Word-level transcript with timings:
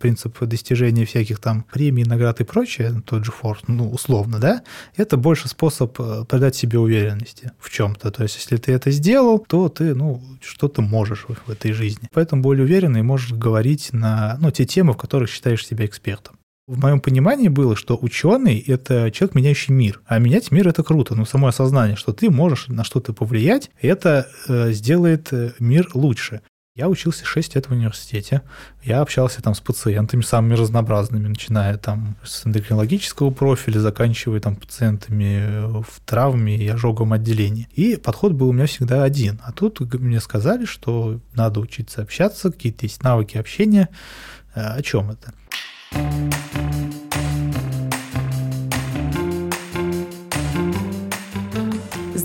принцип 0.00 0.42
достижения 0.42 1.04
всяких 1.04 1.38
там 1.38 1.64
премий, 1.70 2.04
наград 2.04 2.40
и 2.40 2.44
прочее, 2.44 3.02
тот 3.04 3.24
же 3.24 3.30
Форд, 3.30 3.68
ну, 3.68 3.88
условно, 3.90 4.40
да, 4.40 4.62
это 4.96 5.16
больше 5.16 5.48
способ 5.48 6.00
э, 6.00 6.24
придать 6.28 6.56
себе 6.56 6.78
уверенности 6.78 7.52
в 7.60 7.70
чем-то. 7.70 8.10
То 8.10 8.24
есть, 8.24 8.36
если 8.36 8.56
ты 8.56 8.72
это 8.72 8.90
сделал, 8.90 9.38
то 9.38 9.68
ты, 9.68 9.94
ну, 9.94 10.20
что-то 10.40 10.82
можешь 10.82 11.26
в, 11.28 11.34
в 11.46 11.50
этой 11.50 11.72
жизни. 11.72 12.08
Поэтому 12.12 12.42
более 12.42 12.64
уверенный 12.64 13.02
можешь 13.02 13.32
говорить 13.32 13.92
на, 13.92 14.36
ну, 14.40 14.50
те 14.50 14.64
темы, 14.64 14.94
в 14.94 14.96
которых 14.96 15.30
считаешь 15.30 15.64
себя 15.64 15.84
экспертом. 15.84 16.40
В 16.70 16.78
моем 16.78 17.00
понимании 17.00 17.48
было, 17.48 17.74
что 17.74 17.98
ученый– 18.00 18.58
это 18.66 19.10
человек, 19.10 19.34
меняющий 19.34 19.74
мир. 19.74 20.00
А 20.06 20.20
менять 20.20 20.52
мир– 20.52 20.68
это 20.70 20.84
круто. 20.84 21.16
Но 21.16 21.24
само 21.24 21.48
осознание, 21.48 21.96
что 21.96 22.12
ты 22.12 22.30
можешь 22.30 22.68
на 22.68 22.84
что-то 22.84 23.12
повлиять, 23.12 23.70
это 23.80 24.28
э, 24.46 24.70
сделает 24.72 25.32
э, 25.32 25.52
мир 25.58 25.90
лучше. 25.94 26.42
Я 26.80 26.88
учился 26.88 27.26
6 27.26 27.56
лет 27.56 27.66
в 27.66 27.72
университете. 27.72 28.40
Я 28.82 29.02
общался 29.02 29.42
там 29.42 29.54
с 29.54 29.60
пациентами 29.60 30.22
самыми 30.22 30.54
разнообразными, 30.54 31.28
начиная 31.28 31.76
там 31.76 32.16
с 32.24 32.46
эндокринологического 32.46 33.30
профиля, 33.30 33.80
заканчивая 33.80 34.40
там 34.40 34.56
пациентами 34.56 35.82
в 35.82 36.00
травме 36.06 36.56
и 36.56 36.66
ожоговом 36.68 37.12
отделении. 37.12 37.68
И 37.74 37.96
подход 37.96 38.32
был 38.32 38.48
у 38.48 38.52
меня 38.54 38.64
всегда 38.64 39.02
один. 39.02 39.42
А 39.44 39.52
тут 39.52 39.80
мне 39.92 40.20
сказали, 40.20 40.64
что 40.64 41.20
надо 41.34 41.60
учиться 41.60 42.00
общаться, 42.00 42.50
какие-то 42.50 42.86
есть 42.86 43.02
навыки 43.02 43.36
общения. 43.36 43.90
Э, 44.54 44.78
о 44.78 44.82
чем 44.82 45.10
это? 45.10 46.39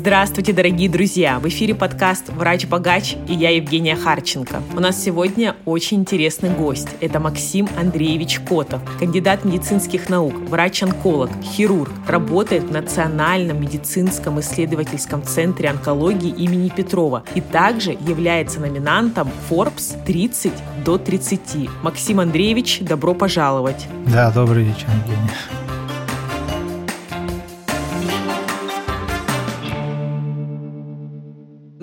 Здравствуйте, 0.06 0.54
дорогие 0.54 0.88
друзья! 0.88 1.40
В 1.40 1.48
эфире 1.48 1.74
подкаст 1.74 2.30
«Врач-богач» 2.30 3.16
и 3.28 3.34
я, 3.34 3.50
Евгения 3.50 3.96
Харченко. 3.96 4.62
У 4.76 4.80
нас 4.80 5.04
сегодня 5.04 5.56
очень 5.66 6.02
интересный 6.02 6.52
гость. 6.52 6.90
Это 7.02 7.20
Максим 7.20 7.68
Андреевич 7.76 8.40
Котов, 8.42 8.82
кандидат 9.00 9.44
медицинских 9.46 10.08
наук, 10.08 10.36
врач-онколог, 10.48 11.32
хирург, 11.42 11.92
работает 12.08 12.66
в 12.66 12.72
Национальном 12.72 13.60
медицинском 13.60 14.40
исследовательском 14.42 15.24
центре 15.24 15.70
онкологии 15.70 16.30
имени 16.30 16.70
Петрова 16.70 17.24
и 17.34 17.42
также 17.42 17.94
является 17.94 18.60
номинантом 18.60 19.32
Forbes 19.50 20.00
30 20.06 20.54
до 20.86 21.00
30. 21.00 21.68
Максим 21.82 22.20
Андреевич, 22.20 22.78
добро 22.82 23.16
пожаловать! 23.16 23.88
Да, 24.06 24.30
добрый 24.30 24.66
вечер, 24.66 24.86
Евгения. 25.00 25.65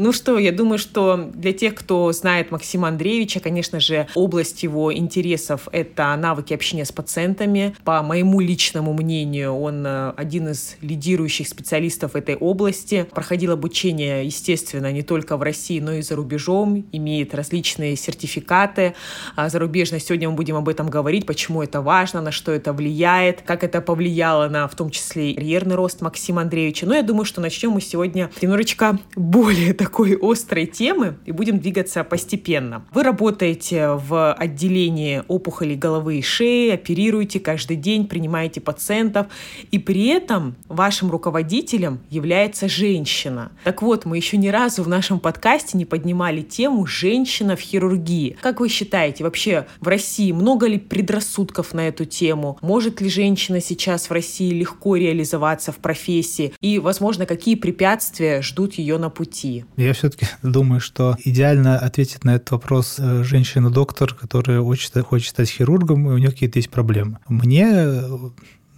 Ну 0.03 0.11
что, 0.13 0.37
я 0.37 0.51
думаю, 0.51 0.79
что 0.79 1.31
для 1.33 1.53
тех, 1.53 1.77
кто 1.77 2.11
знает 2.11 2.51
Максима 2.51 2.89
Андреевича, 2.89 3.39
конечно 3.39 3.79
же, 3.79 4.09
область 4.17 4.65
его 4.65 4.93
интересов— 4.93 5.69
это 5.73 6.17
навыки 6.17 6.53
общения 6.53 6.85
с 6.85 6.91
пациентами. 6.91 7.77
По 7.85 8.03
моему 8.03 8.41
личному 8.41 8.95
мнению, 8.95 9.53
он 9.53 9.87
э, 9.87 10.13
один 10.17 10.49
из 10.49 10.77
лидирующих 10.81 11.47
специалистов 11.47 12.17
этой 12.17 12.35
области. 12.35 13.07
Проходил 13.15 13.53
обучение, 13.53 14.27
естественно, 14.27 14.91
не 14.91 15.03
только 15.03 15.37
в 15.37 15.43
России, 15.43 15.79
но 15.79 15.93
и 15.93 16.03
за 16.03 16.17
рубежом, 16.17 16.85
имеет 16.91 17.33
различные 17.33 17.95
сертификаты 17.95 18.95
а 19.37 19.51
зарубежные. 19.51 20.01
Сегодня 20.01 20.29
мы 20.29 20.35
будем 20.35 20.57
об 20.57 20.69
этом 20.69 20.91
говорить, 20.91 21.27
почему 21.27 21.63
это 21.63 21.81
важно, 21.81 22.21
на 22.21 22.33
что 22.33 22.51
это 22.51 22.73
влияет, 22.73 23.43
как 23.43 23.63
это 23.63 23.81
повлияло 23.81 24.49
на, 24.49 24.67
в 24.67 24.75
том 24.75 24.91
числе, 24.91 25.35
карьерный 25.35 25.77
рост 25.77 26.01
Максима 26.01 26.43
Андреевича. 26.43 26.87
Но 26.87 26.97
я 26.97 27.05
думаю, 27.05 27.25
что 27.25 27.41
начнем 27.41 27.71
мы 27.71 27.81
сегодня 27.81 28.33
немножечко 28.41 28.99
более 29.15 29.73
так 29.75 29.92
такой 29.93 30.17
острой 30.23 30.65
темы 30.65 31.17
и 31.27 31.33
будем 31.33 31.59
двигаться 31.59 32.03
постепенно. 32.03 32.83
Вы 32.95 33.03
работаете 33.03 33.89
в 33.89 34.33
отделении 34.33 35.23
опухолей 35.29 35.77
головы 35.77 36.17
и 36.17 36.23
шеи, 36.23 36.71
оперируете 36.71 37.41
каждый 37.41 37.77
день, 37.77 38.07
принимаете 38.07 38.63
пациентов, 38.63 39.27
и 39.71 39.79
при 39.79 40.07
этом 40.07 40.55
вашим 40.67 41.11
руководителем 41.11 42.01
является 42.09 42.71
женщина. 42.71 43.53
Так 43.65 43.83
вот, 43.83 44.07
мы 44.07 44.17
еще 44.17 44.39
ни 44.39 44.49
разу 44.49 44.83
в 44.83 44.89
нашем 44.89 45.21
подкасте 45.21 45.77
не 45.77 45.85
поднимали 45.85 46.41
тему 46.41 46.87
«женщина 46.87 47.55
в 47.55 47.61
хирургии». 47.61 48.39
Как 48.41 48.61
вы 48.61 48.71
считаете, 48.71 49.25
вообще 49.25 49.67
в 49.79 49.89
России 49.89 50.33
много 50.33 50.69
ли 50.69 50.79
предрассудков 50.79 51.75
на 51.75 51.89
эту 51.89 52.07
тему? 52.07 52.57
Может 52.63 53.03
ли 53.03 53.11
женщина 53.11 53.61
сейчас 53.61 54.09
в 54.09 54.13
России 54.13 54.55
легко 54.55 54.97
реализоваться 54.97 55.71
в 55.71 55.77
профессии? 55.77 56.55
И, 56.63 56.79
возможно, 56.79 57.27
какие 57.27 57.57
препятствия 57.57 58.41
ждут 58.41 58.77
ее 58.77 58.97
на 58.97 59.11
пути? 59.11 59.67
Я 59.83 59.93
все-таки 59.95 60.27
думаю, 60.43 60.81
что 60.81 61.17
идеально 61.25 61.79
ответит 61.79 62.25
на 62.25 62.37
этот 62.37 62.51
вопрос 62.53 62.97
э, 62.99 63.25
женщина-доктор, 63.25 64.15
которая 64.15 64.61
хочет, 64.61 64.97
хочет 65.05 65.31
стать 65.31 65.51
хирургом, 65.51 66.09
и 66.09 66.13
у 66.13 66.19
нее 66.19 66.31
какие-то 66.31 66.59
есть 66.59 66.71
проблемы. 66.71 67.19
Мне 67.29 68.03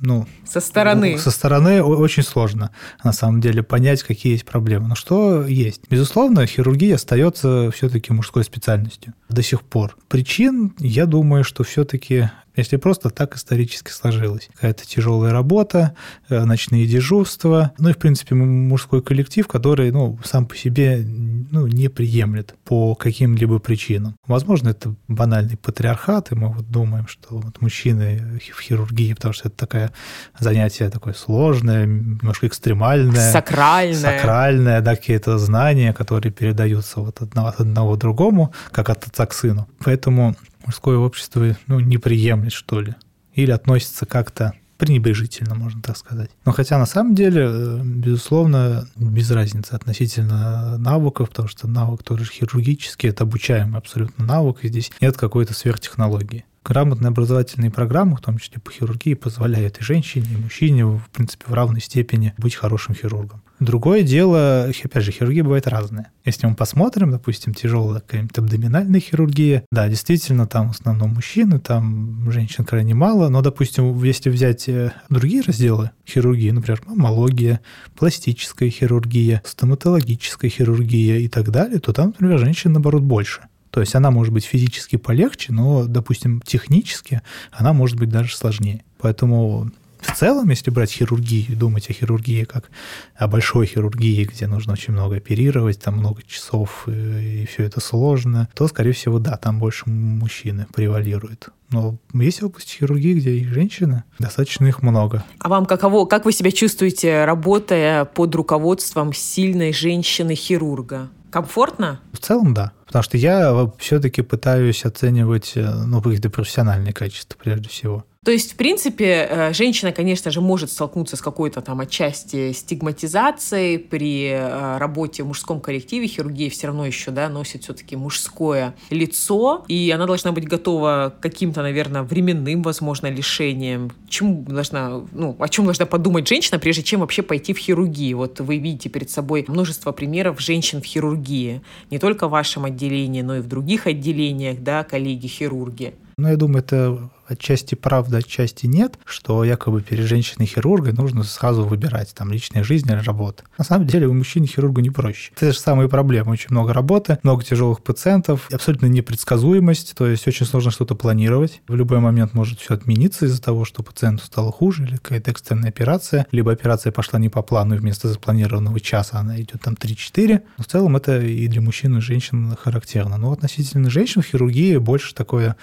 ну, 0.01 0.27
со 0.47 0.61
стороны. 0.61 1.19
Со 1.19 1.31
стороны 1.31 1.83
очень 1.83 2.23
сложно, 2.23 2.71
на 3.03 3.13
самом 3.13 3.41
деле, 3.41 3.63
понять, 3.63 4.03
какие 4.03 4.33
есть 4.33 4.45
проблемы. 4.45 4.89
Но 4.89 4.95
что 4.95 5.47
есть? 5.47 5.83
Безусловно, 5.89 6.47
хирургия 6.47 6.97
остается 6.97 7.71
все-таки 7.71 8.13
мужской 8.13 8.45
специальностью 8.45 9.15
до 9.29 9.43
сих 9.43 9.63
пор. 9.63 9.97
Причин, 10.09 10.75
я 10.79 11.07
думаю, 11.07 11.43
что 11.45 11.65
все-таки 11.65 12.31
если 12.57 12.77
просто 12.77 13.11
так 13.11 13.37
исторически 13.37 13.91
сложилось. 13.91 14.49
Какая-то 14.55 14.87
тяжелая 14.87 15.33
работа, 15.33 15.95
э, 16.29 16.45
ночные 16.45 16.87
дежурства, 16.87 17.73
ну 17.79 17.91
и, 17.91 17.93
в 17.93 17.99
принципе, 17.99 18.35
мужской 18.35 19.03
коллектив, 19.03 19.47
который, 19.47 19.91
ну, 19.91 20.19
сам 20.25 20.47
по 20.47 20.57
себе, 20.57 21.05
ну, 21.05 21.67
не 21.67 21.89
приемлет 21.89 22.55
по 22.65 22.95
каким-либо 22.95 23.59
причинам. 23.59 24.17
Возможно, 24.27 24.71
это 24.71 24.95
банальный 25.09 25.57
патриархат, 25.57 26.33
и 26.33 26.35
мы 26.35 26.49
вот 26.49 26.71
думаем, 26.71 27.07
что 27.09 27.39
вот 27.39 27.61
мужчины 27.61 28.41
в 28.55 28.61
хирургии, 28.61 29.15
потому 29.15 29.35
что 29.35 29.49
это 29.49 29.57
такое 29.57 29.93
занятие 30.39 30.91
такое 30.91 31.15
сложное, 31.15 31.87
немножко 31.87 32.47
экстремальное. 32.47 33.33
Сакральное. 33.33 34.19
Сакральное, 34.19 34.81
да, 34.81 34.97
какие-то 34.97 35.39
знания, 35.39 35.93
которые 35.93 36.33
передаются 36.33 37.01
вот 37.01 37.21
от 37.21 37.29
одного, 37.29 37.49
от 37.49 37.61
одного 37.61 37.97
другому, 37.97 38.53
как 38.71 38.91
от 38.91 39.07
отца 39.07 39.27
к 39.27 39.33
сыну. 39.33 39.69
Поэтому 39.85 40.37
мужское 40.65 40.97
общество 40.97 41.57
ну, 41.67 41.81
не 41.81 41.99
приемлет, 41.99 42.53
что 42.53 42.81
ли. 42.81 42.95
Или 43.35 43.51
относится 43.51 44.07
как-то 44.07 44.55
пренебрежительно, 44.79 45.55
можно 45.55 45.81
так 45.83 45.97
сказать. 45.97 46.31
Но 46.45 46.53
хотя 46.53 46.79
на 46.79 46.87
самом 46.87 47.15
деле, 47.15 47.47
э, 47.47 47.81
безусловно, 47.85 48.89
без 48.97 49.31
разницы 49.31 49.73
относительно 49.73 50.77
навыков, 50.79 51.31
потому 51.31 51.49
что 51.49 51.69
навык 51.69 52.03
тоже 52.03 52.25
хирургический, 52.25 53.09
это 53.09 53.25
обучаемый 53.25 53.79
абсолютно 53.79 54.25
навык, 54.25 54.59
и 54.63 54.69
здесь 54.69 54.91
нет 55.01 55.17
какой-то 55.17 55.55
сверхтехнологии 55.55 56.45
грамотные 56.65 57.09
образовательные 57.09 57.71
программы, 57.71 58.17
в 58.17 58.21
том 58.21 58.39
числе 58.39 58.61
по 58.61 58.73
хирургии, 58.73 59.15
позволяют 59.15 59.79
и 59.79 59.85
женщине, 59.85 60.27
и 60.33 60.37
мужчине, 60.37 60.87
в 60.87 61.05
принципе, 61.13 61.45
в 61.47 61.53
равной 61.53 61.81
степени 61.81 62.33
быть 62.39 62.55
хорошим 62.55 62.95
хирургом. 62.95 63.43
Другое 63.61 64.03
дело, 64.03 64.65
опять 64.65 65.05
же, 65.05 65.13
хирургия 65.13 65.45
бывает 65.45 65.69
разная. 65.69 66.11
Если 66.25 66.47
мы 66.47 66.57
посмотрим, 66.57 67.13
допустим, 67.13 67.55
тяжелая 67.55 68.01
какая-нибудь 68.01 68.37
абдоминальная 68.37 68.99
хирургия, 68.99 69.65
да, 69.71 69.89
действительно, 69.89 70.47
там 70.47 70.69
в 70.69 70.73
основном 70.73 71.15
мужчины, 71.15 71.61
там 71.61 72.31
женщин 72.33 72.65
крайне 72.65 72.95
мало, 72.95 73.29
но, 73.29 73.43
допустим, 73.43 74.03
если 74.03 74.29
взять 74.29 74.69
э, 74.69 74.93
другие 75.09 75.43
разделы 75.43 75.93
хирургии, 76.07 76.51
например, 76.51 76.83
маммология, 76.87 77.61
пластическая 77.97 78.71
хирургия, 78.71 79.41
стоматологическая 79.45 80.51
хирургия 80.51 81.19
и 81.19 81.29
так 81.29 81.51
далее, 81.51 81.79
то 81.79 81.93
там, 81.93 82.09
например, 82.09 82.39
женщин, 82.41 82.73
наоборот, 82.73 83.03
больше. 83.03 83.43
То 83.71 83.81
есть 83.81 83.95
она 83.95 84.11
может 84.11 84.33
быть 84.33 84.45
физически 84.45 84.97
полегче, 84.97 85.53
но, 85.53 85.87
допустим, 85.87 86.41
технически 86.41 87.23
она 87.53 87.73
может 87.73 87.99
быть 87.99 88.09
даже 88.09 88.37
сложнее. 88.37 88.85
Поэтому 88.99 89.71
в 90.05 90.17
целом, 90.17 90.51
если 90.51 90.71
брать 90.71 90.93
хирургию, 90.93 91.57
думать 91.57 91.89
о 91.91 91.93
хирургии 91.93 92.45
как 92.45 92.71
о 93.17 93.27
большой 93.27 93.67
хирургии, 93.67 94.25
где 94.25 94.47
нужно 94.47 94.75
очень 94.75 94.93
много 94.93 95.17
оперировать, 95.17 95.81
там 95.81 95.99
много 95.99 96.23
часов, 96.23 96.85
и, 96.87 97.43
и 97.43 97.47
все 97.47 97.65
это 97.65 97.81
сложно, 97.81 98.49
то, 98.55 98.69
скорее 98.69 98.93
всего, 98.93 99.19
да, 99.19 99.37
там 99.37 99.59
больше 99.59 99.89
мужчины 99.89 100.67
превалируют. 100.75 101.49
Но 101.71 101.97
есть 102.13 102.43
области 102.43 102.77
хирургии, 102.77 103.15
где 103.15 103.31
и 103.31 103.45
женщины, 103.45 104.05
достаточно 104.19 104.67
их 104.67 104.83
много. 104.83 105.25
А 105.39 105.49
вам 105.49 105.67
каково, 105.67 106.07
как 106.07 106.25
вы 106.25 106.33
себя 106.33 106.53
чувствуете, 106.53 107.25
работая 107.25 108.05
под 108.05 108.35
руководством 108.35 109.13
сильной 109.13 109.73
женщины-хирурга? 109.73 111.09
Комфортно? 111.31 112.01
В 112.13 112.19
целом, 112.19 112.55
да. 112.55 112.73
Потому 112.87 113.03
что 113.03 113.17
я 113.17 113.69
все-таки 113.79 114.23
пытаюсь 114.23 114.85
оценивать 114.85 115.55
э, 115.57 115.69
ну, 115.69 116.01
какие-то 116.01 116.31
профессиональные 116.31 116.93
качества 116.93 117.37
прежде 117.43 117.69
всего. 117.69 118.05
То 118.25 118.31
есть, 118.31 118.55
в 118.55 118.57
принципе, 118.57 119.29
э, 119.29 119.53
женщина, 119.53 119.93
конечно 119.93 120.31
же, 120.31 120.41
может 120.41 120.71
столкнуться 120.71 121.17
с 121.17 121.21
какой-то 121.21 121.61
там 121.61 121.81
отчасти 121.81 122.53
стигматизацией 122.53 123.79
при 123.79 124.31
э, 124.31 124.79
работе 124.79 125.23
в 125.23 125.27
мужском 125.27 125.61
коллективе. 125.61 126.07
Хирургия 126.07 126.49
все 126.49 126.69
равно 126.69 126.87
еще 126.87 127.11
да, 127.11 127.29
носит 127.29 127.65
все-таки 127.65 127.97
мужское 127.97 128.75
лицо, 128.89 129.67
и 129.69 129.91
она 129.91 130.07
должна 130.07 130.33
быть 130.33 130.49
готова 130.49 131.15
к 131.19 131.23
каким-то, 131.23 131.61
наверное, 131.61 132.03
временным, 132.03 132.63
возможно, 132.63 133.09
лишениям. 133.09 133.93
Чему 134.09 134.43
должна, 134.49 135.03
ну, 135.13 135.37
о 135.39 135.49
чем 135.51 135.67
должна 135.67 135.85
подумать 135.85 136.27
женщина, 136.27 136.59
прежде 136.59 136.83
чем 136.83 137.01
вообще 137.01 137.21
пойти 137.21 137.53
в 137.53 137.59
хирургию? 137.59 138.17
Вот 138.17 138.41
вы 138.41 138.57
видите 138.57 138.89
перед 138.89 139.11
собой 139.11 139.45
множество 139.47 139.93
примеров 139.93 140.41
женщин 140.41 140.81
в 140.81 140.87
хирургии. 140.87 141.61
Не 141.91 141.99
только 141.99 142.27
в 142.29 142.31
вашем 142.31 142.65
отделении, 142.65 143.21
но 143.21 143.37
и 143.37 143.41
в 143.41 143.49
других 143.49 143.87
отделениях, 143.87 144.63
да, 144.63 144.83
коллеги-хирурги. 144.83 145.93
Ну, 146.17 146.29
я 146.29 146.37
думаю, 146.37 146.59
это 146.59 147.11
отчасти 147.27 147.75
правда, 147.75 148.19
отчасти 148.19 148.67
нет, 148.67 148.99
что 149.05 149.45
якобы 149.45 149.83
перед 149.83 150.07
женщиной-хирургой 150.07 150.93
нужно 150.93 151.25
сразу 151.25 151.65
выбирать 151.65 152.15
там 152.15 152.31
личная 152.31 152.65
жизнь 152.65 152.91
или 152.91 152.99
работа. 152.99 153.45
На 153.59 153.65
самом 153.65 153.87
деле 153.87 154.07
у 154.07 154.15
мужчины-хирурга 154.15 154.83
не 154.83 154.91
проще. 154.91 155.33
Это 155.37 155.53
же 155.53 155.59
самые 155.59 155.89
проблемы. 155.89 156.33
Очень 156.33 156.51
много 156.51 156.73
работы, 156.73 157.19
много 157.23 157.43
тяжелых 157.45 157.83
пациентов, 157.83 158.49
абсолютно 158.53 158.87
непредсказуемость, 158.87 159.95
то 159.97 160.07
есть 160.07 160.27
очень 160.27 160.47
сложно 160.47 160.71
что-то 160.71 160.95
планировать. 160.95 161.63
В 161.67 161.75
любой 161.75 162.01
момент 162.01 162.35
может 162.35 162.61
все 162.61 162.75
отмениться 162.75 163.27
из-за 163.27 163.41
того, 163.41 163.65
что 163.65 163.83
пациенту 163.83 164.25
стало 164.25 164.53
хуже 164.53 164.85
или 164.85 164.97
какая-то 164.97 165.31
экстренная 165.31 165.71
операция, 165.71 166.27
либо 166.31 166.53
операция 166.53 166.93
пошла 166.93 167.19
не 167.19 167.29
по 167.29 167.43
плану, 167.43 167.75
и 167.75 167.79
вместо 167.79 168.09
запланированного 168.09 168.81
часа 168.81 169.19
она 169.19 169.41
идет 169.41 169.63
там 169.63 169.75
3-4. 169.75 170.43
Но 170.59 170.65
в 170.65 170.67
целом 170.67 170.97
это 170.97 171.21
и 171.21 171.49
для 171.49 171.61
мужчин 171.61 171.99
и 171.99 172.01
женщин 172.01 172.55
характерно. 172.61 173.17
Но 173.17 173.33
относительно 173.33 173.91
женщин 173.91 174.23
в 174.23 174.27
хирургии 174.27 174.77
больше 174.77 175.15
такое, 175.15 175.57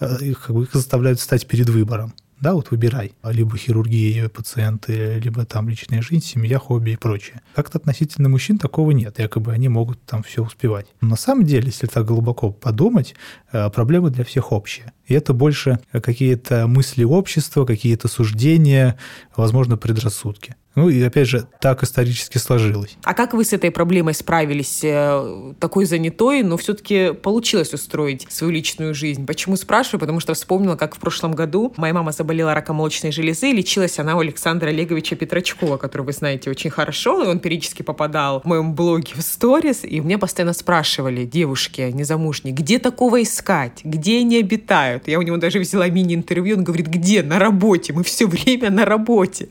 их, 0.00 0.46
как 0.46 0.56
бы, 0.56 0.64
их 0.64 0.72
заставляют 0.72 1.06
заставляют 1.06 1.20
стать 1.20 1.46
перед 1.46 1.68
выбором. 1.68 2.14
Да, 2.40 2.52
вот 2.52 2.70
выбирай. 2.70 3.12
Либо 3.24 3.56
хирургия, 3.56 4.28
пациенты, 4.28 5.18
либо 5.20 5.46
там 5.46 5.70
личная 5.70 6.02
жизнь, 6.02 6.24
семья, 6.24 6.58
хобби 6.58 6.90
и 6.90 6.96
прочее. 6.96 7.40
Как-то 7.54 7.78
относительно 7.78 8.28
мужчин 8.28 8.58
такого 8.58 8.90
нет. 8.90 9.18
Якобы 9.18 9.52
они 9.52 9.68
могут 9.68 10.02
там 10.02 10.22
все 10.22 10.42
успевать. 10.42 10.86
Но 11.00 11.08
на 11.08 11.16
самом 11.16 11.44
деле, 11.44 11.66
если 11.68 11.86
так 11.86 12.04
глубоко 12.04 12.50
подумать, 12.50 13.14
э, 13.52 13.70
проблемы 13.70 14.10
для 14.10 14.24
всех 14.24 14.52
общие. 14.52 14.92
И 15.06 15.14
это 15.14 15.32
больше 15.32 15.78
какие-то 15.92 16.66
мысли 16.66 17.04
общества, 17.04 17.64
какие-то 17.64 18.08
суждения, 18.08 18.98
возможно, 19.36 19.76
предрассудки. 19.76 20.56
Ну 20.76 20.90
и 20.90 21.02
опять 21.02 21.26
же, 21.26 21.48
так 21.58 21.82
исторически 21.82 22.36
сложилось. 22.36 22.98
А 23.02 23.14
как 23.14 23.32
вы 23.32 23.46
с 23.46 23.54
этой 23.54 23.70
проблемой 23.70 24.12
справились? 24.12 24.80
Э, 24.84 25.54
такой 25.58 25.86
занятой, 25.86 26.42
но 26.42 26.58
все-таки 26.58 27.14
получилось 27.14 27.72
устроить 27.72 28.26
свою 28.30 28.52
личную 28.52 28.94
жизнь. 28.94 29.24
Почему 29.24 29.56
спрашиваю? 29.56 30.00
Потому 30.00 30.20
что 30.20 30.34
вспомнила, 30.34 30.76
как 30.76 30.94
в 30.94 30.98
прошлом 30.98 31.32
году 31.32 31.72
моя 31.78 31.94
мама 31.94 32.12
заболела 32.12 32.52
раком 32.52 32.76
молочной 32.76 33.10
железы, 33.10 33.50
и 33.50 33.54
лечилась 33.54 33.98
она 33.98 34.16
у 34.16 34.20
Александра 34.20 34.68
Олеговича 34.68 35.16
Петрачкова, 35.16 35.78
которого 35.78 36.06
вы 36.06 36.12
знаете 36.12 36.50
очень 36.50 36.68
хорошо, 36.68 37.24
и 37.24 37.26
он 37.26 37.38
периодически 37.38 37.80
попадал 37.80 38.42
в 38.42 38.44
моем 38.44 38.74
блоге 38.74 39.14
в 39.14 39.22
сторис, 39.22 39.82
и 39.82 40.02
мне 40.02 40.18
постоянно 40.18 40.52
спрашивали, 40.52 41.24
девушки 41.24 41.90
незамужние, 41.90 42.54
где 42.54 42.78
такого 42.78 43.22
искать? 43.22 43.80
Где 43.82 44.18
они 44.18 44.40
обитают? 44.40 44.95
Я 45.06 45.18
у 45.18 45.22
него 45.22 45.36
даже 45.36 45.58
взяла 45.58 45.88
мини-интервью, 45.88 46.56
он 46.56 46.64
говорит, 46.64 46.86
где? 46.86 47.22
На 47.22 47.38
работе. 47.38 47.92
Мы 47.92 48.02
все 48.02 48.26
время 48.26 48.70
на 48.70 48.84
работе. 48.84 49.48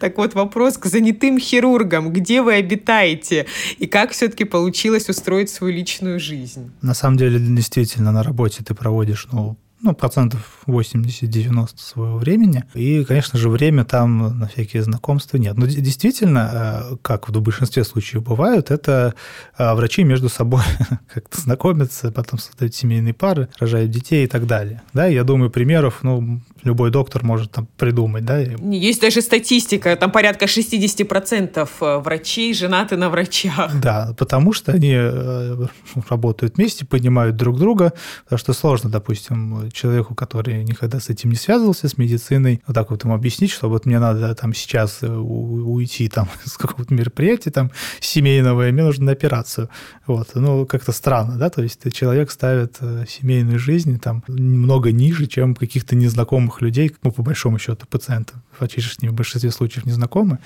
Так 0.00 0.16
вот, 0.18 0.34
вопрос 0.34 0.78
к 0.78 0.86
занятым 0.86 1.38
хирургам. 1.38 2.12
Где 2.12 2.42
вы 2.42 2.54
обитаете? 2.54 3.46
И 3.78 3.86
как 3.86 4.10
все-таки 4.10 4.44
получилось 4.44 5.08
устроить 5.08 5.50
свою 5.50 5.74
личную 5.74 6.20
жизнь? 6.20 6.70
На 6.82 6.94
самом 6.94 7.16
деле, 7.16 7.38
действительно, 7.38 8.12
на 8.12 8.22
работе 8.22 8.62
ты 8.64 8.74
проводишь, 8.74 9.28
ну, 9.32 9.56
ну, 9.80 9.94
процентов 9.94 10.40
80-90 10.66 11.68
своего 11.76 12.18
времени. 12.18 12.64
И, 12.74 13.04
конечно 13.04 13.38
же, 13.38 13.48
время 13.48 13.84
там 13.84 14.38
на 14.38 14.48
всякие 14.48 14.82
знакомства 14.82 15.36
нет. 15.36 15.56
Но 15.56 15.66
действительно, 15.66 16.88
э, 16.92 16.96
как 17.02 17.28
в 17.28 17.40
большинстве 17.40 17.84
случаев 17.84 18.24
бывают, 18.24 18.70
это 18.70 19.14
э, 19.56 19.74
врачи 19.74 20.02
между 20.02 20.28
собой 20.28 20.62
как-то 21.12 21.40
знакомятся, 21.40 22.10
потом 22.10 22.38
создают 22.38 22.74
семейные 22.74 23.14
пары, 23.14 23.48
рожают 23.60 23.90
детей 23.90 24.24
и 24.24 24.26
так 24.26 24.46
далее. 24.46 24.82
Да, 24.94 25.06
я 25.06 25.22
думаю, 25.22 25.50
примеров, 25.50 26.00
ну, 26.02 26.40
любой 26.64 26.90
доктор 26.90 27.22
может 27.24 27.52
там 27.52 27.68
придумать, 27.76 28.24
да. 28.24 28.38
Есть 28.38 29.00
даже 29.00 29.20
статистика, 29.20 29.94
там 29.94 30.10
порядка 30.10 30.46
60% 30.46 31.68
э, 31.80 31.98
врачей 31.98 32.52
женаты 32.52 32.96
на 32.96 33.10
врачах. 33.10 33.78
Да, 33.80 34.12
потому 34.18 34.52
что 34.52 34.72
они 34.72 34.96
работают 36.08 36.56
вместе, 36.56 36.84
понимают 36.84 37.36
друг 37.36 37.58
друга, 37.58 37.92
потому 38.24 38.38
что 38.38 38.52
сложно, 38.52 38.90
допустим, 38.90 39.67
человеку, 39.72 40.14
который 40.14 40.62
никогда 40.64 41.00
с 41.00 41.08
этим 41.08 41.30
не 41.30 41.36
связывался, 41.36 41.88
с 41.88 41.98
медициной, 41.98 42.62
вот 42.66 42.74
так 42.74 42.90
вот 42.90 43.04
ему 43.04 43.14
объяснить, 43.14 43.50
что 43.50 43.68
вот 43.68 43.86
мне 43.86 43.98
надо 43.98 44.34
там 44.34 44.54
сейчас 44.54 44.98
э, 45.02 45.08
уйти 45.08 46.08
там 46.08 46.28
с 46.44 46.56
какого-то 46.56 46.92
мероприятия 46.94 47.50
там 47.50 47.70
семейного, 48.00 48.68
и 48.68 48.72
мне 48.72 48.82
нужно 48.82 49.06
на 49.06 49.12
операцию. 49.12 49.68
Вот, 50.06 50.30
ну, 50.34 50.66
как-то 50.66 50.92
странно, 50.92 51.36
да, 51.36 51.50
то 51.50 51.62
есть 51.62 51.92
человек 51.92 52.30
ставит 52.30 52.76
э, 52.80 53.04
семейную 53.08 53.58
жизнь 53.58 53.98
там 53.98 54.24
немного 54.28 54.92
ниже, 54.92 55.26
чем 55.26 55.54
каких-то 55.54 55.96
незнакомых 55.96 56.60
людей, 56.60 56.94
ну, 57.02 57.12
по 57.12 57.22
большому 57.22 57.58
счету, 57.58 57.86
ними 59.02 59.12
в 59.12 59.14
большинстве 59.14 59.50
случаев 59.50 59.86
не 59.86 59.92
знакомы, 59.92 60.38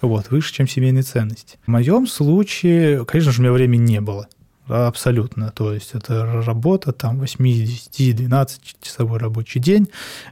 вот, 0.00 0.30
выше, 0.30 0.52
чем 0.52 0.68
семейные 0.68 1.02
ценности. 1.02 1.58
В 1.66 1.68
моем 1.68 2.06
случае, 2.06 3.04
конечно 3.04 3.32
же, 3.32 3.40
у 3.40 3.42
меня 3.42 3.52
времени 3.52 3.92
не 3.92 4.00
было. 4.00 4.28
Абсолютно. 4.68 5.50
То 5.52 5.72
есть 5.72 5.94
это 5.94 6.42
работа, 6.44 6.92
там 6.92 7.22
8-10-12 7.22 8.60
часовой 8.80 9.18
рабочий 9.18 9.60
день, 9.60 9.88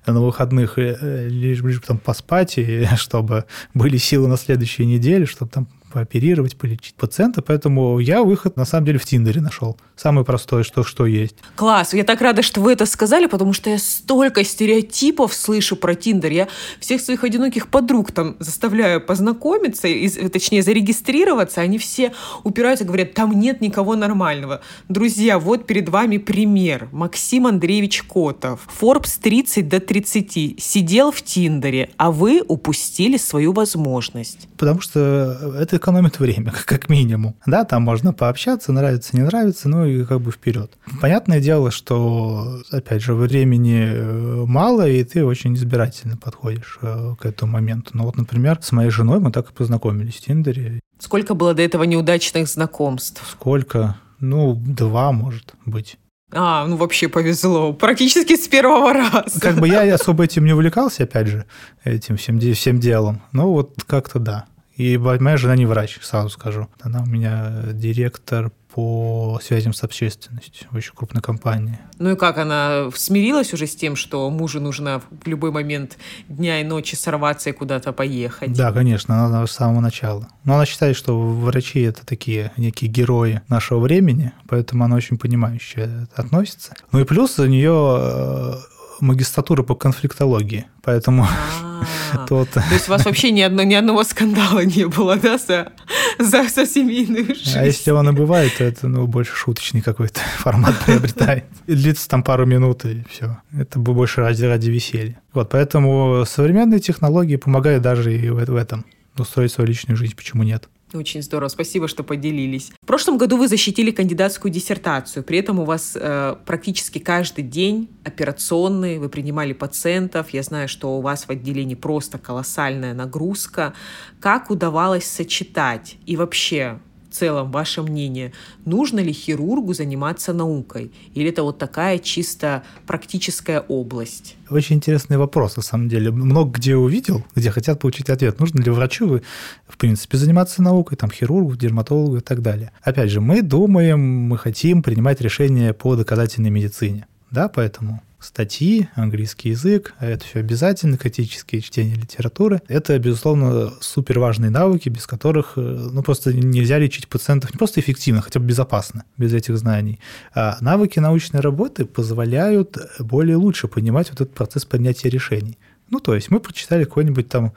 на 0.06 0.20
выходных 0.20 0.78
э, 0.78 0.96
э, 1.00 1.28
лишь, 1.28 1.62
лишь 1.62 1.80
там 1.80 1.98
поспать, 1.98 2.58
и 2.58 2.86
чтобы 2.96 3.44
были 3.74 3.96
силы 3.96 4.26
на 4.28 4.36
следующей 4.36 4.86
неделе, 4.86 5.26
чтобы 5.26 5.50
там 5.50 5.68
пооперировать, 5.94 6.56
полечить 6.56 6.96
пациента. 6.96 7.40
Поэтому 7.40 8.00
я 8.00 8.24
выход, 8.24 8.56
на 8.56 8.64
самом 8.64 8.86
деле, 8.86 8.98
в 8.98 9.04
Тиндере 9.04 9.40
нашел. 9.40 9.76
Самый 9.94 10.24
простой, 10.24 10.64
что, 10.64 10.82
что 10.82 11.06
есть. 11.06 11.36
Класс. 11.54 11.94
Я 11.94 12.02
так 12.02 12.20
рада, 12.20 12.42
что 12.42 12.60
вы 12.60 12.72
это 12.72 12.84
сказали, 12.84 13.26
потому 13.26 13.52
что 13.52 13.70
я 13.70 13.78
столько 13.78 14.42
стереотипов 14.42 15.32
слышу 15.32 15.76
про 15.76 15.94
Тиндер. 15.94 16.32
Я 16.32 16.48
всех 16.80 17.00
своих 17.00 17.22
одиноких 17.22 17.68
подруг 17.68 18.10
там 18.10 18.34
заставляю 18.40 19.00
познакомиться, 19.00 19.86
и, 19.86 20.08
точнее, 20.28 20.62
зарегистрироваться. 20.64 21.60
Они 21.60 21.78
все 21.78 22.12
упираются, 22.42 22.84
говорят, 22.84 23.14
там 23.14 23.38
нет 23.38 23.60
никого 23.60 23.94
нормального. 23.94 24.62
Друзья, 24.88 25.38
вот 25.38 25.64
перед 25.64 25.88
вами 25.88 26.18
пример. 26.18 26.88
Максим 26.90 27.46
Андреевич 27.46 28.02
Котов. 28.02 28.66
Forbes 28.80 29.20
30 29.22 29.68
до 29.68 29.78
30. 29.78 30.60
Сидел 30.60 31.12
в 31.12 31.22
Тиндере, 31.22 31.90
а 31.98 32.10
вы 32.10 32.42
упустили 32.48 33.16
свою 33.16 33.52
возможность. 33.52 34.48
Потому 34.56 34.80
что 34.80 35.54
это 35.60 35.78
экономит 35.84 36.18
время, 36.18 36.52
как 36.64 36.88
минимум. 36.88 37.36
Да, 37.46 37.64
там 37.64 37.82
можно 37.82 38.12
пообщаться, 38.12 38.72
нравится, 38.72 39.16
не 39.16 39.22
нравится, 39.22 39.68
ну 39.68 39.84
и 39.84 40.04
как 40.04 40.20
бы 40.20 40.32
вперед. 40.32 40.72
Понятное 41.00 41.40
дело, 41.40 41.70
что, 41.70 42.62
опять 42.70 43.02
же, 43.02 43.14
времени 43.14 43.90
э, 43.92 44.44
мало, 44.46 44.88
и 44.88 45.04
ты 45.04 45.24
очень 45.24 45.54
избирательно 45.54 46.16
подходишь 46.16 46.78
э, 46.80 47.14
к 47.20 47.26
этому 47.26 47.52
моменту. 47.52 47.90
Ну 47.92 48.04
вот, 48.04 48.16
например, 48.16 48.58
с 48.62 48.72
моей 48.72 48.90
женой 48.90 49.20
мы 49.20 49.30
так 49.30 49.50
и 49.50 49.52
познакомились 49.52 50.14
в 50.14 50.20
Тиндере. 50.20 50.80
Сколько 50.98 51.34
было 51.34 51.52
до 51.52 51.62
этого 51.62 51.82
неудачных 51.82 52.48
знакомств? 52.48 53.22
Сколько? 53.30 53.96
Ну, 54.20 54.54
два, 54.54 55.12
может 55.12 55.54
быть. 55.66 55.98
А, 56.32 56.66
ну 56.66 56.76
вообще 56.76 57.08
повезло. 57.08 57.74
Практически 57.74 58.36
с 58.36 58.48
первого 58.48 58.92
раза. 58.94 59.38
Как 59.38 59.56
бы 59.56 59.68
я 59.68 59.82
особо 59.94 60.24
этим 60.24 60.46
не 60.46 60.54
увлекался, 60.54 61.04
опять 61.04 61.26
же, 61.26 61.44
этим 61.84 62.16
всем, 62.16 62.40
всем 62.40 62.80
делом. 62.80 63.22
Но 63.32 63.52
вот 63.52 63.74
как-то 63.86 64.18
да. 64.18 64.46
И 64.76 64.98
моя 64.98 65.36
жена 65.36 65.56
не 65.56 65.66
врач, 65.66 65.98
сразу 66.02 66.30
скажу. 66.30 66.68
Она 66.80 67.02
у 67.02 67.06
меня 67.06 67.62
директор 67.72 68.50
по 68.74 69.38
связям 69.40 69.72
с 69.72 69.84
общественностью 69.84 70.66
в 70.72 70.76
очень 70.76 70.92
крупной 70.94 71.22
компании. 71.22 71.78
Ну 72.00 72.12
и 72.12 72.16
как, 72.16 72.38
она 72.38 72.90
смирилась 72.92 73.54
уже 73.54 73.68
с 73.68 73.76
тем, 73.76 73.94
что 73.94 74.28
мужу 74.30 74.60
нужно 74.60 75.00
в 75.00 75.28
любой 75.28 75.52
момент 75.52 75.96
дня 76.28 76.60
и 76.60 76.64
ночи 76.64 76.96
сорваться 76.96 77.50
и 77.50 77.52
куда-то 77.52 77.92
поехать? 77.92 78.52
Да, 78.52 78.72
конечно, 78.72 79.26
она 79.26 79.46
с 79.46 79.52
самого 79.52 79.80
начала. 79.80 80.26
Но 80.42 80.56
она 80.56 80.66
считает, 80.66 80.96
что 80.96 81.16
врачи– 81.16 81.80
это 81.82 82.04
такие 82.04 82.50
некие 82.56 82.90
герои 82.90 83.42
нашего 83.48 83.78
времени, 83.78 84.32
поэтому 84.48 84.82
она 84.84 84.96
очень 84.96 85.18
понимающе 85.18 86.08
относится. 86.16 86.74
Ну 86.90 86.98
и 86.98 87.04
плюс 87.04 87.38
у 87.38 87.46
нее 87.46 88.56
магистратура 89.00 89.62
по 89.62 89.74
конфликтологии, 89.74 90.66
поэтому 90.82 91.26
а, 91.26 92.26
тот... 92.28 92.50
То 92.50 92.62
есть 92.72 92.88
у 92.88 92.92
вас 92.92 93.04
вообще 93.04 93.30
ни, 93.30 93.40
одно, 93.40 93.62
ни 93.62 93.74
одного 93.74 94.04
скандала 94.04 94.64
не 94.64 94.86
было, 94.86 95.16
да, 95.16 95.38
за, 95.38 95.72
за, 96.18 96.48
за 96.48 96.66
семейную 96.66 97.26
жизнь? 97.34 97.56
А 97.56 97.64
если 97.64 97.90
он 97.90 98.08
и 98.08 98.12
бывает, 98.12 98.52
то 98.58 98.64
это 98.64 98.88
ну, 98.88 99.06
больше 99.06 99.34
шуточный 99.34 99.80
какой-то 99.80 100.20
формат 100.38 100.74
приобретает. 100.84 101.44
И 101.66 101.74
длится 101.74 102.08
там 102.08 102.22
пару 102.22 102.46
минут, 102.46 102.84
и 102.84 103.04
все. 103.10 103.38
Это 103.52 103.78
больше 103.78 104.20
ради, 104.20 104.44
ради 104.44 104.70
веселья. 104.70 105.20
Вот, 105.32 105.50
поэтому 105.50 106.24
современные 106.26 106.80
технологии 106.80 107.36
помогают 107.36 107.82
даже 107.82 108.16
и 108.16 108.28
в, 108.30 108.44
в 108.44 108.56
этом 108.56 108.84
устроить 109.18 109.52
свою 109.52 109.68
личную 109.68 109.96
жизнь, 109.96 110.14
почему 110.16 110.42
нет? 110.42 110.68
Очень 110.94 111.22
здорово, 111.22 111.48
спасибо, 111.48 111.88
что 111.88 112.04
поделились. 112.04 112.70
В 112.80 112.86
прошлом 112.86 113.18
году 113.18 113.36
вы 113.36 113.48
защитили 113.48 113.90
кандидатскую 113.90 114.52
диссертацию, 114.52 115.24
при 115.24 115.38
этом 115.38 115.58
у 115.58 115.64
вас 115.64 115.96
э, 116.00 116.36
практически 116.46 117.00
каждый 117.00 117.42
день 117.42 117.88
операционный, 118.04 118.98
вы 118.98 119.08
принимали 119.08 119.52
пациентов, 119.52 120.30
я 120.30 120.44
знаю, 120.44 120.68
что 120.68 120.96
у 120.96 121.00
вас 121.00 121.24
в 121.24 121.30
отделении 121.30 121.74
просто 121.74 122.18
колоссальная 122.18 122.94
нагрузка. 122.94 123.74
Как 124.20 124.50
удавалось 124.50 125.04
сочетать 125.04 125.96
и 126.06 126.16
вообще 126.16 126.78
целом 127.14 127.50
ваше 127.50 127.82
мнение, 127.82 128.32
нужно 128.64 129.00
ли 129.00 129.12
хирургу 129.12 129.72
заниматься 129.74 130.32
наукой? 130.32 130.92
Или 131.14 131.30
это 131.30 131.42
вот 131.42 131.58
такая 131.58 131.98
чисто 131.98 132.62
практическая 132.86 133.60
область? 133.60 134.36
Очень 134.50 134.76
интересный 134.76 135.16
вопрос, 135.16 135.56
на 135.56 135.62
самом 135.62 135.88
деле. 135.88 136.10
Много 136.10 136.58
где 136.58 136.76
увидел, 136.76 137.24
где 137.34 137.50
хотят 137.50 137.80
получить 137.80 138.10
ответ. 138.10 138.38
Нужно 138.40 138.60
ли 138.60 138.70
врачу, 138.70 139.20
в 139.66 139.78
принципе, 139.78 140.18
заниматься 140.18 140.62
наукой, 140.62 140.96
там, 140.96 141.10
хирургу, 141.10 141.56
дерматологу 141.56 142.18
и 142.18 142.20
так 142.20 142.42
далее. 142.42 142.72
Опять 142.82 143.10
же, 143.10 143.20
мы 143.20 143.42
думаем, 143.42 144.00
мы 144.00 144.36
хотим 144.36 144.82
принимать 144.82 145.20
решения 145.20 145.72
по 145.72 145.96
доказательной 145.96 146.50
медицине. 146.50 147.06
Да, 147.30 147.48
поэтому 147.48 148.02
статьи, 148.24 148.88
английский 148.94 149.50
язык, 149.50 149.94
а 149.98 150.06
это 150.06 150.24
все 150.24 150.40
обязательно, 150.40 150.96
критические 150.96 151.60
чтения 151.60 151.94
литературы. 151.94 152.62
Это, 152.68 152.98
безусловно, 152.98 153.72
супер 153.80 154.18
важные 154.18 154.50
навыки, 154.50 154.88
без 154.88 155.06
которых 155.06 155.52
э, 155.56 155.60
ну, 155.60 156.02
просто 156.02 156.32
нельзя 156.32 156.78
лечить 156.78 157.08
пациентов 157.08 157.52
не 157.52 157.58
просто 157.58 157.80
эффективно, 157.80 158.22
хотя 158.22 158.40
бы 158.40 158.46
безопасно, 158.46 159.04
без 159.16 159.32
этих 159.32 159.56
знаний. 159.58 160.00
А 160.34 160.56
навыки 160.60 160.98
научной 160.98 161.40
работы 161.40 161.84
позволяют 161.84 162.76
более 162.98 163.36
лучше 163.36 163.68
понимать 163.68 164.10
вот 164.10 164.20
этот 164.20 164.34
процесс 164.34 164.64
принятия 164.64 165.08
решений. 165.08 165.58
Ну, 165.90 166.00
то 166.00 166.14
есть 166.14 166.30
мы 166.30 166.40
прочитали 166.40 166.84
какое-нибудь 166.84 167.28
там 167.28 167.52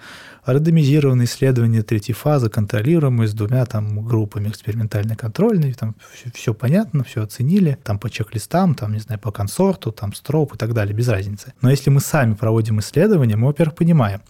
рандомизированное 0.53 1.25
исследование 1.25 1.83
третьей 1.83 2.13
фазы, 2.13 2.49
контролируемое 2.49 3.27
с 3.27 3.33
двумя 3.33 3.65
там 3.65 4.05
группами 4.05 4.49
экспериментальной 4.49 5.15
контрольной, 5.15 5.73
там 5.73 5.95
все, 6.13 6.31
все 6.33 6.53
понятно, 6.53 7.03
все 7.03 7.23
оценили, 7.23 7.77
там 7.83 7.99
по 7.99 8.09
чек-листам, 8.09 8.75
там, 8.75 8.93
не 8.93 8.99
знаю, 8.99 9.19
по 9.19 9.31
консорту, 9.31 9.91
там 9.91 10.13
строп 10.13 10.55
и 10.55 10.57
так 10.57 10.73
далее, 10.73 10.95
без 10.95 11.07
разницы. 11.07 11.53
Но 11.61 11.69
если 11.69 11.89
мы 11.89 11.99
сами 11.99 12.33
проводим 12.33 12.79
исследование, 12.79 13.37
мы, 13.37 13.47
во-первых, 13.47 13.75
понимаем, 13.75 14.21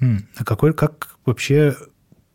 а 0.00 0.44
какой, 0.44 0.72
как 0.72 1.16
вообще 1.24 1.74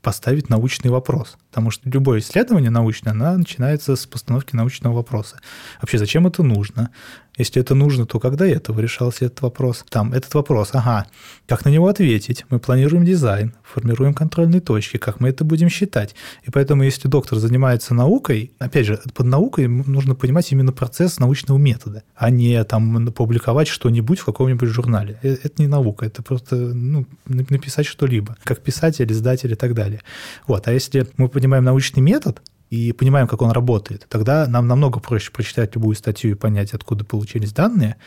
поставить 0.02 0.50
научный 0.50 0.90
вопрос. 0.90 1.38
Потому 1.50 1.72
что 1.72 1.90
любое 1.90 2.20
исследование 2.20 2.70
научное, 2.70 3.12
оно 3.12 3.38
начинается 3.38 3.96
с 3.96 4.06
постановки 4.06 4.56
научного 4.56 4.96
вопроса. 4.96 5.40
Вообще, 5.82 5.98
зачем 5.98 6.26
это 6.26 6.42
нужно? 6.42 6.92
Если 7.40 7.62
это 7.62 7.74
нужно, 7.74 8.06
то 8.06 8.20
когда 8.20 8.46
этого 8.46 8.82
решался 8.82 9.26
этот 9.26 9.42
вопрос? 9.42 9.86
Там, 9.90 10.14
этот 10.14 10.34
вопрос, 10.34 10.72
ага, 10.74 11.08
как 11.48 11.64
на 11.64 11.70
него 11.70 11.88
ответить? 11.88 12.46
Мы 12.50 12.60
планируем 12.60 13.06
дизайн, 13.06 13.54
формируем 13.64 14.14
контрольные 14.14 14.60
точки, 14.60 14.98
как 14.98 15.22
мы 15.22 15.30
это 15.30 15.46
будем 15.46 15.70
считать. 15.70 16.16
И 16.44 16.52
поэтому, 16.52 16.84
если 16.84 17.08
доктор 17.08 17.40
занимается 17.40 17.94
наукой, 17.94 18.52
опять 18.60 18.86
же, 18.86 19.00
под 19.14 19.26
наукой 19.26 19.68
нужно 19.68 20.16
понимать 20.16 20.52
именно 20.52 20.74
процесс 20.74 21.18
научного 21.18 21.58
метода, 21.58 22.04
а 22.14 22.30
не 22.30 22.62
там 22.66 23.08
публиковать 23.14 23.70
что-нибудь 23.70 24.20
в 24.20 24.26
каком-нибудь 24.26 24.68
журнале. 24.68 25.18
Э, 25.24 25.38
это 25.42 25.62
не 25.62 25.68
наука, 25.68 26.06
это 26.06 26.22
просто 26.22 26.58
ну, 26.58 27.06
написать 27.26 27.86
что-либо, 27.86 28.36
как 28.44 28.60
писатель, 28.60 29.10
издатель 29.12 29.54
и 29.54 29.56
так 29.56 29.74
далее. 29.74 30.02
Вот. 30.46 30.68
А 30.68 30.74
если 30.74 31.08
мы 31.16 31.30
понимаем 31.30 31.64
научный 31.64 32.02
метод, 32.02 32.42
и 32.70 32.92
понимаем, 32.92 33.28
как 33.28 33.42
он 33.42 33.52
работает, 33.52 34.06
тогда 34.10 34.46
нам 34.48 34.68
намного 34.68 35.00
проще 35.00 35.32
прочитать 35.32 35.74
любую 35.76 35.96
статью 35.96 36.32
и 36.32 36.36
понять, 36.36 36.74
откуда 36.74 37.04
получились 37.04 37.52
данные. 37.52 37.98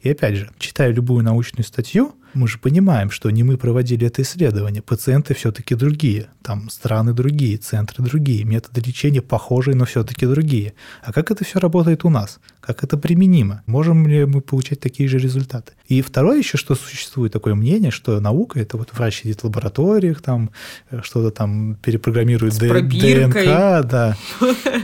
И 0.00 0.10
опять 0.10 0.36
же, 0.36 0.50
читая 0.58 0.92
любую 0.92 1.24
научную 1.24 1.64
статью, 1.64 2.14
мы 2.34 2.48
же 2.48 2.58
понимаем, 2.58 3.10
что 3.10 3.30
не 3.30 3.42
мы 3.42 3.56
проводили 3.56 4.06
это 4.06 4.22
исследование, 4.22 4.82
пациенты 4.82 5.34
все-таки 5.34 5.74
другие, 5.74 6.28
там 6.42 6.70
страны 6.70 7.12
другие, 7.12 7.58
центры 7.58 8.04
другие, 8.04 8.44
методы 8.44 8.80
лечения 8.80 9.22
похожие, 9.22 9.74
но 9.74 9.84
все-таки 9.84 10.26
другие. 10.26 10.74
А 11.02 11.12
как 11.12 11.30
это 11.30 11.44
все 11.44 11.58
работает 11.58 12.04
у 12.04 12.10
нас? 12.10 12.40
Как 12.60 12.84
это 12.84 12.96
применимо? 12.96 13.62
Можем 13.66 14.06
ли 14.06 14.24
мы 14.24 14.40
получать 14.40 14.78
такие 14.78 15.08
же 15.08 15.18
результаты? 15.18 15.72
И 15.88 16.00
второе 16.00 16.38
еще, 16.38 16.56
что 16.56 16.74
существует 16.74 17.32
такое 17.32 17.54
мнение, 17.54 17.90
что 17.90 18.18
наука– 18.20 18.60
это 18.60 18.76
вот 18.76 18.92
врач 18.92 19.22
сидит 19.22 19.40
в 19.40 19.44
лабораториях, 19.44 20.22
там 20.22 20.50
э, 20.90 21.00
что-то 21.02 21.30
там 21.30 21.76
перепрограммирует 21.82 22.56
ДНК, 22.58 23.44
да, 23.86 24.16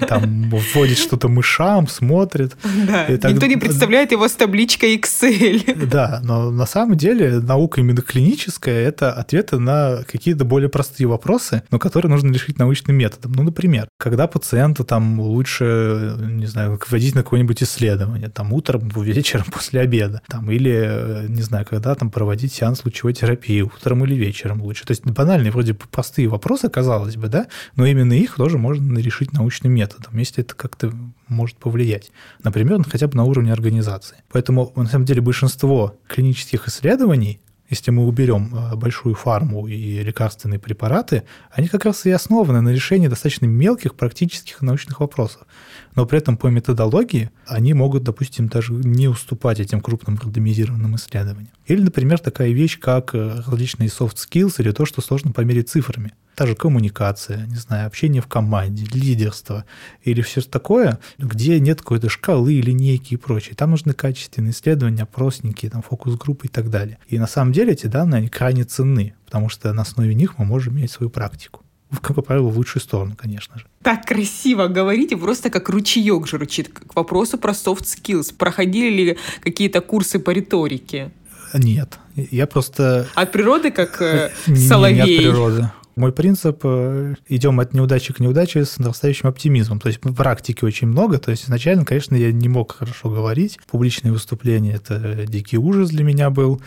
там 0.08 0.50
вводит 0.74 0.98
что-то 0.98 1.28
мышам, 1.28 1.86
смотрит. 1.88 2.56
Да, 2.86 3.06
никто 3.08 3.46
не 3.46 3.56
представляет 3.56 4.12
его 4.12 4.28
с 4.28 4.32
табличкой 4.32 4.96
Excel. 4.96 5.86
Да, 5.86 6.20
но 6.24 6.50
на 6.50 6.66
самом 6.66 6.96
деле 6.96 7.37
наука 7.40 7.80
именно 7.80 8.02
клиническая– 8.02 8.80
это 8.88 9.12
ответы 9.12 9.58
на 9.58 10.02
какие-то 10.04 10.44
более 10.44 10.68
простые 10.68 11.06
вопросы, 11.06 11.62
но 11.70 11.78
которые 11.78 12.10
нужно 12.10 12.32
решить 12.32 12.58
научным 12.58 12.96
методом. 12.96 13.32
Ну, 13.32 13.42
например, 13.42 13.88
когда 13.98 14.26
пациенту 14.26 14.84
там 14.84 15.20
лучше, 15.20 16.16
не 16.18 16.46
знаю, 16.46 16.78
вводить 16.88 17.14
на 17.14 17.22
какое-нибудь 17.22 17.62
исследование, 17.62 18.28
там 18.28 18.52
утром, 18.52 18.88
вечером, 18.96 19.46
после 19.50 19.80
обеда, 19.80 20.22
там, 20.28 20.50
или, 20.50 21.26
не 21.28 21.42
знаю, 21.42 21.66
когда 21.68 21.94
там 21.94 22.10
проводить 22.10 22.52
сеанс 22.52 22.84
лучевой 22.84 23.14
терапии, 23.14 23.62
утром 23.62 24.04
или 24.04 24.14
вечером 24.14 24.62
лучше. 24.62 24.84
То 24.86 24.92
есть 24.92 25.04
банальные, 25.04 25.52
вроде 25.52 25.74
простые 25.74 26.28
вопросы, 26.28 26.68
казалось 26.68 27.16
бы, 27.16 27.28
да, 27.28 27.46
но 27.76 27.86
именно 27.86 28.12
их 28.12 28.34
тоже 28.34 28.58
можно 28.58 28.98
решить 28.98 29.32
научным 29.32 29.72
методом, 29.72 30.16
если 30.18 30.42
это 30.42 30.54
как-то 30.54 30.92
может 31.28 31.56
повлиять. 31.56 32.10
Например, 32.42 32.82
хотя 32.82 33.06
бы 33.08 33.16
на 33.16 33.24
уровне 33.24 33.52
организации. 33.52 34.16
Поэтому, 34.30 34.72
на 34.76 34.86
самом 34.86 35.04
деле, 35.04 35.20
большинство 35.20 35.96
клинических 36.08 36.68
исследований 36.68 37.40
если 37.70 37.90
мы 37.90 38.06
уберем 38.06 38.54
э, 38.54 38.76
большую 38.76 39.14
фарму 39.14 39.66
и 39.66 40.02
лекарственные 40.02 40.58
препараты, 40.58 41.24
они 41.50 41.68
как 41.68 41.84
раз 41.84 42.06
и 42.06 42.10
основаны 42.10 42.60
на 42.62 42.70
решении 42.70 43.08
достаточно 43.08 43.46
мелких 43.46 43.94
практических 43.94 44.62
научных 44.62 45.00
вопросов. 45.00 45.42
Но 45.94 46.06
при 46.06 46.18
этом 46.18 46.36
по 46.36 46.46
методологии 46.46 47.30
они 47.46 47.74
могут, 47.74 48.04
допустим, 48.04 48.48
даже 48.48 48.72
не 48.72 49.08
уступать 49.08 49.60
этим 49.60 49.80
крупным 49.80 50.18
рандомизированным 50.18 50.96
исследованиям. 50.96 51.52
Или, 51.66 51.82
например, 51.82 52.18
такая 52.18 52.52
вещь, 52.52 52.78
как 52.78 53.14
э, 53.14 53.42
различные 53.46 53.90
soft 53.90 54.16
skills 54.16 54.54
или 54.58 54.72
то, 54.72 54.86
что 54.86 55.02
сложно 55.02 55.32
померить 55.32 55.68
цифрами 55.68 56.14
та 56.38 56.46
же 56.46 56.54
коммуникация, 56.54 57.46
не 57.46 57.56
знаю, 57.56 57.88
общение 57.88 58.22
в 58.22 58.28
команде, 58.28 58.86
лидерство 58.92 59.64
или 60.04 60.22
все 60.22 60.40
такое, 60.40 61.00
где 61.18 61.58
нет 61.58 61.80
какой-то 61.80 62.08
шкалы, 62.08 62.60
линейки 62.60 63.14
и 63.14 63.16
прочее. 63.16 63.56
Там 63.56 63.72
нужны 63.72 63.92
качественные 63.92 64.52
исследования, 64.52 65.02
опросники, 65.02 65.68
там, 65.68 65.82
фокус-группы 65.82 66.46
и 66.46 66.48
так 66.48 66.70
далее. 66.70 66.98
И 67.08 67.18
на 67.18 67.26
самом 67.26 67.52
деле 67.52 67.72
эти 67.72 67.88
данные, 67.88 68.18
они 68.18 68.28
крайне 68.28 68.62
ценны, 68.62 69.14
потому 69.24 69.48
что 69.48 69.72
на 69.72 69.82
основе 69.82 70.14
них 70.14 70.38
мы 70.38 70.44
можем 70.44 70.74
иметь 70.74 70.92
свою 70.92 71.10
практику. 71.10 71.64
Как 72.00 72.24
правило, 72.24 72.46
в 72.50 72.56
лучшую 72.56 72.82
сторону, 72.82 73.16
конечно 73.16 73.58
же. 73.58 73.66
Так 73.82 74.06
красиво 74.06 74.68
говорите, 74.68 75.16
просто 75.16 75.50
как 75.50 75.68
ручеек 75.68 76.28
журчит. 76.28 76.68
К 76.68 76.94
вопросу 76.94 77.36
про 77.36 77.50
soft 77.50 77.82
skills. 77.82 78.32
Проходили 78.32 79.02
ли 79.02 79.18
какие-то 79.42 79.80
курсы 79.80 80.20
по 80.20 80.30
риторике? 80.30 81.10
Нет, 81.52 81.98
я 82.14 82.46
просто... 82.46 83.08
От 83.16 83.32
природы, 83.32 83.72
как 83.72 84.00
э, 84.00 84.30
соловей? 84.54 85.02
Не, 85.02 85.18
не 85.18 85.24
от 85.26 85.32
природы. 85.32 85.70
Мой 85.98 86.12
принцип 86.12 86.60
э,– 86.62 87.14
идем 87.28 87.60
от 87.60 87.74
неудачи 87.74 88.12
к 88.12 88.20
неудаче 88.20 88.64
с 88.64 88.78
нарастающим 88.78 89.28
оптимизмом. 89.28 89.80
То 89.80 89.88
есть 89.88 90.00
практики 90.00 90.64
очень 90.64 90.88
много. 90.88 91.18
То 91.18 91.30
есть 91.30 91.44
изначально, 91.44 91.84
конечно, 91.84 92.14
я 92.14 92.32
не 92.32 92.48
мог 92.48 92.76
хорошо 92.76 93.10
говорить. 93.10 93.58
Публичные 93.70 94.12
выступления– 94.12 94.74
это 94.74 95.26
дикий 95.26 95.58
ужас 95.58 95.90
для 95.90 96.04
меня 96.04 96.30
был. 96.30 96.62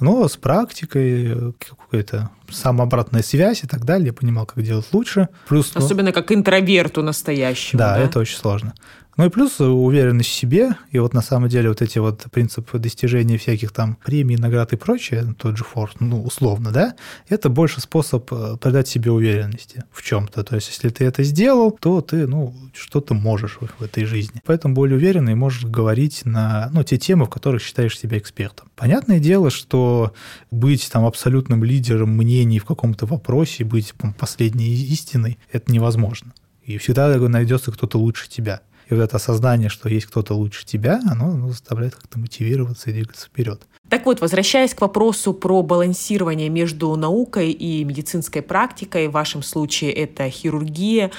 Но 0.00 0.26
с 0.26 0.36
практикой, 0.36 1.26
э, 1.26 1.52
какая-то 1.58 2.30
самообратная 2.50 3.22
связь 3.22 3.62
и 3.62 3.66
так 3.66 3.84
далее, 3.84 4.08
я 4.08 4.12
понимал, 4.12 4.44
как 4.44 4.62
делать 4.62 4.86
лучше. 4.92 5.28
Плюс, 5.48 5.72
ну, 5.74 5.84
Особенно 5.84 6.08
ну, 6.08 6.12
как 6.12 6.32
интроверту 6.32 7.02
настоящему. 7.02 7.78
Да, 7.78 7.94
да, 7.94 8.00
это 8.00 8.18
очень 8.18 8.36
сложно. 8.36 8.74
Ну 9.16 9.26
и 9.26 9.28
плюс 9.28 9.60
уверенность 9.60 10.30
в 10.30 10.34
себе, 10.34 10.76
и 10.90 10.98
вот 10.98 11.14
на 11.14 11.22
самом 11.22 11.48
деле 11.48 11.68
вот 11.68 11.82
эти 11.82 11.98
вот 11.98 12.24
принципы 12.32 12.78
достижения 12.78 13.38
всяких 13.38 13.70
там 13.70 13.96
премий, 14.04 14.36
наград 14.36 14.72
и 14.72 14.76
прочее, 14.76 15.34
тот 15.38 15.56
же 15.56 15.64
Форд, 15.64 16.00
ну, 16.00 16.22
условно, 16.22 16.72
да, 16.72 16.94
это 17.28 17.48
больше 17.48 17.80
способ 17.80 18.32
э, 18.32 18.56
придать 18.60 18.88
себе 18.88 19.12
уверенности 19.12 19.84
в 19.92 20.02
чем-то. 20.02 20.42
То 20.42 20.56
есть, 20.56 20.68
если 20.68 20.88
ты 20.88 21.04
это 21.04 21.22
сделал, 21.22 21.70
то 21.70 22.00
ты, 22.00 22.26
ну, 22.26 22.54
что-то 22.74 23.14
можешь 23.14 23.58
в, 23.60 23.68
в 23.78 23.82
этой 23.82 24.04
жизни. 24.04 24.42
Поэтому 24.44 24.74
более 24.74 24.96
уверенный 24.96 25.36
можешь 25.36 25.64
говорить 25.64 26.22
на, 26.24 26.68
ну, 26.72 26.82
те 26.82 26.98
темы, 26.98 27.26
в 27.26 27.30
которых 27.30 27.62
считаешь 27.62 27.96
себя 27.96 28.18
экспертом. 28.18 28.68
Понятное 28.74 29.20
дело, 29.20 29.50
что 29.50 30.12
быть 30.50 30.90
там 30.90 31.04
абсолютным 31.04 31.62
лидером 31.62 32.10
мнений 32.10 32.58
в 32.58 32.64
каком-то 32.64 33.06
вопросе, 33.06 33.64
быть 33.64 33.94
последней 34.18 34.74
истиной, 34.74 35.38
это 35.52 35.70
невозможно. 35.70 36.32
И 36.64 36.78
всегда 36.78 37.16
найдется 37.16 37.70
кто-то 37.70 37.98
лучше 37.98 38.28
тебя. 38.28 38.62
И 38.88 38.94
вот 38.94 39.02
это 39.02 39.16
осознание, 39.16 39.68
что 39.68 39.88
есть 39.88 40.06
кто-то 40.06 40.34
лучше 40.34 40.66
тебя, 40.66 41.00
оно, 41.10 41.30
оно 41.30 41.48
заставляет 41.48 41.94
как-то 41.94 42.18
мотивироваться 42.18 42.90
и 42.90 42.92
двигаться 42.92 43.26
вперед. 43.26 43.62
Так 43.88 44.06
вот, 44.06 44.20
возвращаясь 44.20 44.74
к 44.74 44.80
вопросу 44.80 45.32
про 45.34 45.62
балансирование 45.62 46.48
между 46.48 46.94
наукой 46.96 47.50
и 47.50 47.84
медицинской 47.84 48.42
практикой, 48.42 49.08
в 49.08 49.12
вашем 49.12 49.42
случае 49.42 49.92
это 49.92 50.28
хирургия, 50.30 51.10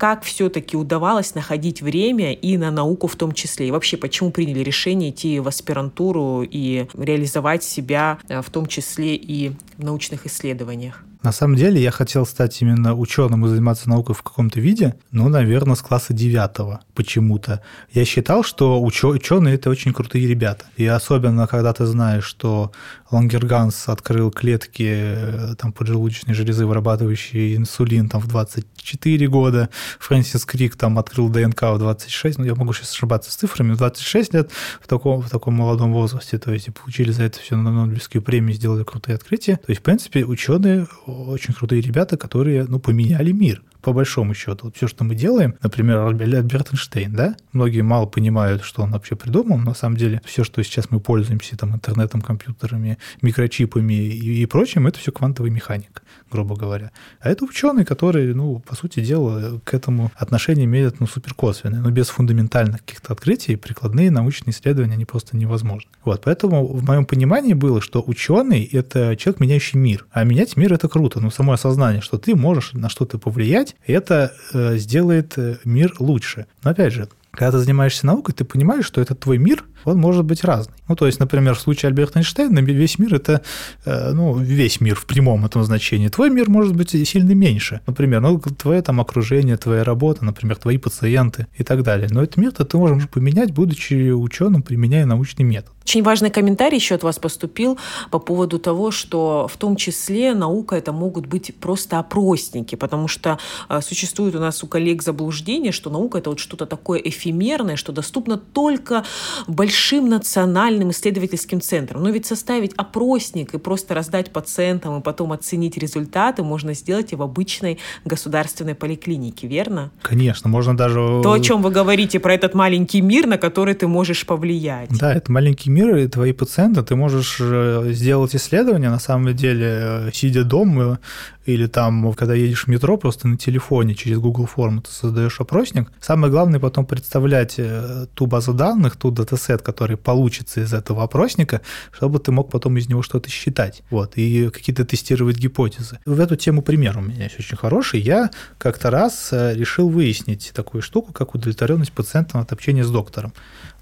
как 0.00 0.22
все-таки 0.22 0.78
удавалось 0.78 1.34
находить 1.34 1.82
время 1.82 2.32
и 2.32 2.56
на 2.56 2.70
науку 2.70 3.06
в 3.06 3.16
том 3.16 3.32
числе? 3.32 3.68
И 3.68 3.70
вообще, 3.70 3.98
почему 3.98 4.30
приняли 4.30 4.60
решение 4.60 5.10
идти 5.10 5.38
в 5.40 5.46
аспирантуру 5.46 6.42
и 6.42 6.86
реализовать 6.94 7.62
себя 7.62 8.18
э, 8.26 8.40
в 8.40 8.48
том 8.48 8.64
числе 8.64 9.14
и 9.14 9.52
в 9.76 9.84
научных 9.84 10.26
исследованиях? 10.26 11.04
На 11.22 11.32
самом 11.32 11.56
деле 11.56 11.82
я 11.82 11.90
хотел 11.90 12.24
стать 12.24 12.62
именно 12.62 12.94
ученым 12.94 13.44
и 13.44 13.48
заниматься 13.48 13.90
наукой 13.90 14.14
в 14.14 14.22
каком-то 14.22 14.58
виде, 14.58 14.94
ну, 15.12 15.28
наверное, 15.28 15.74
с 15.74 15.82
класса 15.82 16.14
девятого 16.14 16.80
почему-то. 16.94 17.62
Я 17.92 18.06
считал, 18.06 18.42
что 18.42 18.82
ученые– 18.82 19.54
это 19.56 19.68
очень 19.68 19.92
крутые 19.92 20.26
ребята. 20.26 20.64
И 20.76 20.86
особенно, 20.86 21.46
когда 21.46 21.74
ты 21.74 21.84
знаешь, 21.84 22.24
что 22.24 22.72
Лангерганс 23.10 23.88
открыл 23.88 24.30
клетки 24.30 24.88
э, 24.88 25.54
там, 25.58 25.72
поджелудочной 25.72 26.32
железы, 26.32 26.64
вырабатывающие 26.64 27.56
инсулин 27.56 28.08
там, 28.08 28.20
в 28.22 28.28
24 28.28 29.28
года, 29.28 29.68
Фрэнсис 29.98 30.46
Крик 30.46 30.76
там 30.76 30.98
открыл 30.98 31.28
ДНК 31.28 31.62
в 31.62 31.78
26, 31.78 32.38
ну, 32.38 32.44
я 32.44 32.54
могу 32.54 32.72
сейчас 32.72 32.92
ошибаться 32.92 33.30
с 33.30 33.36
цифрами, 33.36 33.72
в 33.72 33.76
26 33.76 34.34
лет 34.34 34.50
в 34.80 34.86
таком, 34.86 35.20
в 35.20 35.28
таком 35.28 35.54
молодом 35.54 35.92
возрасте, 35.92 36.38
то 36.38 36.52
есть 36.52 36.72
получили 36.72 37.10
за 37.10 37.24
это 37.24 37.40
все 37.40 37.56
на 37.56 37.70
Нобелевскую 37.70 38.22
премию, 38.22 38.54
сделали 38.54 38.84
крутые 38.84 39.16
открытия. 39.16 39.56
То 39.56 39.70
есть, 39.70 39.80
в 39.80 39.84
принципе, 39.84 40.24
ученые 40.24 40.86
очень 41.10 41.54
крутые 41.54 41.82
ребята, 41.82 42.16
которые, 42.16 42.64
ну, 42.64 42.78
поменяли 42.78 43.32
мир 43.32 43.62
по 43.82 43.92
большому 43.92 44.34
счету. 44.34 44.66
Вот 44.66 44.76
все, 44.76 44.88
что 44.88 45.04
мы 45.04 45.14
делаем, 45.14 45.54
например, 45.62 45.98
Альберт 46.06 46.72
Эйнштейн, 46.72 47.12
да, 47.12 47.36
многие 47.52 47.82
мало 47.82 48.06
понимают, 48.06 48.62
что 48.62 48.82
он 48.82 48.92
вообще 48.92 49.16
придумал, 49.16 49.58
но 49.58 49.64
на 49.66 49.74
самом 49.74 49.96
деле 49.96 50.20
все, 50.24 50.44
что 50.44 50.62
сейчас 50.62 50.90
мы 50.90 51.00
пользуемся, 51.00 51.56
там, 51.56 51.74
интернетом, 51.74 52.20
компьютерами, 52.20 52.98
микрочипами 53.22 53.94
и, 53.94 54.42
и 54.42 54.46
прочим, 54.46 54.86
это 54.86 54.98
все 54.98 55.12
квантовый 55.12 55.50
механик, 55.50 56.02
грубо 56.30 56.56
говоря. 56.56 56.90
А 57.20 57.30
это 57.30 57.44
ученый, 57.44 57.84
который, 57.84 58.34
ну, 58.34 58.60
по 58.60 58.74
сути 58.74 59.00
дела, 59.00 59.60
к 59.64 59.74
этому 59.74 60.12
отношение 60.16 60.64
имеет, 60.64 61.00
ну, 61.00 61.06
супер 61.06 61.34
косвенное, 61.34 61.80
но 61.80 61.90
без 61.90 62.08
фундаментальных 62.08 62.84
каких-то 62.84 63.12
открытий 63.12 63.56
прикладные 63.56 64.10
научные 64.10 64.52
исследования, 64.52 64.94
они 64.94 65.04
просто 65.04 65.36
невозможны. 65.36 65.90
Вот, 66.04 66.22
поэтому 66.24 66.66
в 66.66 66.84
моем 66.84 67.04
понимании 67.04 67.54
было, 67.54 67.80
что 67.80 68.02
ученый– 68.06 68.64
это 68.72 69.16
человек, 69.16 69.40
меняющий 69.40 69.78
мир, 69.78 70.06
а 70.10 70.24
менять 70.24 70.56
мир– 70.56 70.72
это 70.74 70.88
круто, 70.88 71.20
ну, 71.20 71.30
само 71.30 71.52
осознание, 71.52 72.02
что 72.02 72.18
ты 72.18 72.34
можешь 72.34 72.72
на 72.72 72.88
что-то 72.88 73.18
повлиять, 73.18 73.69
делать, 73.70 73.76
это 73.86 74.32
э, 74.52 74.76
сделает 74.76 75.38
э, 75.38 75.58
мир 75.64 75.94
лучше. 75.98 76.46
Но 76.62 76.70
опять 76.70 76.92
же, 76.92 77.08
когда 77.32 77.52
ты 77.52 77.58
занимаешься 77.58 78.06
наукой, 78.06 78.34
ты 78.34 78.44
понимаешь, 78.44 78.84
что 78.84 79.00
этот 79.00 79.20
твой 79.20 79.38
мир 79.38 79.64
он 79.84 79.98
может 79.98 80.24
быть 80.24 80.44
разный. 80.44 80.74
Ну, 80.88 80.96
то 80.96 81.06
есть, 81.06 81.20
например, 81.20 81.54
в 81.54 81.60
случае 81.60 81.88
Альберта 81.88 82.18
Эйнштейна 82.18 82.60
весь 82.60 82.98
мир– 82.98 83.14
это, 83.16 83.42
э, 83.84 84.12
ну, 84.12 84.36
весь 84.36 84.80
мир 84.80 84.94
в 84.94 85.06
прямом 85.06 85.44
этом 85.44 85.64
значении. 85.64 86.08
Твой 86.08 86.30
мир 86.30 86.48
может 86.50 86.74
быть 86.74 86.90
сильно 86.90 87.32
меньше. 87.32 87.80
Например, 87.86 88.20
ну, 88.20 88.38
твое 88.40 88.82
там 88.82 89.00
окружение, 89.00 89.56
твоя 89.56 89.84
работа, 89.84 90.24
например, 90.24 90.56
твои 90.56 90.78
пациенты 90.78 91.46
и 91.56 91.64
так 91.64 91.82
далее. 91.82 92.08
Но 92.10 92.22
этот 92.22 92.36
мир 92.36 92.52
ты 92.52 92.76
можешь 92.76 93.08
поменять, 93.08 93.52
будучи 93.52 94.10
ученым, 94.10 94.62
применяя 94.62 95.06
научный 95.06 95.44
метод. 95.44 95.72
Очень 95.82 96.02
важный 96.02 96.30
комментарий 96.30 96.76
еще 96.76 96.94
от 96.94 97.02
вас 97.02 97.18
поступил 97.18 97.78
по 98.10 98.18
поводу 98.18 98.58
того, 98.58 98.90
что 98.90 99.48
в 99.48 99.56
том 99.56 99.76
числе 99.76 100.34
наука 100.34 100.76
это 100.76 100.92
могут 100.92 101.26
быть 101.26 101.54
просто 101.56 101.98
опросники, 101.98 102.76
потому 102.76 103.08
что 103.08 103.38
э, 103.68 103.80
существует 103.80 104.34
у 104.36 104.38
нас 104.38 104.62
у 104.62 104.66
коллег 104.66 105.02
заблуждение, 105.02 105.72
что 105.72 105.90
наука 105.90 106.18
это 106.18 106.30
вот 106.30 106.38
что-то 106.38 106.66
такое 106.66 107.00
эфемерное, 107.00 107.76
что 107.76 107.92
доступно 107.92 108.36
только 108.36 109.04
большим 109.48 109.69
большим 109.70 110.08
национальным 110.08 110.90
исследовательским 110.90 111.60
центром. 111.60 112.02
Но 112.02 112.10
ведь 112.10 112.26
составить 112.26 112.72
опросник 112.76 113.54
и 113.54 113.58
просто 113.58 113.94
раздать 113.94 114.32
пациентам 114.32 114.98
и 114.98 115.00
потом 115.00 115.30
оценить 115.30 115.78
результаты 115.78 116.42
можно 116.42 116.74
сделать 116.74 117.12
и 117.12 117.16
в 117.16 117.22
обычной 117.22 117.78
государственной 118.04 118.74
поликлинике, 118.74 119.46
верно? 119.46 119.92
Конечно, 120.02 120.50
можно 120.50 120.76
даже... 120.76 120.98
То, 121.22 121.32
о 121.32 121.38
чем 121.38 121.62
вы 121.62 121.70
говорите 121.70 122.18
про 122.18 122.34
этот 122.34 122.54
маленький 122.54 123.00
мир, 123.00 123.28
на 123.28 123.38
который 123.38 123.74
ты 123.74 123.86
можешь 123.86 124.26
повлиять. 124.26 124.90
Да, 124.98 125.14
это 125.14 125.30
маленький 125.30 125.70
мир, 125.70 125.96
и 125.96 126.08
твои 126.08 126.32
пациенты, 126.32 126.82
ты 126.82 126.96
можешь 126.96 127.36
э, 127.40 127.92
сделать 127.92 128.34
исследование, 128.34 128.90
на 128.90 128.98
самом 128.98 129.36
деле, 129.36 129.66
э, 129.68 130.10
сидя 130.12 130.42
дома, 130.42 130.98
или 131.46 131.66
там, 131.66 132.12
когда 132.12 132.34
едешь 132.34 132.64
в 132.64 132.68
метро, 132.68 132.96
просто 132.96 133.28
на 133.28 133.36
телефоне 133.36 133.94
через 133.94 134.18
Google 134.18 134.46
форму 134.46 134.82
ты 134.82 134.90
создаешь 134.90 135.40
опросник. 135.40 135.90
Самое 136.00 136.30
главное 136.30 136.60
потом 136.60 136.86
представлять 136.86 137.54
э, 137.58 138.06
ту 138.14 138.26
базу 138.26 138.52
данных, 138.52 138.96
ту 138.96 139.10
датасет, 139.10 139.59
который 139.62 139.96
получится 139.96 140.60
из 140.60 140.72
этого 140.72 141.02
опросника, 141.02 141.60
чтобы 141.92 142.18
ты 142.18 142.32
мог 142.32 142.50
потом 142.50 142.76
из 142.76 142.88
него 142.88 143.02
что-то 143.02 143.30
считать, 143.30 143.82
вот, 143.90 144.16
и 144.16 144.50
какие-то 144.50 144.84
тестировать 144.84 145.36
гипотезы. 145.36 145.98
В 146.06 146.20
эту 146.20 146.36
тему 146.36 146.62
пример 146.62 146.98
у 146.98 147.00
меня 147.00 147.24
есть 147.24 147.38
очень 147.38 147.56
хороший. 147.56 148.00
Я 148.00 148.30
как-то 148.58 148.90
раз 148.90 149.30
э, 149.32 149.54
решил 149.54 149.88
выяснить 149.88 150.52
такую 150.54 150.82
штуку, 150.82 151.12
как 151.12 151.34
удовлетворенность 151.34 151.92
пациента 151.92 152.38
от 152.38 152.52
общения 152.52 152.84
с 152.84 152.90
доктором. 152.90 153.32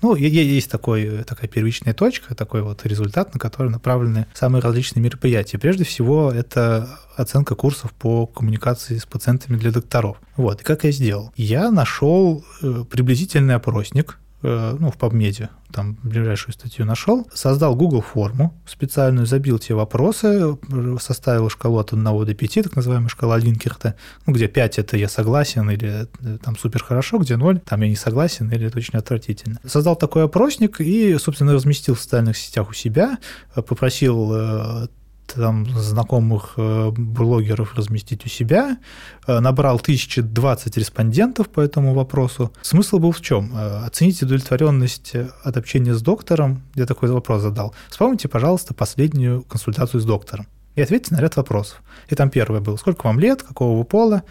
Ну, 0.00 0.14
есть 0.14 0.70
такой, 0.70 1.24
такая 1.24 1.48
первичная 1.48 1.92
точка, 1.92 2.34
такой 2.34 2.62
вот 2.62 2.86
результат, 2.86 3.34
на 3.34 3.40
который 3.40 3.70
направлены 3.70 4.26
самые 4.32 4.62
различные 4.62 5.02
мероприятия. 5.02 5.58
Прежде 5.58 5.84
всего, 5.84 6.30
это 6.30 6.88
оценка 7.16 7.56
курсов 7.56 7.92
по 7.92 8.26
коммуникации 8.26 8.96
с 8.96 9.06
пациентами 9.06 9.56
для 9.56 9.72
докторов. 9.72 10.18
Вот, 10.36 10.60
и 10.60 10.64
как 10.64 10.84
я 10.84 10.92
сделал? 10.92 11.32
Я 11.36 11.70
нашел 11.70 12.44
э, 12.62 12.84
приблизительный 12.88 13.56
опросник, 13.56 14.18
Э, 14.18 14.27
ну, 14.42 14.90
в 14.90 14.96
PubMed, 14.96 15.48
там 15.72 15.98
ближайшую 16.02 16.52
статью 16.52 16.86
нашел, 16.86 17.28
создал 17.34 17.74
Google 17.74 18.00
форму 18.00 18.54
специальную, 18.66 19.26
забил 19.26 19.58
те 19.58 19.74
вопросы, 19.74 20.56
составил 21.00 21.50
шкалу 21.50 21.78
от 21.78 21.92
1 21.92 22.04
до 22.04 22.34
5, 22.34 22.54
так 22.64 22.76
называемая 22.76 23.08
шкала 23.08 23.36
Линкерта, 23.36 23.96
ну, 24.26 24.32
где 24.32 24.48
5 24.48 24.78
это 24.78 24.96
я 24.96 25.08
согласен 25.08 25.68
или 25.70 26.06
э, 26.20 26.38
там 26.42 26.56
супер 26.56 26.82
хорошо, 26.82 27.18
где 27.18 27.36
0 27.36 27.60
там 27.60 27.80
я 27.82 27.88
не 27.88 27.96
согласен 27.96 28.50
или 28.50 28.66
это 28.66 28.78
очень 28.78 28.98
отвратительно. 28.98 29.58
Создал 29.64 29.96
такой 29.96 30.24
опросник 30.24 30.80
и, 30.80 31.16
собственно, 31.18 31.52
разместил 31.52 31.94
в 31.94 32.00
социальных 32.00 32.36
сетях 32.36 32.70
у 32.70 32.72
себя, 32.72 33.18
э, 33.54 33.62
попросил 33.62 34.88
там 35.34 35.66
знакомых 35.66 36.54
э, 36.56 36.90
блогеров 36.90 37.74
разместить 37.74 38.26
у 38.26 38.28
себя, 38.28 38.78
э, 39.26 39.40
набрал 39.40 39.76
1020 39.76 40.76
респондентов 40.76 41.48
по 41.48 41.60
этому 41.60 41.94
вопросу. 41.94 42.52
Смысл 42.62 42.98
был 42.98 43.12
в 43.12 43.20
чем? 43.20 43.52
Э, 43.54 43.86
оцените 43.86 44.24
удовлетворенность 44.24 45.14
от 45.14 45.56
общения 45.56 45.94
с 45.94 46.02
доктором. 46.02 46.62
Я 46.74 46.86
такой 46.86 47.10
вопрос 47.10 47.42
задал. 47.42 47.74
Вспомните, 47.88 48.28
пожалуйста, 48.28 48.74
последнюю 48.74 49.42
консультацию 49.42 50.00
с 50.00 50.04
доктором 50.04 50.46
и 50.78 50.82
ответьте 50.82 51.12
на 51.12 51.20
ряд 51.20 51.34
вопросов. 51.36 51.82
И 52.08 52.14
там 52.14 52.30
первое 52.30 52.60
было, 52.60 52.76
сколько 52.76 53.06
вам 53.06 53.18
лет, 53.18 53.42
какого 53.42 53.76
вы 53.76 53.84
пола, 53.84 54.22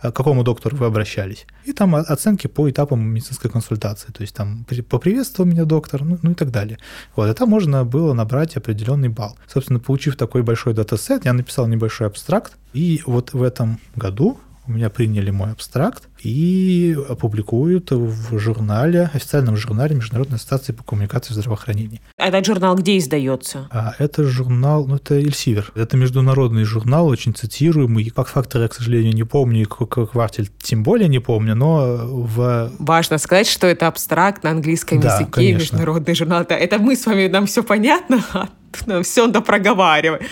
к 0.00 0.12
какому 0.12 0.44
доктору 0.44 0.76
вы 0.76 0.86
обращались. 0.86 1.46
И 1.64 1.72
там 1.72 1.96
оценки 1.96 2.46
по 2.46 2.70
этапам 2.70 3.04
медицинской 3.04 3.50
консультации. 3.50 4.12
То 4.12 4.22
есть 4.22 4.34
там 4.34 4.64
поприветствовал 4.88 5.50
меня 5.50 5.64
доктор, 5.64 6.04
ну, 6.04 6.16
ну 6.22 6.30
и 6.30 6.34
так 6.34 6.52
далее. 6.52 6.78
Вот, 7.16 7.28
и 7.28 7.34
там 7.34 7.48
можно 7.48 7.84
было 7.84 8.12
набрать 8.12 8.56
определенный 8.56 9.08
балл. 9.08 9.36
Собственно, 9.48 9.80
получив 9.80 10.16
такой 10.16 10.42
большой 10.42 10.74
датасет, 10.74 11.24
я 11.24 11.32
написал 11.32 11.66
небольшой 11.66 12.06
абстракт. 12.06 12.56
И 12.72 13.02
вот 13.04 13.32
в 13.32 13.42
этом 13.42 13.80
году 13.96 14.38
у 14.66 14.72
меня 14.72 14.90
приняли 14.90 15.30
мой 15.30 15.52
абстракт 15.52 16.08
и 16.20 16.96
опубликуют 17.08 17.90
в 17.90 18.38
журнале, 18.38 19.10
официальном 19.12 19.56
журнале 19.56 19.94
Международной 19.96 20.36
ассоциации 20.36 20.72
по 20.72 20.82
коммуникации 20.82 21.32
в 21.32 21.36
здравоохранении. 21.36 22.00
А 22.18 22.28
этот 22.28 22.46
журнал 22.46 22.76
где 22.76 22.98
издается? 22.98 23.68
А 23.70 23.94
это 23.98 24.24
журнал, 24.24 24.86
ну 24.86 24.96
это 24.96 25.14
Эльсивер. 25.14 25.72
Это 25.74 25.96
международный 25.96 26.64
журнал, 26.64 27.06
очень 27.06 27.34
цитируемый. 27.34 28.10
Как 28.10 28.28
фактор 28.28 28.62
я, 28.62 28.68
к 28.68 28.74
сожалению, 28.74 29.14
не 29.14 29.24
помню, 29.24 29.68
как 29.68 30.10
квартель 30.10 30.50
тем 30.62 30.82
более 30.82 31.08
не 31.08 31.20
помню, 31.20 31.54
но 31.54 31.82
в... 32.06 32.72
Важно 32.78 33.18
сказать, 33.18 33.46
что 33.46 33.66
это 33.66 33.86
абстракт 33.86 34.42
на 34.42 34.50
английском 34.50 35.00
да, 35.00 35.14
языке, 35.14 35.30
конечно. 35.30 35.58
международный 35.58 36.14
журнал. 36.14 36.42
Это, 36.42 36.54
это 36.54 36.78
мы 36.78 36.96
с 36.96 37.06
вами, 37.06 37.28
нам 37.28 37.46
все 37.46 37.62
понятно, 37.62 38.24
а 38.86 39.02
все 39.02 39.26
надо 39.26 39.40
проговаривать. 39.40 40.22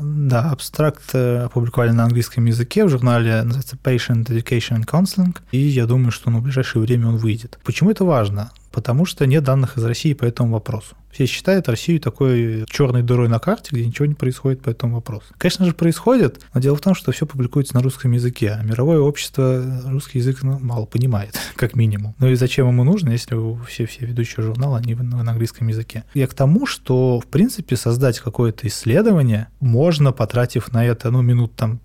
Да, 0.00 0.50
абстракт 0.50 1.14
э, 1.14 1.44
опубликовали 1.44 1.90
на 1.90 2.04
английском 2.04 2.46
языке 2.46 2.84
в 2.84 2.88
журнале, 2.88 3.42
называется 3.42 3.76
Patient 3.76 4.24
Education 4.26 4.80
and 4.80 4.86
Counseling, 4.86 5.36
и 5.52 5.58
я 5.58 5.86
думаю, 5.86 6.10
что 6.10 6.30
ну, 6.30 6.38
в 6.38 6.42
ближайшее 6.42 6.82
время 6.82 7.08
он 7.08 7.16
выйдет. 7.18 7.58
Почему 7.64 7.90
это 7.90 8.04
важно? 8.04 8.50
Потому 8.70 9.04
что 9.04 9.26
нет 9.26 9.44
данных 9.44 9.76
из 9.76 9.84
России 9.84 10.14
по 10.14 10.24
этому 10.24 10.52
вопросу. 10.52 10.96
Все 11.10 11.26
считают 11.26 11.68
Россию 11.68 12.00
такой 12.00 12.64
черной 12.70 13.02
дырой 13.02 13.28
на 13.28 13.40
карте, 13.40 13.70
где 13.72 13.84
ничего 13.84 14.06
не 14.06 14.14
происходит 14.14 14.62
по 14.62 14.70
этому 14.70 14.94
вопросу. 14.94 15.26
Конечно 15.38 15.66
же, 15.66 15.72
происходит, 15.72 16.40
но 16.54 16.60
дело 16.60 16.76
в 16.76 16.80
том, 16.80 16.94
что 16.94 17.10
все 17.10 17.26
публикуется 17.26 17.74
на 17.74 17.82
русском 17.82 18.12
языке, 18.12 18.56
а 18.58 18.62
мировое 18.62 19.00
общество 19.00 19.82
русский 19.86 20.18
язык 20.18 20.42
ну, 20.42 20.58
мало 20.60 20.86
понимает, 20.86 21.36
как 21.56 21.74
минимум. 21.74 22.14
Ну 22.18 22.28
и 22.28 22.36
зачем 22.36 22.68
ему 22.68 22.84
нужно, 22.84 23.10
если 23.10 23.36
все, 23.66 23.86
все 23.86 24.06
ведущие 24.06 24.44
журналы, 24.44 24.78
они 24.78 24.94
на 24.94 25.20
английском 25.20 25.66
языке. 25.66 26.04
Я 26.14 26.28
к 26.28 26.34
тому, 26.34 26.66
что, 26.66 27.20
в 27.20 27.26
принципе, 27.26 27.76
создать 27.76 28.20
какое-то 28.20 28.68
исследование 28.68 29.48
можно, 29.58 30.12
потратив 30.12 30.72
на 30.72 30.84
это, 30.84 31.10
ну, 31.10 31.22
минут 31.22 31.56
там 31.56 31.80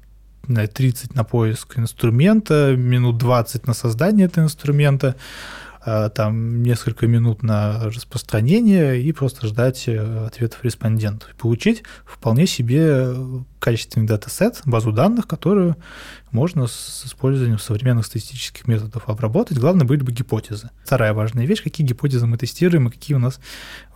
30 0.47 1.15
на 1.15 1.23
поиск 1.23 1.79
инструмента, 1.79 2.75
минут 2.77 3.17
20 3.17 3.65
на 3.65 3.73
создание 3.73 4.27
этого 4.27 4.45
инструмента, 4.45 5.15
там 5.85 6.63
несколько 6.63 7.05
минут 7.05 7.43
на 7.43 7.85
распространение 7.85 9.01
и 9.01 9.11
просто 9.11 9.45
ждать 9.47 9.83
э, 9.87 10.25
ответов 10.25 10.63
респондентов. 10.63 11.31
И 11.31 11.35
получить 11.35 11.83
вполне 12.05 12.47
себе 12.47 13.13
качественный 13.59 14.07
датасет, 14.07 14.61
базу 14.65 14.91
данных, 14.91 15.27
которую 15.27 15.75
можно 16.31 16.67
с 16.67 17.03
использованием 17.05 17.59
современных 17.59 18.05
статистических 18.05 18.67
методов 18.67 19.07
обработать. 19.09 19.59
Главное 19.59 19.85
были 19.85 20.01
бы 20.01 20.11
гипотезы. 20.11 20.71
Вторая 20.83 21.13
важная 21.13 21.45
вещь, 21.45 21.63
какие 21.63 21.85
гипотезы 21.85 22.25
мы 22.25 22.37
тестируем 22.37 22.87
и 22.87 22.91
какие 22.91 23.15
у 23.15 23.19
нас 23.19 23.39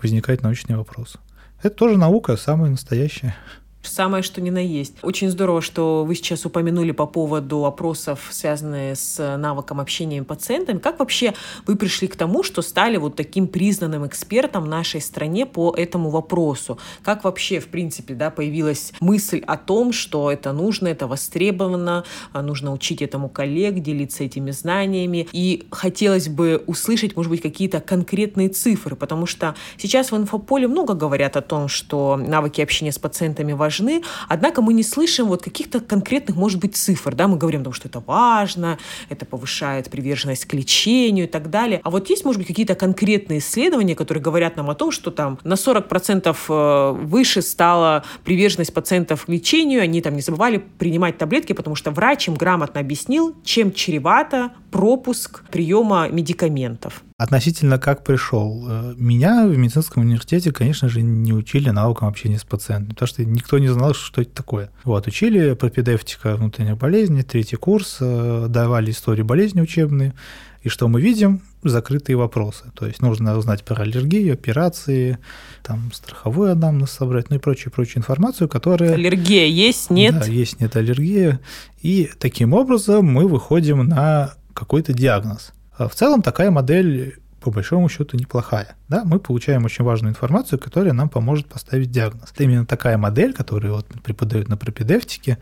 возникают 0.01 0.43
научные 0.43 0.77
вопросы. 0.77 1.19
Это 1.61 1.75
тоже 1.75 1.97
наука, 1.97 2.37
самая 2.37 2.69
настоящая. 2.69 3.35
Самое, 3.81 4.23
что 4.23 4.41
ни 4.41 4.49
на 4.49 4.59
есть. 4.59 4.95
Очень 5.01 5.29
здорово, 5.29 5.61
что 5.61 6.03
вы 6.03 6.13
сейчас 6.15 6.45
упомянули 6.45 6.91
по 6.91 7.05
поводу 7.05 7.63
опросов, 7.65 8.27
связанных 8.29 8.97
с 8.97 9.37
навыком 9.37 9.79
общения 9.79 10.21
с 10.21 10.25
пациентами. 10.25 10.79
Как 10.79 10.99
вообще 10.99 11.33
вы 11.65 11.77
пришли 11.77 12.09
к 12.09 12.17
тому, 12.17 12.43
что 12.43 12.61
стали 12.61 12.97
вот 12.97 13.15
таким 13.15 13.47
признанным 13.47 14.05
экспертом 14.05 14.65
в 14.65 14.67
нашей 14.67 14.99
стране 14.99 15.45
по 15.45 15.73
этому 15.75 16.09
вопросу? 16.09 16.77
Как 17.03 17.23
вообще, 17.23 17.61
в 17.61 17.69
принципе, 17.69 18.15
да, 18.15 18.29
появилась 18.29 18.91
мысль 18.99 19.41
о 19.47 19.55
том, 19.55 19.93
что 19.93 20.29
это 20.29 20.51
нужно, 20.51 20.89
это 20.89 21.07
востребовано, 21.07 22.03
а 22.33 22.41
нужно 22.41 22.73
учить 22.73 23.01
этому 23.01 23.29
коллег, 23.29 23.75
делиться 23.75 24.25
этими 24.25 24.51
знаниями. 24.51 25.29
И 25.31 25.67
хотелось 25.71 26.27
бы 26.27 26.61
услышать, 26.67 27.15
может 27.15 27.29
быть, 27.31 27.41
какие-то 27.41 27.79
конкретные 27.79 28.49
цифры, 28.49 28.97
потому 28.97 29.25
что 29.25 29.55
сейчас 29.77 30.11
в 30.11 30.17
инфополе 30.17 30.67
много 30.67 30.95
говорят 30.95 31.37
о 31.37 31.41
том, 31.41 31.69
что 31.69 32.17
навыки 32.17 32.59
общения 32.59 32.91
с 32.91 32.99
пациентами 32.99 33.53
важны, 33.53 33.68
важны, 33.69 34.01
однако 34.27 34.61
мы 34.61 34.73
не 34.73 34.83
слышим 34.83 35.27
вот 35.27 35.43
каких-то 35.43 35.79
конкретных, 35.79 36.35
может 36.35 36.59
быть, 36.59 36.75
цифр, 36.75 37.13
да, 37.13 37.27
мы 37.27 37.37
говорим 37.37 37.59
что 37.71 37.87
это 37.87 37.99
важно, 37.99 38.79
это 39.09 39.25
повышает 39.25 39.89
приверженность 39.89 40.45
к 40.45 40.53
лечению 40.53 41.25
и 41.25 41.27
так 41.27 41.49
далее. 41.49 41.81
А 41.83 41.89
вот 41.89 42.09
есть, 42.09 42.25
может 42.25 42.39
быть, 42.39 42.47
какие-то 42.47 42.73
конкретные 42.73 43.39
исследования, 43.39 43.95
которые 43.95 44.23
говорят 44.23 44.55
нам 44.55 44.69
о 44.69 44.75
том, 44.75 44.91
что 44.91 45.11
там 45.11 45.37
на 45.43 45.53
40% 45.53 46.35
э, 46.47 46.91
выше 47.05 47.41
стала 47.41 48.03
приверженность 48.23 48.73
пациентов 48.73 49.25
к 49.25 49.29
лечению, 49.29 49.81
они 49.83 50.01
там 50.01 50.15
не 50.15 50.21
забывали 50.21 50.63
принимать 50.79 51.17
таблетки, 51.17 51.53
потому 51.53 51.75
что 51.75 51.91
врач 51.91 52.27
им 52.27 52.35
грамотно 52.35 52.79
объяснил, 52.79 53.35
чем 53.43 53.71
чревато 53.71 54.51
пропуск 54.71 55.43
приема 55.51 56.07
медикаментов. 56.09 57.03
Относительно 57.17 57.77
как 57.79 58.03
пришел. 58.03 58.65
Э, 58.69 58.93
меня 58.97 59.45
в 59.45 59.57
медицинском 59.57 60.03
университете, 60.03 60.51
конечно 60.51 60.87
же, 60.87 61.01
не 61.01 61.33
учили 61.33 61.69
наукам 61.69 62.07
общения 62.07 62.39
с 62.39 62.43
пациентами, 62.43 62.93
потому 62.93 63.07
что 63.07 63.25
никто 63.25 63.57
не 63.59 63.67
знал, 63.67 63.93
что 63.93 64.21
это 64.21 64.31
такое. 64.31 64.71
Вот, 64.83 65.07
учили 65.07 65.53
пропедевтика 65.53 66.35
внутренних 66.35 66.77
болезней, 66.77 67.23
третий 67.23 67.57
курс, 67.57 67.97
э, 67.99 68.47
давали 68.49 68.91
истории 68.91 69.23
болезни 69.23 69.61
учебные, 69.61 70.13
и 70.61 70.67
что 70.67 70.89
мы 70.89 70.99
видим? 71.01 71.41
Закрытые 71.63 72.17
вопросы. 72.17 72.65
То 72.75 72.85
есть 72.85 73.01
нужно 73.01 73.37
узнать 73.37 73.63
про 73.63 73.83
аллергию, 73.83 74.33
операции, 74.33 75.17
там, 75.63 75.91
страховую 75.93 76.51
анамнез 76.51 76.91
собрать, 76.91 77.29
ну 77.29 77.37
и 77.37 77.39
прочую-прочую 77.39 77.99
информацию, 77.99 78.49
которая... 78.49 78.93
Аллергия 78.93 79.45
есть, 79.45 79.89
нет? 79.89 80.19
Да, 80.19 80.25
есть, 80.25 80.59
нет 80.59 80.75
аллергия. 80.75 81.39
И 81.81 82.09
таким 82.19 82.53
образом 82.53 83.05
мы 83.05 83.27
выходим 83.27 83.87
на 83.87 84.33
какой-то 84.53 84.93
диагноз. 84.93 85.51
А 85.77 85.87
в 85.87 85.95
целом 85.95 86.21
такая 86.21 86.51
модель 86.51 87.19
по 87.39 87.51
большому 87.51 87.87
счету 87.89 88.17
неплохая. 88.17 88.75
Да? 88.89 89.03
Мы 89.05 89.19
получаем 89.19 89.65
очень 89.65 89.85
важную 89.85 90.11
информацию, 90.11 90.59
которая 90.59 90.93
нам 90.93 91.09
поможет 91.09 91.47
поставить 91.47 91.89
диагноз. 91.89 92.31
Это 92.33 92.43
именно 92.43 92.65
такая 92.65 92.97
модель, 92.97 93.33
которую 93.33 93.75
вот 93.75 93.87
преподают 94.03 94.49
на 94.49 94.57
пропедевтике, 94.57 95.37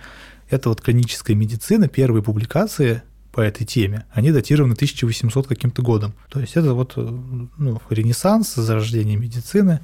это 0.49 0.69
вот 0.69 0.81
клиническая 0.81 1.35
медицина, 1.35 1.87
первые 1.87 2.23
публикации 2.23 3.01
по 3.38 3.41
этой 3.41 3.65
теме, 3.65 4.04
они 4.10 4.32
датированы 4.32 4.73
1800 4.73 5.45
каким-то 5.45 5.84
годом. 5.84 6.15
То 6.28 6.39
есть 6.39 6.58
это 6.58 6.73
вот 6.73 6.93
ну, 6.95 7.80
ренессанс, 7.91 8.56
зарождение 8.56 9.15
медицины, 9.15 9.82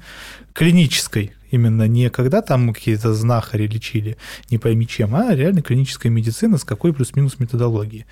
клинической, 0.52 1.34
именно 1.52 1.86
не 1.86 2.10
когда 2.10 2.42
там 2.42 2.74
какие-то 2.74 3.14
знахари 3.14 3.68
лечили, 3.68 4.16
не 4.50 4.58
пойми 4.58 4.88
чем, 4.88 5.14
а 5.14 5.32
реально 5.36 5.62
клиническая 5.62 6.10
медицина 6.10 6.58
с 6.58 6.64
какой 6.64 6.92
плюс-минус 6.92 7.38
методологией. 7.38 8.06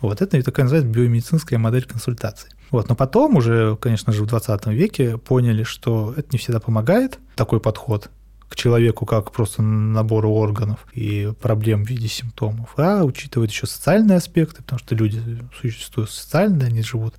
Вот 0.00 0.22
это 0.22 0.42
такая 0.42 0.64
называется 0.64 0.90
биомедицинская 0.90 1.58
модель 1.58 1.84
консультации. 1.84 2.48
Вот, 2.70 2.88
но 2.88 2.94
потом 2.94 3.36
уже, 3.36 3.76
конечно 3.76 4.14
же, 4.14 4.22
в 4.22 4.26
20 4.26 4.66
веке 4.68 5.18
поняли, 5.18 5.62
что 5.62 6.14
это 6.16 6.28
не 6.32 6.38
всегда 6.38 6.58
помогает, 6.58 7.18
такой 7.34 7.60
подход, 7.60 8.08
к 8.48 8.54
человеку 8.54 9.06
как 9.06 9.32
просто 9.32 9.62
набору 9.62 10.30
органов 10.30 10.86
и 10.92 11.32
проблем 11.40 11.84
в 11.84 11.88
виде 11.88 12.08
симптомов, 12.08 12.74
а 12.76 13.04
учитывает 13.04 13.50
еще 13.50 13.66
социальные 13.66 14.18
аспекты, 14.18 14.62
потому 14.62 14.78
что 14.78 14.94
люди 14.94 15.20
существуют 15.60 16.10
социально, 16.10 16.66
они 16.66 16.82
живут 16.82 17.14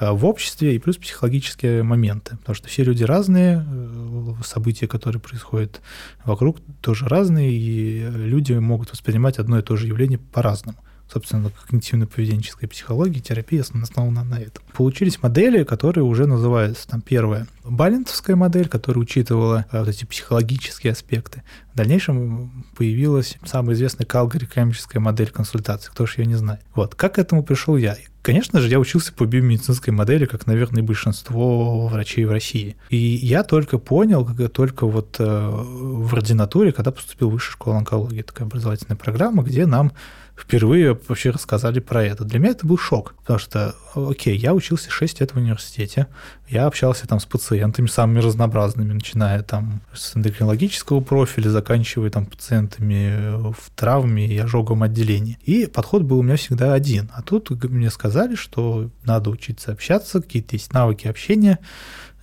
э, 0.00 0.10
в 0.10 0.24
обществе, 0.24 0.74
и 0.74 0.78
плюс 0.78 0.96
психологические 0.96 1.82
моменты, 1.82 2.36
потому 2.36 2.54
что 2.54 2.68
все 2.68 2.82
люди 2.82 3.04
разные, 3.04 3.64
э, 3.64 4.32
события, 4.44 4.88
которые 4.88 5.20
происходят 5.20 5.80
вокруг, 6.24 6.58
тоже 6.80 7.06
разные, 7.06 7.52
и 7.52 8.08
люди 8.10 8.52
могут 8.54 8.90
воспринимать 8.90 9.38
одно 9.38 9.58
и 9.58 9.62
то 9.62 9.76
же 9.76 9.86
явление 9.86 10.18
по-разному 10.18 10.78
собственно, 11.12 11.50
когнитивно-поведенческая 11.70 12.68
психология, 12.68 13.20
терапия 13.20 13.62
основана 13.62 14.24
на 14.24 14.38
этом. 14.40 14.62
Получились 14.72 15.22
модели, 15.22 15.64
которые 15.64 16.04
уже 16.04 16.26
называются, 16.26 16.88
там, 16.88 17.00
первая, 17.00 17.46
Балентовская 17.64 18.36
модель, 18.36 18.68
которая 18.68 19.02
учитывала 19.02 19.66
э, 19.72 19.80
вот 19.80 19.88
эти 19.88 20.04
психологические 20.04 20.92
аспекты. 20.92 21.42
В 21.72 21.76
дальнейшем 21.76 22.64
появилась 22.76 23.36
самая 23.44 23.74
известная 23.74 24.06
калгари-кембриджская 24.06 25.00
модель 25.00 25.30
консультации, 25.30 25.90
кто 25.90 26.06
же 26.06 26.14
ее 26.18 26.26
не 26.26 26.36
знает. 26.36 26.60
Вот, 26.74 26.94
как 26.94 27.14
к 27.14 27.18
этому 27.18 27.42
пришел 27.42 27.76
я? 27.76 27.96
Конечно 28.22 28.60
же, 28.60 28.68
я 28.68 28.80
учился 28.80 29.12
по 29.12 29.24
биомедицинской 29.24 29.92
модели, 29.92 30.26
как, 30.26 30.46
наверное, 30.46 30.82
большинство 30.82 31.86
врачей 31.86 32.24
в 32.24 32.32
России. 32.32 32.76
И 32.90 32.96
я 32.96 33.44
только 33.44 33.78
понял, 33.78 34.24
как 34.24 34.52
только 34.52 34.86
вот 34.86 35.16
э, 35.20 35.24
в 35.24 36.12
ординатуре, 36.12 36.72
когда 36.72 36.90
поступил 36.90 37.30
в 37.30 37.34
высшую 37.34 37.52
школу 37.52 37.76
онкологии, 37.76 38.22
такая 38.22 38.46
образовательная 38.46 38.96
программа, 38.96 39.44
где 39.44 39.66
нам 39.66 39.92
впервые 40.36 40.98
вообще 41.08 41.30
рассказали 41.30 41.80
про 41.80 42.04
это. 42.04 42.24
Для 42.24 42.38
меня 42.38 42.50
это 42.50 42.66
был 42.66 42.78
шок, 42.78 43.14
потому 43.14 43.38
что, 43.38 43.74
окей, 43.94 44.36
я 44.36 44.54
учился 44.54 44.90
6 44.90 45.20
лет 45.20 45.32
в 45.32 45.36
университете, 45.36 46.06
я 46.48 46.66
общался 46.66 47.08
там 47.08 47.18
с 47.18 47.24
пациентами 47.24 47.86
самыми 47.86 48.20
разнообразными, 48.20 48.92
начиная 48.92 49.42
там 49.42 49.80
с 49.92 50.16
эндокринологического 50.16 51.00
профиля, 51.00 51.48
заканчивая 51.48 52.10
там 52.10 52.26
пациентами 52.26 53.52
в 53.52 53.70
травме 53.74 54.26
и 54.26 54.38
ожоговом 54.38 54.82
отделении. 54.82 55.38
И 55.44 55.66
подход 55.66 56.02
был 56.02 56.18
у 56.18 56.22
меня 56.22 56.36
всегда 56.36 56.74
один. 56.74 57.10
А 57.14 57.22
тут 57.22 57.50
мне 57.64 57.90
сказали, 57.90 58.34
что 58.34 58.90
надо 59.04 59.30
учиться 59.30 59.72
общаться, 59.72 60.20
какие-то 60.20 60.56
есть 60.56 60.72
навыки 60.72 61.08
общения. 61.08 61.58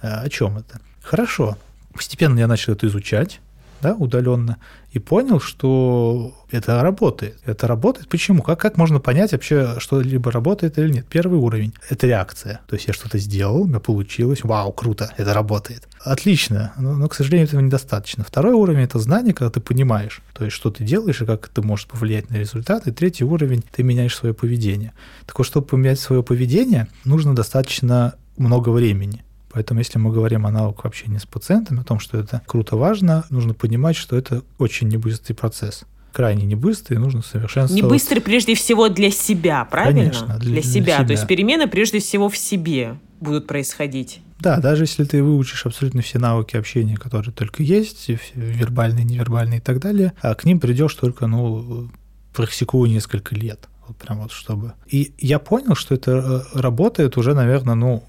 Э, 0.01 0.23
о 0.23 0.29
чем 0.29 0.57
это? 0.57 0.79
Хорошо. 1.01 1.57
Постепенно 1.93 2.39
я 2.39 2.47
начал 2.47 2.73
это 2.73 2.87
изучать, 2.87 3.39
да, 3.83 3.93
удаленно, 3.93 4.57
и 4.91 4.99
понял, 4.99 5.39
что 5.39 6.33
это 6.49 6.81
работает. 6.81 7.37
Это 7.45 7.67
работает. 7.67 8.07
Почему? 8.07 8.41
Как, 8.41 8.59
как 8.59 8.77
можно 8.77 8.99
понять 8.99 9.33
вообще, 9.33 9.75
что 9.79 9.99
либо 9.99 10.31
работает 10.31 10.77
или 10.77 10.89
нет? 10.89 11.05
Первый 11.07 11.37
уровень– 11.37 11.73
это 11.89 12.07
реакция. 12.07 12.61
То 12.67 12.75
есть 12.75 12.87
я 12.87 12.93
что-то 12.93 13.17
сделал, 13.17 13.63
у 13.63 13.67
меня 13.67 13.79
получилось, 13.79 14.43
вау, 14.43 14.71
круто, 14.71 15.11
это 15.17 15.33
работает. 15.33 15.87
Отлично, 15.99 16.73
но, 16.77 16.95
но, 16.95 17.09
к 17.09 17.15
сожалению, 17.15 17.47
этого 17.47 17.59
недостаточно. 17.59 18.23
Второй 18.23 18.53
уровень– 18.53 18.83
это 18.85 18.99
знание, 18.99 19.33
когда 19.33 19.51
ты 19.51 19.59
понимаешь, 19.59 20.21
то 20.33 20.45
есть 20.45 20.55
что 20.55 20.71
ты 20.71 20.83
делаешь 20.83 21.21
и 21.21 21.25
как 21.25 21.49
это 21.49 21.61
может 21.61 21.89
повлиять 21.89 22.29
на 22.29 22.35
результат. 22.35 22.87
И 22.87 22.91
третий 22.91 23.25
уровень– 23.25 23.63
ты 23.71 23.83
меняешь 23.83 24.15
свое 24.15 24.33
поведение. 24.33 24.93
Так 25.25 25.37
вот, 25.37 25.47
чтобы 25.47 25.67
поменять 25.67 25.99
свое 25.99 26.23
поведение, 26.23 26.87
нужно 27.03 27.35
достаточно 27.35 28.15
много 28.37 28.69
времени. 28.69 29.23
Поэтому, 29.53 29.79
если 29.79 29.99
мы 29.99 30.11
говорим 30.11 30.45
о 30.47 30.51
навыках 30.51 30.85
общения 30.85 31.19
с 31.19 31.25
пациентами, 31.25 31.81
о 31.81 31.83
том, 31.83 31.99
что 31.99 32.17
это 32.17 32.41
круто 32.45 32.75
важно, 32.75 33.23
нужно 33.29 33.53
понимать, 33.53 33.95
что 33.95 34.17
это 34.17 34.41
очень 34.57 34.87
небыстрый 34.87 35.33
процесс 35.33 35.85
крайне 36.13 36.45
не 36.45 36.55
быстрый, 36.55 36.97
нужно 36.97 37.23
совершенствовать. 37.23 37.83
Не 37.83 37.89
быстрый 37.89 38.19
прежде 38.19 38.53
всего 38.53 38.87
для 38.87 39.09
себя, 39.09 39.65
правильно? 39.65 40.01
Конечно, 40.01 40.37
для, 40.37 40.51
для, 40.51 40.61
себя. 40.61 40.71
для 40.71 40.95
себя. 40.95 41.05
То 41.07 41.11
есть 41.13 41.27
перемены 41.27 41.67
прежде 41.67 41.99
всего 41.99 42.29
в 42.29 42.37
себе 42.37 42.97
будут 43.19 43.47
происходить. 43.47 44.21
Да, 44.39 44.57
даже 44.57 44.83
если 44.83 45.05
ты 45.05 45.23
выучишь 45.23 45.65
абсолютно 45.65 46.01
все 46.01 46.19
навыки 46.19 46.55
общения, 46.55 46.97
которые 46.97 47.33
только 47.33 47.63
есть, 47.63 48.09
вербальные, 48.35 49.05
невербальные 49.05 49.59
и 49.59 49.61
так 49.61 49.79
далее, 49.79 50.13
а 50.21 50.35
к 50.35 50.45
ним 50.45 50.59
придешь 50.59 50.93
только, 50.93 51.27
ну, 51.27 51.89
практикуя 52.33 52.89
несколько 52.89 53.35
лет. 53.35 53.67
Вот 53.87 53.97
прям 53.97 54.21
вот 54.21 54.31
чтобы. 54.31 54.73
И 54.87 55.13
я 55.17 55.39
понял, 55.39 55.75
что 55.75 55.95
это 55.95 56.11
э, 56.55 56.59
работает 56.59 57.17
уже, 57.17 57.33
наверное, 57.33 57.75
ну, 57.75 58.03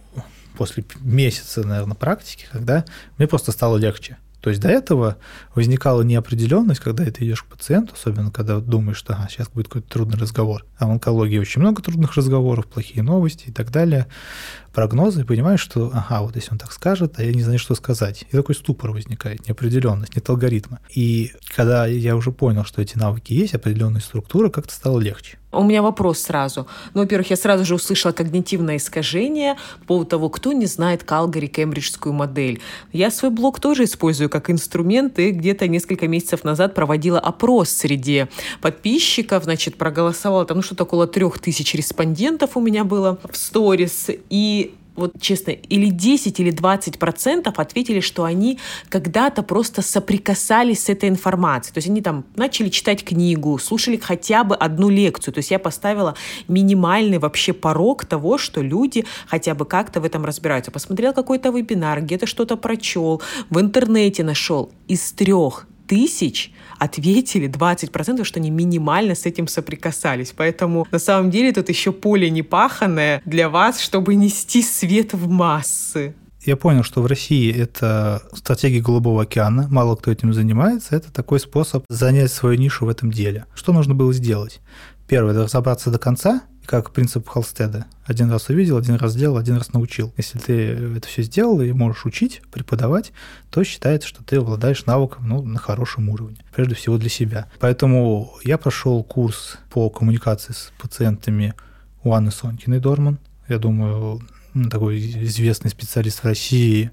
после 0.57 0.85
месяца, 1.01 1.67
наверное, 1.67 1.95
практики, 1.97 2.47
когда 2.51 2.85
мне 3.19 3.27
просто 3.27 3.53
стало 3.53 3.77
легче. 3.77 4.19
То 4.45 4.51
есть 4.51 4.61
до 4.61 4.69
этого 4.69 5.17
возникала 5.55 6.03
неопределенность, 6.03 6.81
когда 6.81 7.07
ты 7.07 7.25
идешь 7.25 7.43
к 7.43 7.47
пациенту, 7.47 7.95
особенно 7.95 8.31
когда 8.31 8.61
думаешь, 8.61 8.99
что 8.99 9.15
ага, 9.15 9.27
сейчас 9.31 9.49
будет 9.49 9.69
какой-то 9.69 9.89
трудный 9.89 10.19
разговор. 10.19 10.67
А 10.77 10.87
в 10.87 10.91
онкологии 10.91 11.39
очень 11.39 11.63
много 11.63 11.81
трудных 11.81 12.15
разговоров, 12.15 12.67
плохие 12.67 13.03
новости 13.03 13.49
и 13.49 13.53
так 13.53 13.71
далее 13.71 14.07
прогнозы 14.75 15.23
и 15.23 15.25
понимаешь, 15.25 15.61
что, 15.61 15.91
ага, 15.95 16.23
вот 16.23 16.37
если 16.37 16.53
он 16.53 16.59
так 16.59 16.73
скажет, 16.73 17.15
а 17.19 17.23
я 17.23 17.33
не 17.33 17.43
знаю, 17.43 17.59
что 17.59 17.75
сказать. 17.75 18.25
И 18.31 18.37
такой 18.37 18.55
ступор 18.55 18.91
возникает, 18.91 19.47
неопределенность, 19.47 20.17
нет 20.17 20.29
алгоритма. 20.29 20.81
И 20.95 21.33
когда 21.55 21.87
я 21.87 22.17
уже 22.17 22.33
понял, 22.33 22.65
что 22.65 22.83
эти 22.83 22.99
навыки 22.99 23.33
есть, 23.33 23.55
определенная 23.55 24.01
структура, 24.01 24.51
как-то 24.51 24.75
стало 24.75 24.99
легче. 25.01 25.39
У 25.55 25.63
меня 25.63 25.83
вопрос 25.83 26.21
сразу. 26.21 26.67
Ну, 26.95 27.03
во-первых, 27.03 27.31
я 27.31 27.37
сразу 27.37 27.65
же 27.65 27.77
услышала 27.77 28.13
когнитивное 28.13 28.77
искажение 28.77 29.57
по 29.81 29.87
поводу 29.87 30.11
того, 30.11 30.29
кто 30.29 30.53
не 30.53 30.67
знает 30.67 31.05
Калгари 31.05 31.47
кембриджскую 31.47 32.13
модель. 32.13 32.61
Я 32.93 33.11
свой 33.11 33.31
блог 33.31 33.61
тоже 33.61 33.85
использую 33.85 34.29
как 34.29 34.51
инструмент, 34.51 35.19
и 35.19 35.31
где-то 35.31 35.69
несколько 35.69 36.09
месяцев 36.09 36.45
назад 36.45 36.75
проводила 36.75 37.21
опрос 37.21 37.71
среди 37.71 38.27
подписчиков, 38.61 39.45
значит, 39.45 39.77
проголосовала 39.77 40.45
там, 40.45 40.59
ну, 40.59 40.63
что-то 40.63 40.85
около 40.85 41.07
трех 41.07 41.39
тысяч 41.39 41.75
респондентов 41.75 42.57
у 42.57 42.61
меня 42.61 42.85
было 42.85 43.19
в 43.31 43.37
сторис, 43.37 44.09
и 44.31 44.64
вот 44.97 45.21
честно, 45.21 45.51
или 45.51 45.91
10, 45.91 46.41
или 46.41 46.51
20 46.51 46.99
процентов 46.99 47.59
ответили, 47.59 48.01
что 48.01 48.25
они 48.25 48.59
когда-то 48.89 49.43
просто 49.43 49.83
соприкасались 49.83 50.85
с 50.85 50.89
этой 50.89 51.09
информацией. 51.09 51.75
То 51.75 51.79
есть 51.79 51.89
они 51.89 52.01
там 52.01 52.25
начали 52.37 52.69
читать 52.69 53.05
книгу, 53.05 53.59
слушали 53.59 53.97
хотя 53.97 54.45
бы 54.45 54.55
одну 54.55 54.89
лекцию. 54.89 55.35
То 55.35 55.39
есть 55.39 55.51
я 55.51 55.59
поставила 55.59 56.15
минимальный 56.49 57.19
вообще 57.19 57.53
порог 57.53 58.05
того, 58.05 58.39
что 58.39 58.63
люди 58.63 59.05
хотя 59.27 59.55
бы 59.55 59.65
как-то 59.65 60.01
в 60.01 60.05
этом 60.05 60.25
разбираются. 60.25 60.71
Посмотрел 60.71 61.13
какой-то 61.13 61.51
вебинар, 61.51 62.01
где-то 62.01 62.27
что-то 62.27 62.57
прочел, 62.57 63.21
в 63.51 63.61
интернете 63.61 64.23
нашел. 64.25 64.71
Из 64.89 65.13
трех 65.13 65.67
тысяч 65.87 66.53
ответили 66.79 67.49
20%, 67.49 68.25
что 68.25 68.41
они 68.41 68.51
минимально 68.51 69.15
с 69.15 69.27
этим 69.27 69.49
соприкасались. 69.49 70.35
Поэтому 70.37 70.87
на 70.91 70.99
самом 70.99 71.31
деле 71.31 71.53
тут 71.53 71.69
еще 71.69 71.93
поле 71.93 72.31
непаханное 72.31 73.23
для 73.25 73.49
вас, 73.49 73.81
чтобы 73.81 74.15
нести 74.15 74.63
свет 74.63 75.13
в 75.13 75.29
массы. 75.29 76.15
Я 76.45 76.57
понял, 76.57 76.83
что 76.83 77.01
в 77.01 77.07
России 77.07 77.51
это 77.55 78.23
стратегия 78.35 78.81
Голубого 78.81 79.23
океана, 79.23 79.67
мало 79.71 79.97
кто 79.97 80.11
этим 80.11 80.35
занимается, 80.35 80.95
это 80.95 81.11
такой 81.11 81.41
способ 81.41 81.85
занять 81.89 82.31
свою 82.31 82.59
нишу 82.59 82.85
в 82.85 82.91
этом 82.91 83.11
деле. 83.11 83.47
Что 83.55 83.73
нужно 83.73 83.95
было 83.95 84.13
сделать? 84.13 84.61
Первое, 85.09 85.35
разобраться 85.35 85.91
до 85.91 85.99
конца, 85.99 86.43
как 86.67 86.91
принцип 86.91 87.29
Холстеда. 87.29 87.87
Один 88.05 88.31
раз 88.31 88.49
увидел, 88.49 88.77
один 88.77 88.97
раз 88.97 89.13
сделал, 89.13 89.37
один 89.37 89.57
раз 89.57 89.73
научил. 89.73 90.13
Если 90.17 90.39
ты 90.39 90.55
это 90.97 91.07
все 91.07 91.23
сделал 91.23 91.61
и 91.61 91.73
можешь 91.73 92.05
учить, 92.07 92.43
преподавать, 92.51 93.13
то 93.51 93.65
считается, 93.65 94.09
что 94.09 94.23
ты 94.23 94.37
обладаешь 94.37 94.87
навыком 94.87 95.29
ну, 95.29 95.43
на 95.43 95.59
хорошем 95.59 96.09
уровне. 96.09 96.39
Прежде 96.55 96.75
всего 96.75 96.99
для 96.99 97.09
себя. 97.09 97.47
Поэтому 97.61 98.35
я 98.45 98.59
прошел 98.59 99.03
курс 99.03 99.59
по 99.71 99.91
коммуникации 99.91 100.53
с 100.53 100.73
пациентами 100.81 101.55
у 102.03 102.13
Анны 102.13 102.31
Сонькиной 102.31 102.81
Дорман. 102.81 103.19
Я 103.49 103.59
думаю, 103.59 104.21
ну, 104.55 104.69
такой 104.69 104.99
известный 104.99 105.71
специалист 105.71 106.21
в 106.21 106.25
России, 106.25 106.91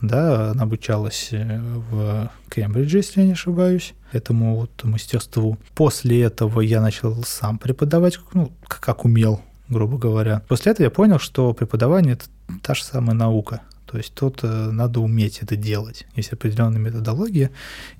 да, 0.00 0.50
она 0.50 0.64
обучалась 0.64 1.28
э, 1.30 1.58
в 1.90 2.30
Кембридже, 2.50 2.98
если 2.98 3.20
я 3.20 3.26
не 3.26 3.32
ошибаюсь, 3.32 3.94
этому 4.16 4.56
вот 4.56 4.84
мастерству. 4.84 5.58
После 5.74 6.22
этого 6.22 6.60
я 6.60 6.80
начал 6.80 7.22
сам 7.24 7.58
преподавать, 7.58 8.18
ну, 8.34 8.52
как 8.66 9.04
умел, 9.04 9.40
грубо 9.68 9.98
говоря. 9.98 10.42
После 10.48 10.72
этого 10.72 10.84
я 10.84 10.90
понял, 10.90 11.18
что 11.18 11.52
преподавание– 11.52 12.12
это 12.14 12.26
та 12.62 12.74
же 12.74 12.84
самая 12.84 13.14
наука. 13.14 13.60
То 13.86 13.98
есть 13.98 14.14
тут 14.14 14.40
э, 14.42 14.70
надо 14.72 15.00
уметь 15.00 15.38
это 15.42 15.56
делать. 15.56 16.06
Есть 16.16 16.32
определенная 16.32 16.80
методология. 16.80 17.50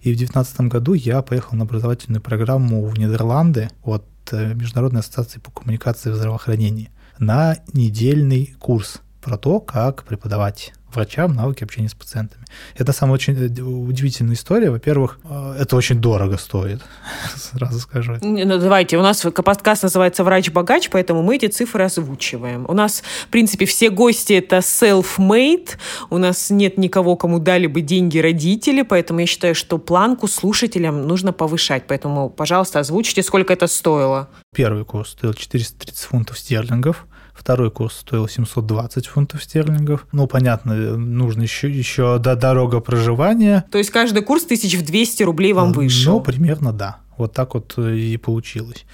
И 0.02 0.12
в 0.12 0.16
2019 0.16 0.60
году 0.62 0.94
я 0.94 1.22
поехал 1.22 1.56
на 1.56 1.62
образовательную 1.62 2.20
программу 2.20 2.84
в 2.84 2.98
Нидерланды 2.98 3.70
от 3.84 4.04
э, 4.32 4.54
Международной 4.54 5.00
ассоциации 5.00 5.38
по 5.38 5.52
коммуникации 5.52 6.10
в 6.10 6.16
здравоохранении 6.16 6.90
на 7.18 7.56
недельный 7.72 8.54
курс 8.58 9.00
про 9.22 9.38
то, 9.38 9.60
как 9.60 10.04
преподавать 10.04 10.72
врачам 10.96 11.34
навыки 11.34 11.62
общения 11.62 11.88
с 11.88 11.94
пациентами. 11.94 12.44
Это 12.74 12.92
самая 12.92 13.14
очень 13.14 13.34
э, 13.34 13.62
удивительная 13.62 14.34
история. 14.34 14.70
Во-первых, 14.70 15.18
э, 15.24 15.56
это 15.60 15.76
очень 15.76 16.00
дорого 16.00 16.38
стоит, 16.38 16.80
сразу 17.36 17.78
скажу. 17.78 18.16
Ну, 18.22 18.58
давайте, 18.58 18.96
у 18.96 19.02
нас 19.02 19.20
подкаст 19.20 19.82
называется 19.82 20.24
«Врач-богач», 20.24 20.90
поэтому 20.90 21.22
мы 21.22 21.36
эти 21.36 21.46
цифры 21.46 21.84
озвучиваем. 21.84 22.64
У 22.68 22.72
нас, 22.74 23.02
в 23.24 23.28
принципе, 23.28 23.66
все 23.66 23.90
гости— 23.90 24.32
это 24.34 24.58
self-made, 24.58 25.70
у 26.10 26.18
нас 26.18 26.50
нет 26.50 26.78
никого, 26.78 27.16
кому 27.16 27.38
дали 27.38 27.66
бы 27.66 27.82
деньги 27.82 28.18
родители, 28.18 28.82
поэтому 28.82 29.20
я 29.20 29.26
считаю, 29.26 29.54
что 29.54 29.78
планку 29.78 30.26
слушателям 30.26 31.06
нужно 31.06 31.32
повышать. 31.32 31.84
Поэтому, 31.86 32.30
пожалуйста, 32.30 32.80
озвучите, 32.80 33.22
сколько 33.22 33.52
это 33.52 33.66
стоило. 33.66 34.28
Первый 34.54 34.84
курс 34.84 35.10
стоил 35.10 35.34
430 35.34 35.98
фунтов 35.98 36.38
стерлингов, 36.38 37.06
Второй 37.36 37.70
курс 37.70 37.98
стоил 37.98 38.28
720 38.28 39.06
фунтов 39.06 39.44
стерлингов. 39.44 40.06
Ну, 40.12 40.26
понятно, 40.26 40.96
нужно 40.96 41.42
еще, 41.42 41.70
еще 41.70 42.18
до 42.18 42.34
дорога 42.34 42.80
проживания. 42.80 43.64
То 43.70 43.78
есть 43.78 43.90
каждый 43.90 44.22
курс 44.22 44.44
тысяч 44.44 44.74
в 44.76 44.84
200 44.84 45.22
рублей 45.22 45.52
вам 45.52 45.68
ну, 45.68 45.74
вышел? 45.74 46.14
Ну, 46.14 46.20
примерно 46.20 46.72
да. 46.72 46.98
Вот 47.18 47.32
так 47.32 47.54
вот 47.54 47.74
э, 47.76 47.96
и 47.96 48.16
получилось. 48.16 48.84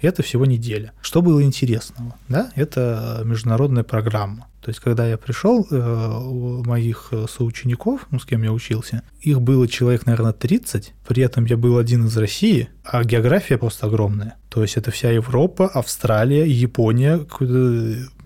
Это 0.00 0.22
всего 0.24 0.46
неделя. 0.46 0.92
Что 1.00 1.22
было 1.22 1.42
интересного? 1.42 2.16
Да? 2.28 2.50
Это 2.56 3.22
международная 3.24 3.84
программа. 3.84 4.48
То 4.60 4.68
есть, 4.68 4.80
когда 4.80 5.06
я 5.06 5.16
пришел, 5.16 5.66
э, 5.70 5.76
у 5.76 6.64
моих 6.64 7.08
э, 7.12 7.26
соучеников, 7.28 8.06
ну, 8.10 8.18
с 8.18 8.24
кем 8.24 8.42
я 8.42 8.52
учился, 8.52 9.02
их 9.20 9.40
было 9.40 9.66
человек, 9.66 10.06
наверное, 10.06 10.32
30, 10.32 10.92
при 11.06 11.22
этом 11.22 11.44
я 11.46 11.56
был 11.56 11.78
один 11.78 12.06
из 12.06 12.16
России, 12.16 12.68
а 12.84 13.04
география 13.04 13.58
просто 13.58 13.86
огромная. 13.86 14.36
То 14.52 14.60
есть, 14.60 14.76
это 14.76 14.90
вся 14.90 15.10
Европа, 15.10 15.66
Австралия, 15.66 16.46
Япония, 16.46 17.26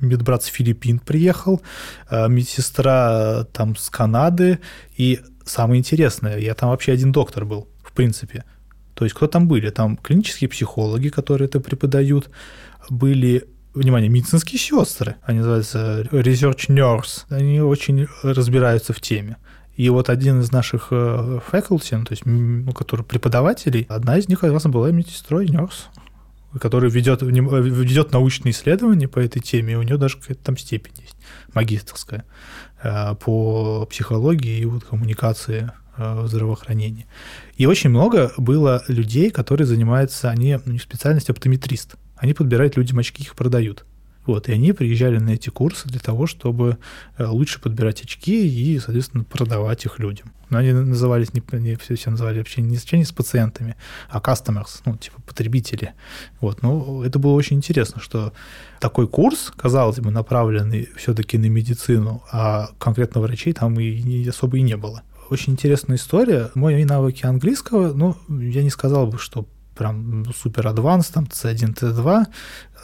медбрат 0.00 0.42
с 0.42 0.46
Филиппин 0.46 0.98
приехал, 0.98 1.62
э, 2.10 2.28
медсестра 2.28 3.44
там 3.52 3.76
с 3.76 3.88
Канады, 3.90 4.58
и 4.96 5.20
самое 5.44 5.78
интересное, 5.78 6.38
я 6.38 6.54
там 6.54 6.70
вообще 6.70 6.90
один 6.90 7.12
доктор 7.12 7.44
был, 7.44 7.68
в 7.80 7.92
принципе. 7.92 8.42
То 8.94 9.04
есть, 9.04 9.14
кто 9.14 9.28
там 9.28 9.46
были? 9.46 9.70
Там 9.70 9.96
клинические 9.96 10.50
психологи, 10.50 11.10
которые 11.10 11.46
это 11.46 11.60
преподают, 11.60 12.28
были 12.90 13.44
внимание, 13.72 14.08
медицинские 14.08 14.58
сестры, 14.58 15.14
они 15.22 15.38
называются 15.38 16.08
research 16.10 16.66
nurse, 16.68 17.22
они 17.28 17.60
очень 17.60 18.08
разбираются 18.24 18.92
в 18.92 19.00
теме. 19.00 19.36
И 19.76 19.88
вот 19.90 20.10
один 20.10 20.40
из 20.40 20.50
наших 20.50 20.88
э, 20.90 21.38
faculty, 21.52 21.96
ну, 21.98 22.04
то 22.04 22.12
есть, 22.14 22.26
ну, 22.26 22.72
который 22.72 23.04
преподавателей, 23.04 23.86
одна 23.88 24.18
из 24.18 24.28
них 24.28 24.40
как 24.40 24.52
раз 24.52 24.64
была 24.64 24.90
медсестрой, 24.90 25.46
nurse, 25.46 25.84
который 26.60 26.90
ведет, 26.90 27.22
ведет 27.22 28.12
научные 28.12 28.52
исследования 28.52 29.08
по 29.08 29.18
этой 29.18 29.40
теме, 29.40 29.74
и 29.74 29.76
у 29.76 29.82
нее 29.82 29.96
даже 29.96 30.18
какая-то 30.18 30.42
там 30.42 30.56
степень 30.56 30.94
есть, 30.98 31.16
магистрская, 31.54 32.24
э, 32.82 33.14
по 33.16 33.86
психологии 33.86 34.58
и 34.58 34.64
вот 34.64 34.84
коммуникации 34.84 35.70
э, 35.96 36.20
в 36.22 36.28
здравоохранении. 36.28 37.06
И 37.56 37.66
очень 37.66 37.90
много 37.90 38.32
было 38.36 38.82
людей, 38.88 39.30
которые 39.30 39.66
занимаются, 39.66 40.30
они, 40.30 40.58
у 40.64 40.70
них 40.70 40.82
специальность 40.82 41.30
оптометрист. 41.30 41.96
Они 42.16 42.32
подбирают 42.32 42.76
людям 42.76 42.98
очки, 42.98 43.22
их 43.22 43.34
продают. 43.34 43.84
Вот, 44.26 44.48
и 44.48 44.52
они 44.52 44.72
приезжали 44.72 45.18
на 45.18 45.30
эти 45.30 45.50
курсы 45.50 45.88
для 45.88 46.00
того, 46.00 46.26
чтобы 46.26 46.78
э, 47.16 47.24
лучше 47.24 47.60
подбирать 47.60 48.02
очки 48.02 48.46
и, 48.48 48.78
соответственно, 48.78 49.24
продавать 49.24 49.84
их 49.84 49.98
людям. 49.98 50.32
Но 50.50 50.58
они 50.58 50.72
назывались, 50.72 51.32
не, 51.34 51.42
не 51.58 51.76
все, 51.76 51.96
все 51.96 52.10
называли 52.10 52.38
вообще 52.38 52.62
не, 52.62 52.76
с 52.76 53.12
пациентами, 53.12 53.76
а 54.08 54.18
customers, 54.18 54.80
ну, 54.84 54.96
типа 54.96 55.20
потребители. 55.22 55.94
Вот, 56.40 56.62
но 56.62 57.04
это 57.04 57.18
было 57.18 57.32
очень 57.32 57.56
интересно, 57.56 58.00
что 58.00 58.32
такой 58.80 59.08
курс, 59.08 59.52
казалось 59.56 59.98
бы, 59.98 60.10
направленный 60.10 60.88
все-таки 60.96 61.38
на 61.38 61.46
медицину, 61.46 62.22
а 62.30 62.70
конкретно 62.78 63.20
врачей 63.20 63.52
там 63.52 63.78
и 63.80 64.02
не, 64.02 64.28
особо 64.28 64.58
и 64.58 64.62
не 64.62 64.76
было. 64.76 65.02
Очень 65.30 65.54
интересная 65.54 65.96
история. 65.96 66.50
Мои 66.54 66.84
навыки 66.84 67.26
английского, 67.26 67.92
ну, 67.92 68.16
я 68.28 68.62
не 68.62 68.70
сказал 68.70 69.08
бы, 69.08 69.18
что 69.18 69.46
прям 69.76 70.24
супер 70.34 70.66
адванс, 70.66 71.08
там 71.08 71.24
C1, 71.24 71.74
C2, 71.74 72.26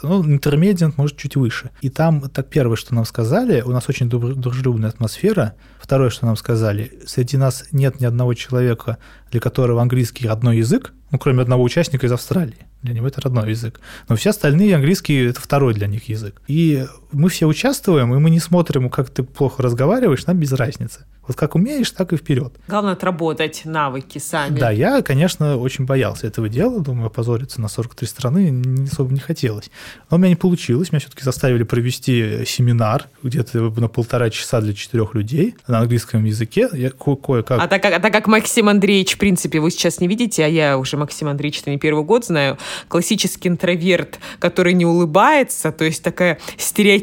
ну, 0.03 0.23
интермедиант, 0.25 0.97
может, 0.97 1.17
чуть 1.17 1.35
выше. 1.35 1.71
И 1.81 1.89
там, 1.89 2.29
так 2.29 2.49
первое, 2.49 2.75
что 2.75 2.93
нам 2.93 3.05
сказали, 3.05 3.61
у 3.61 3.71
нас 3.71 3.89
очень 3.89 4.09
дружелюбная 4.09 4.89
атмосфера. 4.89 5.55
Второе, 5.79 6.09
что 6.09 6.25
нам 6.25 6.35
сказали, 6.35 6.99
среди 7.05 7.37
нас 7.37 7.65
нет 7.71 7.99
ни 7.99 8.05
одного 8.05 8.33
человека, 8.33 8.97
для 9.31 9.39
которого 9.39 9.81
английский 9.81 10.27
родной 10.27 10.57
язык, 10.57 10.93
ну, 11.11 11.19
кроме 11.19 11.41
одного 11.41 11.63
участника 11.63 12.05
из 12.05 12.11
Австралии. 12.11 12.67
Для 12.81 12.93
него 12.93 13.07
это 13.07 13.21
родной 13.21 13.49
язык. 13.49 13.79
Но 14.09 14.15
все 14.15 14.31
остальные 14.31 14.75
английский– 14.75 15.25
это 15.29 15.39
второй 15.39 15.73
для 15.73 15.87
них 15.87 16.09
язык. 16.09 16.41
И 16.47 16.85
мы 17.13 17.29
все 17.29 17.45
участвуем, 17.45 18.13
и 18.13 18.17
мы 18.19 18.29
не 18.29 18.39
смотрим, 18.39 18.89
как 18.89 19.09
ты 19.09 19.23
плохо 19.23 19.61
разговариваешь, 19.63 20.25
нам 20.25 20.37
без 20.37 20.51
разницы. 20.51 21.05
Вот 21.25 21.37
как 21.37 21.55
умеешь, 21.55 21.89
так 21.91 22.11
и 22.11 22.17
вперед. 22.17 22.53
Главное 22.67 22.93
отработать 22.93 23.61
навыки 23.63 24.17
сами. 24.17 24.59
Да, 24.59 24.71
я, 24.71 25.01
конечно, 25.01 25.55
очень 25.55 25.85
боялся 25.85 26.27
этого 26.27 26.49
дела. 26.49 26.81
Думаю, 26.81 27.07
опозориться 27.07 27.61
на 27.61 27.69
43 27.69 28.07
страны 28.07 28.49
не 28.49 28.87
особо 28.87 29.13
не 29.13 29.21
хотелось. 29.21 29.71
Но 30.09 30.17
у 30.17 30.19
меня 30.19 30.29
не 30.29 30.35
получилось. 30.35 30.91
Меня 30.91 30.99
все-таки 30.99 31.23
заставили 31.23 31.63
провести 31.63 32.43
семинар 32.45 33.05
где-то 33.23 33.57
на 33.59 33.87
полтора 33.87 34.29
часа 34.31 34.59
для 34.59 34.73
четырех 34.73 35.13
людей 35.13 35.55
на 35.65 35.79
английском 35.79 36.25
языке. 36.25 36.67
Я 36.73 36.89
ко- 36.89 37.15
кое-как... 37.15 37.61
А 37.61 37.67
так, 37.67 37.81
как, 37.81 37.93
а 37.93 37.99
так 37.99 38.11
как 38.11 38.27
Максим 38.27 38.67
Андреевич, 38.67 39.15
в 39.15 39.17
принципе, 39.17 39.61
вы 39.61 39.71
сейчас 39.71 40.01
не 40.01 40.09
видите, 40.09 40.43
а 40.43 40.47
я 40.49 40.77
уже 40.77 40.97
Максим 40.97 41.29
Андреевич 41.29 41.65
не 41.65 41.77
первый 41.77 42.03
год 42.03 42.25
знаю, 42.25 42.57
классический 42.89 43.47
интроверт, 43.47 44.19
который 44.39 44.73
не 44.73 44.85
улыбается, 44.85 45.71
то 45.71 45.85
есть 45.85 46.03
такая 46.03 46.39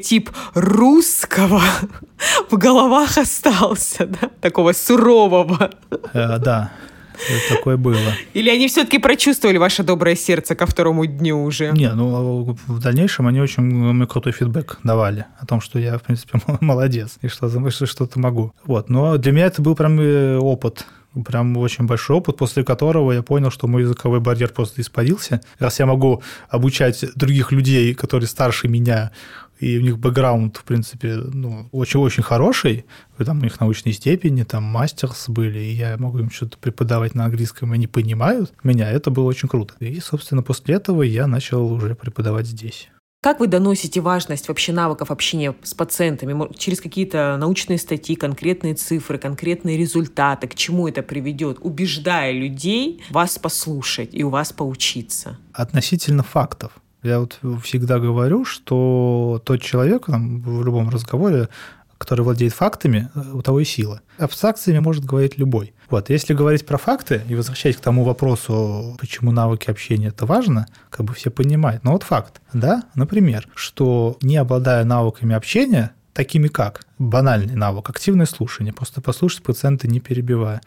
стереотип 0.01 0.31
русского 0.55 1.63
в 2.51 2.57
головах 2.57 3.19
остался, 3.19 4.07
да, 4.07 4.31
такого 4.41 4.73
сурового. 4.73 5.71
Э, 6.13 6.39
да, 6.39 6.73
такое 7.49 7.77
было. 7.77 8.13
Или 8.35 8.51
они 8.51 8.69
все-таки 8.69 8.99
прочувствовали 8.99 9.59
ваше 9.59 9.83
доброе 9.83 10.17
сердце 10.17 10.55
ко 10.55 10.67
второму 10.67 11.07
дню 11.07 11.43
уже? 11.43 11.73
Не, 11.73 11.93
ну 11.93 12.57
в 12.67 12.81
дальнейшем 12.81 13.27
они 13.27 13.41
очень 13.41 13.63
мне 13.63 14.07
крутой 14.07 14.33
фидбэк 14.33 14.79
давали 14.85 15.27
о 15.39 15.47
том, 15.47 15.61
что 15.61 15.79
я, 15.79 15.99
в 15.99 16.03
принципе, 16.03 16.41
молодец 16.61 17.19
и 17.23 17.29
что, 17.29 17.49
что 17.71 17.87
что-то 17.87 18.19
могу. 18.19 18.53
Вот, 18.65 18.89
но 18.89 19.17
для 19.17 19.33
меня 19.33 19.47
это 19.47 19.63
был 19.63 19.75
прям 19.75 20.01
э, 20.01 20.39
опыт 20.39 20.87
Прям 21.25 21.57
очень 21.57 21.87
большой 21.87 22.19
опыт, 22.19 22.37
после 22.37 22.63
которого 22.63 23.11
я 23.11 23.23
понял, 23.23 23.51
что 23.51 23.67
мой 23.67 23.83
языковой 23.83 24.21
барьер 24.21 24.51
просто 24.51 24.81
испарился. 24.81 25.41
Раз 25.59 25.81
я 25.81 25.87
могу 25.87 26.23
обучать 26.49 27.05
других 27.17 27.51
людей, 27.51 27.95
которые 27.95 28.29
старше 28.29 28.69
меня, 28.69 29.11
и 29.61 29.79
у 29.79 29.83
них 29.83 29.99
бэкграунд, 29.99 30.57
в 30.57 30.65
принципе, 30.65 31.17
ну, 31.17 31.69
очень-очень 31.71 32.23
хороший, 32.23 32.87
там 33.19 33.41
у 33.41 33.43
них 33.43 33.61
научные 33.61 33.93
степени, 33.93 34.43
там 34.43 34.63
мастерс 34.65 35.29
были, 35.29 35.59
и 35.59 35.73
я 35.73 35.97
могу 35.99 36.19
им 36.19 36.31
что-то 36.31 36.57
преподавать 36.59 37.15
на 37.15 37.27
английском, 37.27 37.73
и 37.73 37.75
они 37.75 37.87
понимают 37.87 38.53
меня, 38.65 38.91
это 38.91 39.11
было 39.11 39.25
очень 39.25 39.49
круто. 39.49 39.75
И, 39.81 40.01
собственно, 40.01 40.43
после 40.43 40.77
этого 40.77 41.03
я 41.03 41.27
начал 41.27 41.71
уже 41.71 41.95
преподавать 41.95 42.47
здесь. 42.47 42.89
Как 43.23 43.39
вы 43.39 43.49
доносите 43.49 44.01
важность 44.01 44.49
вообще 44.49 44.73
навыков 44.73 45.11
общения 45.11 45.55
с 45.63 45.75
пациентами? 45.75 46.55
Через 46.57 46.81
какие-то 46.81 47.37
научные 47.39 47.79
статьи, 47.79 48.17
конкретные 48.17 48.73
цифры, 48.73 49.19
конкретные 49.19 49.77
результаты? 49.77 50.49
К 50.49 50.55
чему 50.55 50.89
это 50.89 51.03
приведет? 51.03 51.59
Убеждая 51.61 52.33
людей 52.33 53.03
вас 53.11 53.39
послушать 53.39 54.15
и 54.15 54.25
у 54.25 54.31
вас 54.31 54.55
поучиться. 54.55 55.37
Относительно 55.53 56.23
фактов. 56.23 56.73
Я 57.03 57.21
вот 57.21 57.39
всегда 57.63 57.99
говорю, 57.99 58.45
что 58.45 59.41
тот 59.45 59.63
человек 59.63 60.07
там, 60.07 60.43
в 60.43 60.65
любом 60.65 60.91
разговоре, 60.91 61.49
который 62.01 62.23
владеет 62.23 62.55
фактами, 62.55 63.11
э, 63.15 63.21
у 63.35 63.43
того 63.43 63.61
и 63.61 63.65
сила. 63.65 64.01
Абстракциями 64.19 64.79
может 64.79 65.05
говорить 65.05 65.37
любой. 65.37 65.75
Вот, 65.91 66.09
если 66.09 66.33
говорить 66.33 66.65
про 66.65 66.79
факты 66.79 67.23
и 67.29 67.35
возвращаясь 67.35 67.77
к 67.77 67.81
тому 67.81 68.05
вопросу, 68.05 68.97
почему 68.99 69.33
навыки 69.33 69.71
общения 69.71 70.09
это 70.09 70.25
важно, 70.25 70.67
как 70.89 71.05
бы 71.05 71.15
все 71.15 71.31
понимают. 71.31 71.85
Но 71.85 71.93
вот 71.93 72.03
факт, 72.03 72.41
да, 72.53 72.85
например, 72.95 73.49
что 73.55 74.17
не 74.23 74.39
обладая 74.39 74.85
навыками 74.85 75.35
общения, 75.35 75.93
такими 76.21 76.49
как 76.49 76.83
банальный 76.99 77.55
навык, 77.55 77.89
активное 77.89 78.27
слушание, 78.27 78.75
просто 78.75 79.01
послушать 79.01 79.43
пациента 79.43 79.89
не 79.89 80.01
перебивая, 80.01 80.61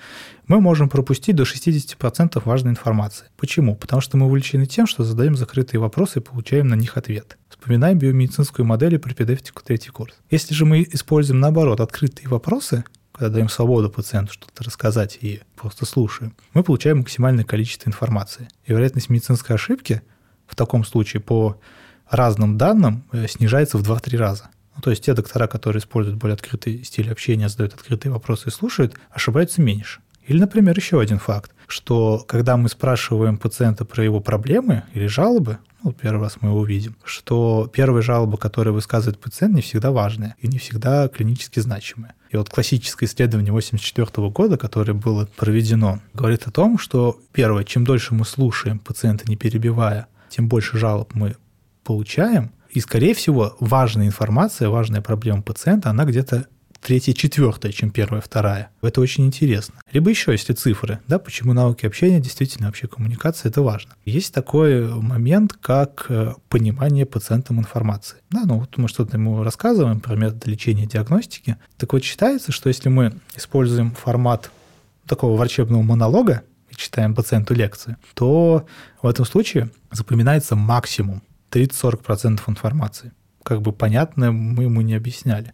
мы 0.48 0.60
можем 0.60 0.90
пропустить 0.90 1.36
до 1.36 1.44
60% 1.44 2.42
важной 2.44 2.72
информации. 2.72 3.28
Почему? 3.38 3.76
Потому 3.76 4.02
что 4.02 4.18
мы 4.18 4.26
увлечены 4.26 4.66
тем, 4.66 4.88
что 4.88 5.04
задаем 5.04 5.36
закрытые 5.36 5.80
вопросы 5.80 6.18
и 6.18 6.22
получаем 6.24 6.70
на 6.70 6.74
них 6.74 6.98
ответ. 6.98 7.38
Вспоминаем 7.50 8.00
биомедицинскую 8.00 8.66
модель 8.66 8.96
и 8.96 8.98
пропедевтику 8.98 9.62
третий 9.64 9.92
курс. 9.92 10.16
Если 10.32 10.56
же 10.56 10.66
мы 10.66 10.88
используем, 10.92 11.40
наоборот, 11.40 11.82
открытые 11.82 12.30
вопросы, 12.30 12.84
когда 13.12 13.30
даем 13.30 13.48
свободу 13.48 13.92
пациенту 13.92 14.34
что-то 14.34 14.64
рассказать 14.64 15.20
и 15.22 15.42
просто 15.56 15.86
слушаем, 15.86 16.34
мы 16.56 16.64
получаем 16.64 16.98
максимальное 16.98 17.46
количество 17.46 17.90
информации. 17.90 18.48
И 18.66 18.72
вероятность 18.72 19.10
медицинской 19.10 19.56
ошибки 19.56 20.02
в 20.48 20.56
таком 20.56 20.84
случае 20.84 21.22
по 21.22 21.60
разным 22.10 22.58
данным 22.58 23.04
э, 23.12 23.28
снижается 23.28 23.78
в 23.78 23.84
2-3 23.84 24.18
раза. 24.18 24.50
Ну, 24.76 24.82
то 24.82 24.90
есть 24.90 25.04
те 25.04 25.14
доктора, 25.14 25.48
которые 25.48 25.80
используют 25.80 26.18
более 26.18 26.34
открытый 26.34 26.84
стиль 26.84 27.12
общения, 27.12 27.50
задают 27.50 27.74
открытые 27.74 28.12
вопросы 28.12 28.50
и 28.50 28.52
слушают, 28.52 28.96
ошибаются 29.12 29.62
меньше. 29.62 30.02
Или, 30.28 30.40
например, 30.40 30.78
еще 30.78 31.00
один 31.02 31.20
факт, 31.20 31.52
что 31.68 32.24
когда 32.28 32.56
мы 32.56 32.70
спрашиваем 32.70 33.38
пациента 33.38 33.84
про 33.86 34.04
его 34.04 34.20
проблемы 34.20 34.84
или 34.94 35.08
жалобы, 35.08 35.58
ну, 35.84 35.92
первый 35.92 36.22
раз 36.22 36.38
мы 36.40 36.50
его 36.50 36.60
увидим, 36.60 36.96
что 37.04 37.70
первые 37.74 38.04
жалобы, 38.04 38.38
которые 38.38 38.74
высказывает 38.74 39.20
пациент, 39.20 39.54
не 39.54 39.62
всегда 39.62 39.92
важные 39.92 40.36
и 40.40 40.48
не 40.48 40.58
всегда 40.58 41.10
клинически 41.10 41.60
значимые. 41.60 42.14
И 42.30 42.38
вот 42.38 42.50
классическое 42.50 43.08
исследование 43.08 43.52
1984 43.52 44.30
года, 44.30 44.58
которое 44.58 44.94
было 44.94 45.28
проведено, 45.36 46.00
говорит 46.14 46.48
о 46.48 46.52
том, 46.52 46.78
что 46.78 47.20
первое, 47.34 47.66
чем 47.66 47.84
дольше 47.84 48.14
мы 48.14 48.24
слушаем 48.24 48.80
пациента, 48.80 49.26
не 49.28 49.36
перебивая, 49.36 50.08
тем 50.30 50.48
больше 50.48 50.78
жалоб 50.78 51.14
мы 51.16 51.36
получаем, 51.84 52.52
и, 52.74 52.80
скорее 52.80 53.14
всего, 53.14 53.56
важная 53.60 54.08
информация, 54.08 54.68
важная 54.68 55.02
проблема 55.02 55.44
пациента, 55.44 55.92
она 55.92 56.06
где-то 56.06 56.48
третья, 56.82 57.14
четвертая, 57.14 57.72
чем 57.72 57.92
первая, 57.92 58.20
вторая. 58.20 58.72
Это 58.82 59.00
очень 59.00 59.26
интересно. 59.28 59.76
Либо 59.92 60.10
еще, 60.10 60.32
если 60.32 60.54
цифры, 60.54 61.00
да, 61.08 61.20
почему 61.20 61.54
навыки 61.54 61.86
общения, 61.86 62.20
действительно, 62.20 62.68
вообще 62.68 62.88
коммуникация, 62.88 63.50
это 63.50 63.62
важно. 63.62 63.94
Есть 64.06 64.34
такой 64.34 64.88
момент, 64.88 65.54
как 65.54 66.08
э, 66.10 66.34
понимание 66.50 67.06
пациентом 67.06 67.60
информации. 67.60 68.18
Да, 68.32 68.42
ну 68.46 68.60
вот 68.60 68.76
мы 68.78 68.88
что-то 68.88 69.18
ему 69.18 69.44
рассказываем 69.44 70.00
про 70.00 70.16
методы 70.16 70.50
лечения 70.50 70.88
диагностики. 70.88 71.58
Так 71.78 71.94
вот, 71.94 72.04
считается, 72.04 72.52
что 72.52 72.70
если 72.70 72.90
мы 72.90 73.14
используем 73.36 73.92
формат 73.92 74.50
такого 75.06 75.38
врачебного 75.38 75.84
монолога, 75.84 76.42
и 76.72 76.76
читаем 76.76 77.14
пациенту 77.14 77.54
лекции, 77.54 77.98
то 78.16 78.66
в 79.02 79.08
этом 79.08 79.26
случае 79.26 79.70
запоминается 79.92 80.56
максимум 80.56 81.22
30-40% 81.54 82.42
информации. 82.48 83.12
Как 83.44 83.62
бы 83.62 83.72
понятно, 83.74 84.32
мы 84.32 84.64
ему 84.64 84.82
не 84.82 84.96
объясняли. 84.96 85.54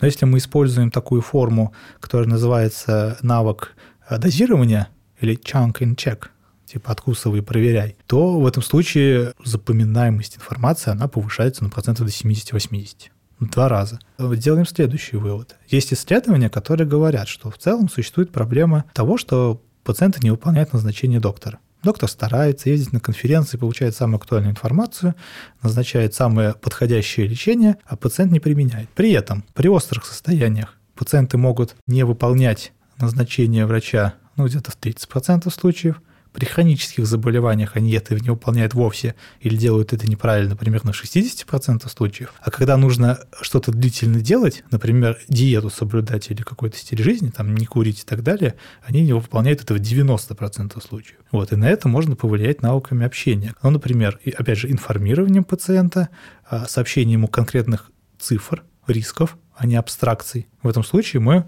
Но 0.00 0.06
если 0.06 0.26
мы 0.26 0.38
используем 0.38 0.90
такую 0.90 1.22
форму, 1.22 1.72
которая 2.00 2.28
называется 2.28 3.18
навык 3.22 3.74
э, 4.08 4.18
дозирования 4.18 4.88
или 5.20 5.38
chunk 5.38 5.78
and 5.80 5.96
check, 5.96 6.26
типа 6.66 6.92
откусывай 6.92 7.38
и 7.38 7.42
проверяй, 7.42 7.96
то 8.06 8.38
в 8.38 8.46
этом 8.46 8.62
случае 8.62 9.32
запоминаемость 9.44 10.36
информации, 10.36 10.90
она 10.90 11.08
повышается 11.08 11.64
на 11.64 11.70
процентов 11.70 12.06
до 12.06 12.12
70-80. 12.12 13.10
Два 13.40 13.68
раза. 13.68 13.98
Делаем 14.18 14.66
следующий 14.66 15.16
вывод. 15.16 15.56
Есть 15.68 15.92
исследования, 15.92 16.48
которые 16.48 16.88
говорят, 16.88 17.28
что 17.28 17.50
в 17.50 17.58
целом 17.58 17.88
существует 17.88 18.32
проблема 18.32 18.84
того, 18.94 19.18
что 19.18 19.62
пациенты 19.84 20.20
не 20.22 20.30
выполняют 20.30 20.72
назначение 20.72 21.20
доктора. 21.20 21.58
Доктор 21.86 22.10
старается 22.10 22.68
ездить 22.68 22.92
на 22.92 22.98
конференции, 22.98 23.58
получает 23.58 23.94
самую 23.94 24.16
актуальную 24.16 24.50
информацию, 24.50 25.14
назначает 25.62 26.14
самое 26.14 26.54
подходящее 26.54 27.28
лечение, 27.28 27.76
а 27.84 27.94
пациент 27.94 28.32
не 28.32 28.40
применяет. 28.40 28.88
При 28.88 29.12
этом 29.12 29.44
при 29.54 29.68
острых 29.68 30.04
состояниях 30.04 30.74
пациенты 30.96 31.38
могут 31.38 31.76
не 31.86 32.02
выполнять 32.02 32.72
назначение 32.98 33.66
врача 33.66 34.14
ну, 34.34 34.46
где-то 34.46 34.72
в 34.72 34.78
30% 34.80 35.48
случаев, 35.48 36.02
при 36.36 36.44
хронических 36.44 37.06
заболеваниях 37.06 37.76
они 37.76 37.92
это 37.92 38.14
не 38.14 38.28
выполняют 38.28 38.74
вовсе 38.74 39.14
или 39.40 39.56
делают 39.56 39.94
это 39.94 40.06
неправильно, 40.06 40.54
примерно 40.54 40.92
в 40.92 41.02
60% 41.02 41.88
случаев. 41.88 42.34
А 42.42 42.50
когда 42.50 42.76
нужно 42.76 43.20
что-то 43.40 43.72
длительно 43.72 44.20
делать, 44.20 44.62
например, 44.70 45.16
диету 45.28 45.70
соблюдать 45.70 46.30
или 46.30 46.42
какой-то 46.42 46.76
стиль 46.76 47.02
жизни, 47.02 47.30
там 47.30 47.54
не 47.54 47.64
курить 47.64 48.02
и 48.02 48.04
так 48.04 48.22
далее, 48.22 48.56
они 48.82 49.00
не 49.00 49.14
выполняют 49.14 49.62
это 49.62 49.72
в 49.72 49.78
90% 49.78 50.78
случаев. 50.86 51.16
Вот, 51.32 51.52
и 51.52 51.56
на 51.56 51.70
это 51.70 51.88
можно 51.88 52.16
повлиять 52.16 52.60
навыками 52.60 53.06
общения. 53.06 53.54
Ну, 53.62 53.70
например, 53.70 54.20
опять 54.36 54.58
же, 54.58 54.70
информированием 54.70 55.42
пациента, 55.42 56.10
а, 56.44 56.66
сообщением 56.66 57.20
ему 57.20 57.28
конкретных 57.28 57.90
цифр, 58.18 58.62
рисков, 58.86 59.36
а 59.54 59.66
не 59.66 59.76
абстракций. 59.76 60.46
В 60.62 60.68
этом 60.68 60.84
случае 60.84 61.20
мы 61.20 61.46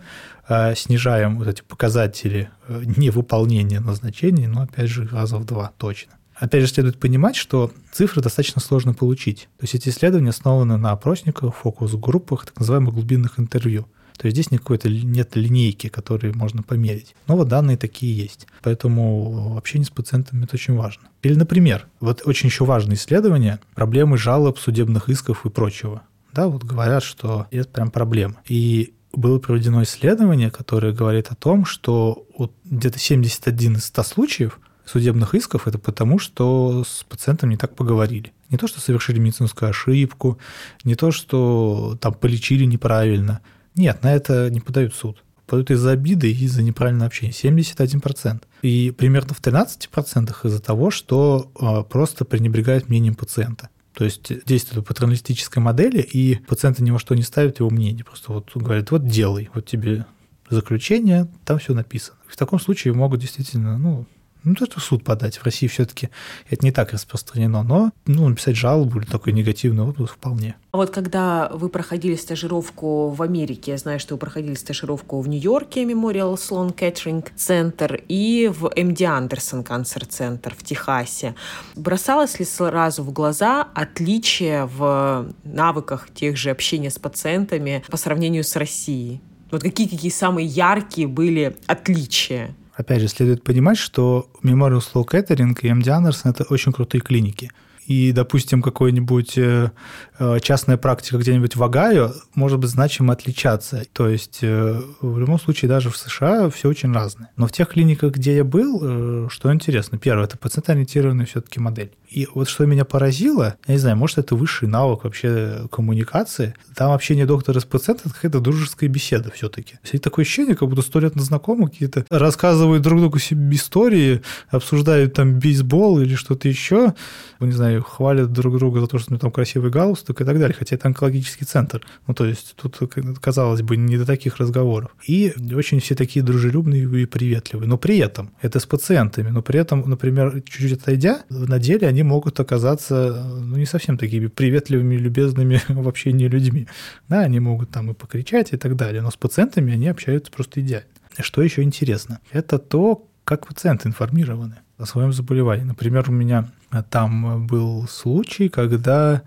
э, 0.49 0.75
снижаем 0.75 1.39
вот 1.39 1.49
эти 1.49 1.63
показатели 1.63 2.51
э, 2.67 2.83
невыполнения 2.97 3.81
назначений, 3.81 4.47
но 4.47 4.63
опять 4.63 4.89
же 4.89 5.09
раза 5.09 5.37
в 5.37 5.45
два 5.45 5.73
точно. 5.77 6.13
Опять 6.35 6.63
же, 6.63 6.69
следует 6.69 7.01
понимать, 7.01 7.35
что 7.37 7.73
цифры 7.93 8.23
достаточно 8.23 8.61
сложно 8.61 8.95
получить. 8.95 9.49
То 9.59 9.65
есть 9.65 9.75
эти 9.75 9.89
исследования 9.89 10.31
основаны 10.31 10.77
на 10.77 10.93
опросниках, 10.93 11.55
фокус-группах, 11.57 12.47
так 12.47 12.59
называемых 12.61 12.95
глубинных 12.95 13.41
интервью. 13.41 13.89
То 14.17 14.27
есть 14.27 14.37
здесь 14.37 14.51
никакой 14.51 14.79
нет 14.85 15.37
линейки, 15.37 15.89
которые 15.89 16.35
можно 16.35 16.63
померить. 16.63 17.15
Но 17.27 17.37
вот 17.37 17.49
данные 17.49 17.77
такие 17.77 18.17
есть. 18.17 18.47
Поэтому 18.63 19.57
общение 19.57 19.87
с 19.87 19.91
пациентами 19.91 20.45
это 20.45 20.57
очень 20.57 20.75
важно. 20.75 21.09
Или, 21.23 21.35
например, 21.35 21.87
вот 22.01 22.23
очень 22.25 22.49
еще 22.49 22.65
важное 22.65 22.97
исследование 22.97 23.61
проблемы 23.75 24.17
жалоб, 24.17 24.59
судебных 24.59 25.09
исков 25.09 25.45
и 25.47 25.51
прочего 25.51 26.03
да, 26.39 26.47
вот 26.47 26.63
говорят, 26.63 27.03
что 27.03 27.49
это 27.51 27.69
прям 27.69 27.91
проблема. 27.91 28.37
И 28.47 28.95
было 29.13 29.41
проведено 29.41 29.83
исследование, 29.83 30.53
которое 30.53 30.93
говорит 30.93 31.33
о 31.33 31.35
том, 31.35 31.65
что 31.65 32.29
вот 32.37 32.53
где-то 32.65 32.97
71 32.97 33.75
из 33.75 33.87
100 33.87 34.03
случаев 34.05 34.61
судебных 34.85 35.35
исков 35.35 35.67
это 35.67 35.79
потому, 35.81 36.21
что 36.21 36.85
с 36.85 37.03
пациентом 37.09 37.51
не 37.51 37.57
так 37.57 37.75
поговорили. 37.75 38.33
Не 38.51 38.57
то, 38.57 38.69
что 38.69 38.81
совершили 38.81 39.19
медицинскую 39.19 39.71
ошибку, 39.71 40.39
не 40.85 40.95
то, 40.95 41.11
что 41.11 41.99
там 42.01 42.15
полечили 42.15 42.65
неправильно. 42.65 43.41
Нет, 43.75 44.05
на 44.05 44.15
это 44.15 44.49
не 44.49 44.61
подают 44.61 44.95
суд. 44.95 45.25
Подают 45.47 45.73
из-за 45.73 45.91
обиды 45.91 46.31
и 46.31 46.45
из-за 46.45 46.63
неправильного 46.63 47.07
общения. 47.07 47.33
71%. 47.33 48.43
И 48.63 48.93
примерно 48.97 49.35
в 49.35 49.41
13% 49.41 50.37
из-за 50.45 50.63
того, 50.63 50.93
что 50.93 51.51
а, 51.59 51.83
просто 51.83 52.25
пренебрегают 52.25 52.89
мнением 52.89 53.17
пациента. 53.17 53.71
То 53.99 54.05
есть 54.05 54.45
действует 54.45 54.87
по 54.87 54.95
патерналистической 54.95 55.61
модели, 55.61 56.01
и 56.01 56.37
пациенты 56.37 56.85
ни 56.85 56.93
во 56.93 57.01
что 57.01 57.17
не 57.17 57.25
ставят 57.25 57.59
его 57.59 57.69
мнение. 57.69 58.05
Просто 58.05 58.31
вот 58.31 58.49
говорят, 58.55 58.93
вот 58.93 59.05
делай, 59.05 59.51
вот 59.53 59.67
тебе 59.67 60.07
заключение, 60.49 61.27
там 61.45 61.59
все 61.59 61.75
написано. 61.75 62.17
В 62.29 62.37
таком 62.37 62.61
случае 62.61 62.95
могут 62.95 63.19
действительно, 63.21 63.77
ну, 63.77 64.07
ну, 64.45 64.55
то, 64.55 64.67
что 64.67 64.81
в 64.81 64.85
суд 64.85 65.05
подать. 65.05 65.39
В 65.39 65.45
России 65.45 65.67
все-таки 65.67 66.11
это 66.49 66.65
не 66.65 66.73
так 66.73 66.93
распространено, 66.93 67.63
но 67.63 67.93
ну, 68.07 68.29
написать 68.29 68.57
жалобу 68.57 68.99
или 68.99 69.07
такой 69.07 69.33
негативный 69.33 69.85
отзыв 69.85 70.13
вполне. 70.13 70.57
А 70.71 70.77
вот 70.77 70.91
когда 70.91 71.49
вы 71.53 71.69
проходили 71.69 72.15
стажировку 72.15 73.09
в 73.11 73.23
Америке, 73.23 73.73
я 73.73 73.79
знаю, 73.79 74.01
что 74.01 74.15
вы 74.15 74.19
проходили 74.19 74.55
стажировку 74.55 75.21
в 75.21 75.29
Нью-Йорке, 75.29 75.85
Memorial 75.85 76.35
Sloan 76.35 76.75
Kettering 76.75 77.27
Центр, 77.37 78.01
и 78.09 78.51
в 78.53 78.71
МД 78.77 79.03
Андерсон 79.03 79.61
Cancer 79.61 80.05
Центр 80.07 80.55
в 80.57 80.63
Техасе. 80.63 81.35
Бросалось 81.75 82.39
ли 82.39 82.45
сразу 82.45 83.03
в 83.03 83.13
глаза 83.13 83.69
отличие 83.75 84.67
в 84.67 85.33
навыках 85.45 86.09
тех 86.15 86.37
же 86.37 86.51
общения 86.51 86.91
с 86.91 86.99
пациентами 86.99 87.83
по 87.89 87.97
сравнению 87.97 88.45
с 88.45 88.57
Россией? 88.57 89.21
Вот 89.51 89.63
какие 89.63 89.89
какие 89.89 90.11
самые 90.11 90.47
яркие 90.47 91.09
были 91.09 91.57
отличия? 91.67 92.55
Опять 92.79 93.01
же, 93.01 93.09
следует 93.09 93.43
понимать, 93.43 93.77
что 93.77 94.31
Memorial 94.45 94.79
Slow 94.79 95.05
Catering 95.05 95.59
и 95.63 95.69
MD 95.69 95.87
Anderson– 95.87 96.21
это 96.31 96.45
очень 96.45 96.71
крутые 96.71 97.01
клиники 97.01 97.51
и, 97.89 98.13
допустим, 98.13 98.61
какой-нибудь 98.61 99.39
э, 99.39 99.71
э, 100.19 100.39
частная 100.43 100.77
практика 100.77 101.17
где-нибудь 101.17 101.57
в 101.57 101.63
Огайо 101.63 102.13
может 102.35 102.59
быть 102.59 102.69
значимо 102.69 103.15
отличаться. 103.15 103.83
То 103.95 104.09
есть 104.11 104.41
э, 104.43 104.79
в 105.01 105.19
любом 105.19 105.41
случае 105.41 105.71
даже 105.71 105.89
в 105.89 105.97
США 105.97 106.51
все 106.51 106.69
очень 106.69 106.93
разное. 106.93 107.31
Но 107.37 107.47
в 107.47 107.53
тех 107.53 107.67
клиниках, 107.69 108.13
где 108.13 108.37
я 108.37 108.45
был, 108.45 109.31
что 109.31 109.53
интересно, 109.53 109.97
первое, 109.97 110.27
это 110.27 110.37
пациент-ориентированная 110.37 111.25
все-таки 111.25 111.61
модель. 111.61 111.91
И 112.11 112.29
вот 112.35 112.49
что 112.49 112.67
меня 112.67 112.85
поразило, 112.85 113.57
я 113.67 113.75
не 113.75 113.81
знаю, 113.81 113.97
может, 113.97 114.19
это 114.19 114.35
высший 114.35 114.69
навык 114.69 115.05
вообще 115.05 115.67
коммуникации. 115.71 116.55
Там 116.75 116.93
общение 116.93 117.27
доктора 117.27 117.61
с 117.61 117.65
пациентом– 117.65 118.05
это 118.07 118.15
какая-то 118.15 118.41
дружеская 118.41 118.89
беседа 118.89 119.31
все-таки. 119.31 119.77
Есть 119.91 120.05
такое 120.05 120.25
ощущение, 120.25 120.57
как 120.57 120.69
будто 120.69 120.83
сто 120.83 121.01
лет 121.01 121.17
на 121.17 121.23
знакомы 121.23 121.69
какие-то 121.69 122.05
рассказывают 122.11 122.83
друг 122.83 123.01
другу 123.01 123.19
себе 123.19 123.57
истории, 123.57 124.23
обсуждают 124.49 125.15
там 125.15 125.39
бейсбол 125.39 126.01
или 126.01 126.15
что-то 126.15 126.49
еще. 126.49 126.95
Не 127.41 127.53
знаю, 127.53 127.78
хвалят 127.81 128.33
друг 128.33 128.59
друга 128.59 128.81
за 128.81 128.87
то, 128.87 128.99
что 128.99 129.11
у 129.11 129.15
него 129.15 129.21
там 129.21 129.31
красивый 129.31 129.71
галстук 129.71 130.21
и 130.21 130.25
так 130.25 130.39
далее, 130.39 130.55
хотя 130.59 130.77
это 130.77 130.89
онкологический 130.89 131.47
центр. 131.47 131.85
Ну, 132.07 132.15
то 132.15 132.25
есть 132.25 132.55
тут, 132.57 132.79
казалось 133.21 133.63
бы, 133.63 133.77
не 133.77 133.97
до 133.99 134.07
таких 134.07 134.37
разговоров. 134.39 134.91
И 135.07 135.33
очень 135.55 135.81
все 135.81 135.95
такие 135.95 136.25
дружелюбные 136.25 136.85
и 137.03 137.07
приветливые. 137.07 137.69
Но 137.69 137.79
при 137.79 137.99
этом, 137.99 138.31
это 138.43 138.61
с 138.61 138.67
пациентами, 138.67 139.31
но 139.31 139.43
при 139.43 139.61
этом, 139.61 139.89
например, 139.89 140.43
чуть-чуть 140.43 140.81
отойдя, 140.81 141.23
на 141.29 141.59
деле 141.59 141.89
они 141.89 142.03
могут 142.03 142.39
оказаться 142.41 143.25
ну, 143.41 143.57
не 143.57 143.67
совсем 143.67 143.99
такими 143.99 144.27
приветливыми, 144.27 144.97
любезными 144.97 145.61
в 145.69 145.89
общении 145.89 146.29
людьми. 146.29 146.69
Да, 147.09 147.21
они 147.21 147.41
могут 147.41 147.71
там 147.71 147.91
и 147.91 147.95
покричать 147.95 148.53
и 148.53 148.57
так 148.57 148.77
далее, 148.77 149.03
но 149.03 149.11
с 149.11 149.17
пациентами 149.17 149.73
они 149.73 149.89
общаются 149.89 150.31
просто 150.31 150.61
идеально. 150.61 150.89
Что 151.19 151.43
еще 151.43 151.63
интересно? 151.63 152.21
Это 152.31 152.59
то, 152.59 153.09
как 153.25 153.47
пациенты 153.47 153.89
информированы 153.89 154.57
о 154.79 154.87
своем 154.87 155.13
заболевании. 155.13 155.65
Например, 155.65 156.09
у 156.09 156.13
меня 156.13 156.49
там 156.91 157.47
был 157.47 157.87
случай, 157.89 158.49
когда 158.49 159.23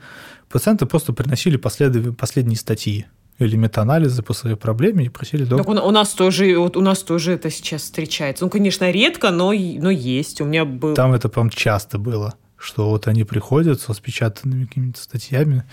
пациенты 0.49 0.86
просто 0.86 1.14
приносили 1.14 1.58
послед... 1.58 2.18
последние 2.18 2.58
статьи 2.58 3.06
или 3.38 3.56
метаанализы 3.56 4.22
по 4.22 4.34
своей 4.34 4.56
проблеме 4.56 5.06
и 5.06 5.10
просили 5.10 5.43
доктора. 5.43 5.76
Так 5.76 5.86
у, 5.86 5.88
у 5.88 5.91
нас 5.91 6.10
тоже, 6.10 6.58
вот 6.58 6.78
у 6.78 6.82
нас 6.82 6.99
тоже 6.99 7.34
это 7.34 7.49
сейчас 7.49 7.82
встречается. 7.82 8.43
Ну, 8.43 8.49
конечно, 8.49 8.89
редко, 8.91 9.32
но, 9.32 9.52
но 9.52 9.89
есть. 9.89 10.41
У 10.41 10.45
меня 10.45 10.64
был. 10.64 10.93
Там 10.93 11.14
это 11.14 11.28
прям 11.28 11.49
часто 11.49 11.97
было 11.97 12.36
что 12.62 12.89
вот 12.89 13.07
они 13.07 13.24
приходят 13.24 13.82
с 13.82 13.89
распечатанными 13.89 14.66
какими-то 14.66 15.01
статьями 15.01 15.64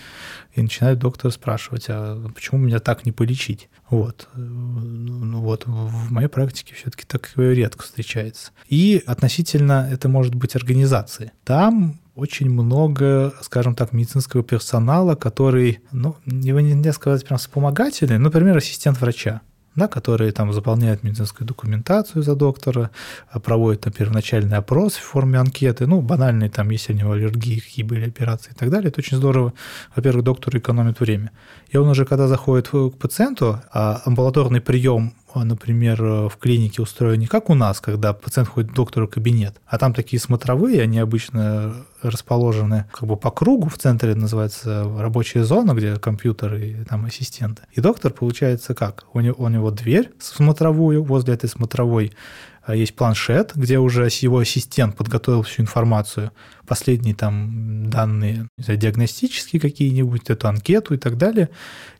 и 0.53 0.61
начинают 0.61 0.99
доктора 0.99 1.31
спрашивать, 1.31 1.85
а 1.89 2.29
почему 2.33 2.59
меня 2.59 2.79
так 2.79 3.05
не 3.05 3.11
полечить? 3.11 3.69
Вот. 3.89 4.27
Ну 4.35 5.41
вот 5.41 5.63
в 5.65 6.11
моей 6.11 6.27
практике 6.27 6.73
все-таки 6.73 7.05
такое 7.05 7.53
редко 7.53 7.83
встречается. 7.83 8.51
И 8.67 9.01
относительно 9.05 9.87
это 9.91 10.09
может 10.09 10.35
быть 10.35 10.55
организации. 10.55 11.31
Там 11.43 11.99
очень 12.15 12.49
много, 12.49 13.33
скажем 13.41 13.75
так, 13.75 13.93
медицинского 13.93 14.43
персонала, 14.43 15.15
который, 15.15 15.79
ну, 15.91 16.17
его 16.25 16.59
нельзя 16.59 16.91
сказать 16.91 17.25
прям 17.25 17.37
вспомогательный, 17.37 18.17
например, 18.17 18.57
ассистент 18.57 18.99
врача 18.99 19.41
да, 19.75 19.87
которые 19.87 20.31
там 20.31 20.53
заполняют 20.53 21.03
медицинскую 21.03 21.47
документацию 21.47 22.23
за 22.23 22.35
доктора, 22.35 22.91
а 23.29 23.39
проводят 23.39 23.81
там 23.81 23.93
первоначальный 23.93 24.57
опрос 24.57 24.93
в 24.93 25.01
форме 25.01 25.39
анкеты, 25.39 25.87
ну, 25.87 26.01
банальные 26.01 26.49
там, 26.49 26.69
если 26.69 26.93
у 26.93 26.95
него 26.95 27.11
аллергии, 27.13 27.59
какие 27.59 27.85
были 27.85 28.07
операции 28.07 28.51
и 28.51 28.55
так 28.55 28.69
далее. 28.69 28.89
Это 28.89 28.99
очень 28.99 29.17
здорово. 29.17 29.53
Во-первых, 29.95 30.23
доктор 30.23 30.57
экономит 30.57 30.99
время. 30.99 31.31
И 31.69 31.77
он 31.77 31.87
уже, 31.87 32.05
когда 32.05 32.27
заходит 32.27 32.69
к 32.69 32.97
пациенту, 32.97 33.61
а 33.71 34.01
амбулаторный 34.05 34.61
прием 34.61 35.13
например, 35.35 36.01
в 36.01 36.37
клинике 36.39 36.81
устроен 36.81 37.19
не 37.19 37.27
как 37.27 37.49
у 37.49 37.53
нас, 37.53 37.79
когда 37.79 38.13
пациент 38.13 38.49
ходит 38.49 38.71
к 38.71 38.75
доктору 38.75 39.07
в 39.07 39.11
кабинет, 39.11 39.55
а 39.65 39.77
там 39.77 39.93
такие 39.93 40.19
смотровые, 40.19 40.81
они 40.81 40.99
обычно 40.99 41.85
расположены 42.01 42.85
как 42.91 43.07
бы 43.07 43.17
по 43.17 43.31
кругу, 43.31 43.69
в 43.69 43.77
центре 43.77 44.15
называется 44.15 44.85
рабочая 44.97 45.43
зона, 45.43 45.73
где 45.73 45.97
компьютеры 45.97 46.69
и 46.69 46.83
там 46.85 47.05
ассистенты. 47.05 47.63
И 47.71 47.81
доктор 47.81 48.13
получается 48.13 48.73
как? 48.73 49.05
У 49.13 49.19
него, 49.19 49.35
у 49.37 49.47
него 49.49 49.71
дверь 49.71 50.11
смотровую, 50.19 51.03
возле 51.03 51.33
этой 51.33 51.49
смотровой 51.49 52.13
а, 52.58 52.58
есть 52.73 52.95
планшет, 52.95 53.53
где 53.55 53.79
уже 53.79 54.07
его 54.21 54.39
ассистент 54.39 54.95
подготовил 54.95 55.43
всю 55.43 55.61
информацию, 55.63 56.31
последние 56.67 57.15
там 57.15 57.89
данные 57.89 58.47
диагностические 58.57 59.59
какие-нибудь, 59.59 60.29
эту 60.29 60.47
анкету 60.47 60.93
и 60.93 60.97
так 60.97 61.17
далее. 61.17 61.49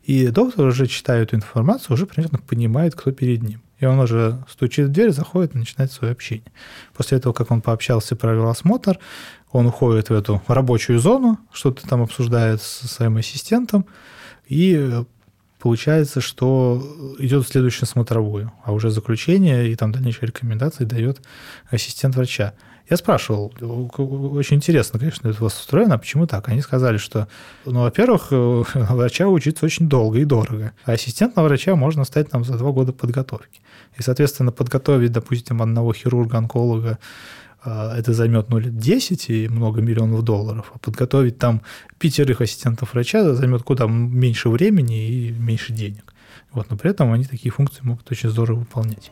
И 0.04 0.28
доктор 0.28 0.66
уже 0.66 0.86
читая 0.86 1.22
эту 1.22 1.36
информацию, 1.36 1.94
уже 1.94 2.06
примерно 2.06 2.38
понимает, 2.38 2.94
кто 2.94 3.10
перед 3.12 3.42
ним. 3.42 3.62
И 3.78 3.86
он 3.86 3.98
уже 3.98 4.44
стучит 4.48 4.88
в 4.88 4.92
дверь, 4.92 5.10
заходит 5.10 5.54
и 5.54 5.58
начинает 5.58 5.90
свое 5.90 6.12
общение. 6.12 6.52
После 6.94 7.18
этого, 7.18 7.32
как 7.32 7.50
он 7.50 7.62
пообщался 7.62 8.14
провел 8.14 8.48
осмотр, 8.48 8.98
он 9.50 9.66
уходит 9.66 10.10
в 10.10 10.12
эту 10.12 10.42
рабочую 10.46 11.00
зону, 11.00 11.38
что-то 11.52 11.88
там 11.88 12.02
обсуждает 12.02 12.60
со 12.60 12.86
своим 12.86 13.16
ассистентом, 13.16 13.86
и 14.46 15.02
получается, 15.60 16.20
что 16.20 16.82
идет 17.18 17.44
в 17.44 17.48
следующую 17.48 17.86
смотровую, 17.86 18.52
а 18.64 18.72
уже 18.72 18.90
заключение 18.90 19.70
и 19.70 19.76
там 19.76 19.92
дальнейшие 19.92 20.28
рекомендации 20.28 20.84
дает 20.84 21.20
ассистент 21.70 22.16
врача. 22.16 22.54
Я 22.88 22.96
спрашивал, 22.96 23.52
очень 23.60 24.56
интересно, 24.56 24.98
конечно, 24.98 25.28
это 25.28 25.38
у 25.40 25.44
вас 25.44 25.60
устроено, 25.60 25.94
а 25.94 25.98
почему 25.98 26.26
так? 26.26 26.48
Они 26.48 26.60
сказали, 26.60 26.96
что, 26.96 27.28
ну, 27.64 27.82
во-первых, 27.82 28.28
врача 28.74 29.28
учиться 29.28 29.64
очень 29.64 29.88
долго 29.88 30.18
и 30.18 30.24
дорого, 30.24 30.72
а 30.84 30.92
ассистент 30.92 31.36
на 31.36 31.44
врача 31.44 31.76
можно 31.76 32.02
стать 32.02 32.30
там 32.30 32.44
за 32.44 32.58
два 32.58 32.72
года 32.72 32.92
подготовки. 32.92 33.60
И, 33.96 34.02
соответственно, 34.02 34.50
подготовить, 34.50 35.12
допустим, 35.12 35.62
одного 35.62 35.92
хирурга-онколога 35.92 36.98
это 37.64 38.12
займет 38.12 38.48
ну, 38.48 38.58
лет 38.58 38.76
10 38.78 39.30
и 39.30 39.48
много 39.48 39.80
миллионов 39.80 40.22
долларов, 40.22 40.72
а 40.74 40.78
подготовить 40.78 41.38
там 41.38 41.62
пятерых 41.98 42.40
ассистентов 42.40 42.94
врача 42.94 43.34
займет 43.34 43.62
куда 43.62 43.86
меньше 43.86 44.48
времени 44.48 45.08
и 45.08 45.30
меньше 45.30 45.72
денег. 45.72 46.14
Вот, 46.52 46.70
но 46.70 46.76
при 46.76 46.90
этом 46.90 47.12
они 47.12 47.24
такие 47.24 47.52
функции 47.52 47.82
могут 47.82 48.10
очень 48.10 48.30
здорово 48.30 48.60
выполнять. 48.60 49.10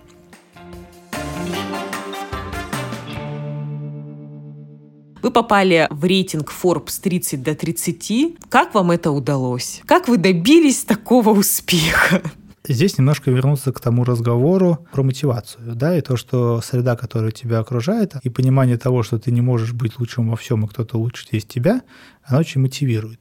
Вы 5.21 5.33
попали 5.33 5.89
в 5.91 6.05
рейтинг 6.05 6.53
Forbes 6.53 7.01
30 7.03 7.43
до 7.43 7.55
30. 7.55 8.39
Как 8.49 8.75
вам 8.75 8.93
это 8.93 9.11
удалось? 9.11 9.83
Как 9.85 10.09
вы 10.09 10.17
добились 10.17 10.85
такого 10.85 11.31
успеха? 11.31 12.23
Здесь 12.69 12.99
немножко 12.99 13.31
вернуться 13.31 13.73
к 13.73 13.81
тому 13.81 14.05
разговору 14.05 14.87
про 14.93 15.03
мотивацию, 15.03 15.75
да, 15.75 15.97
и 15.97 16.03
то, 16.03 16.19
что 16.19 16.61
среда, 16.61 16.97
которая 16.97 17.31
тебя 17.31 17.61
окружает, 17.61 18.16
и 18.23 18.29
понимание 18.29 18.77
того, 18.77 19.03
что 19.03 19.19
ты 19.19 19.31
не 19.31 19.41
можешь 19.41 19.73
быть 19.73 19.99
лучшим 19.99 20.29
во 20.29 20.37
всем, 20.37 20.64
и 20.64 20.69
кто-то 20.69 20.99
лучше 20.99 21.27
есть 21.33 21.49
тебя, 21.49 21.81
она 22.25 22.41
очень 22.41 22.61
мотивирует. 22.61 23.21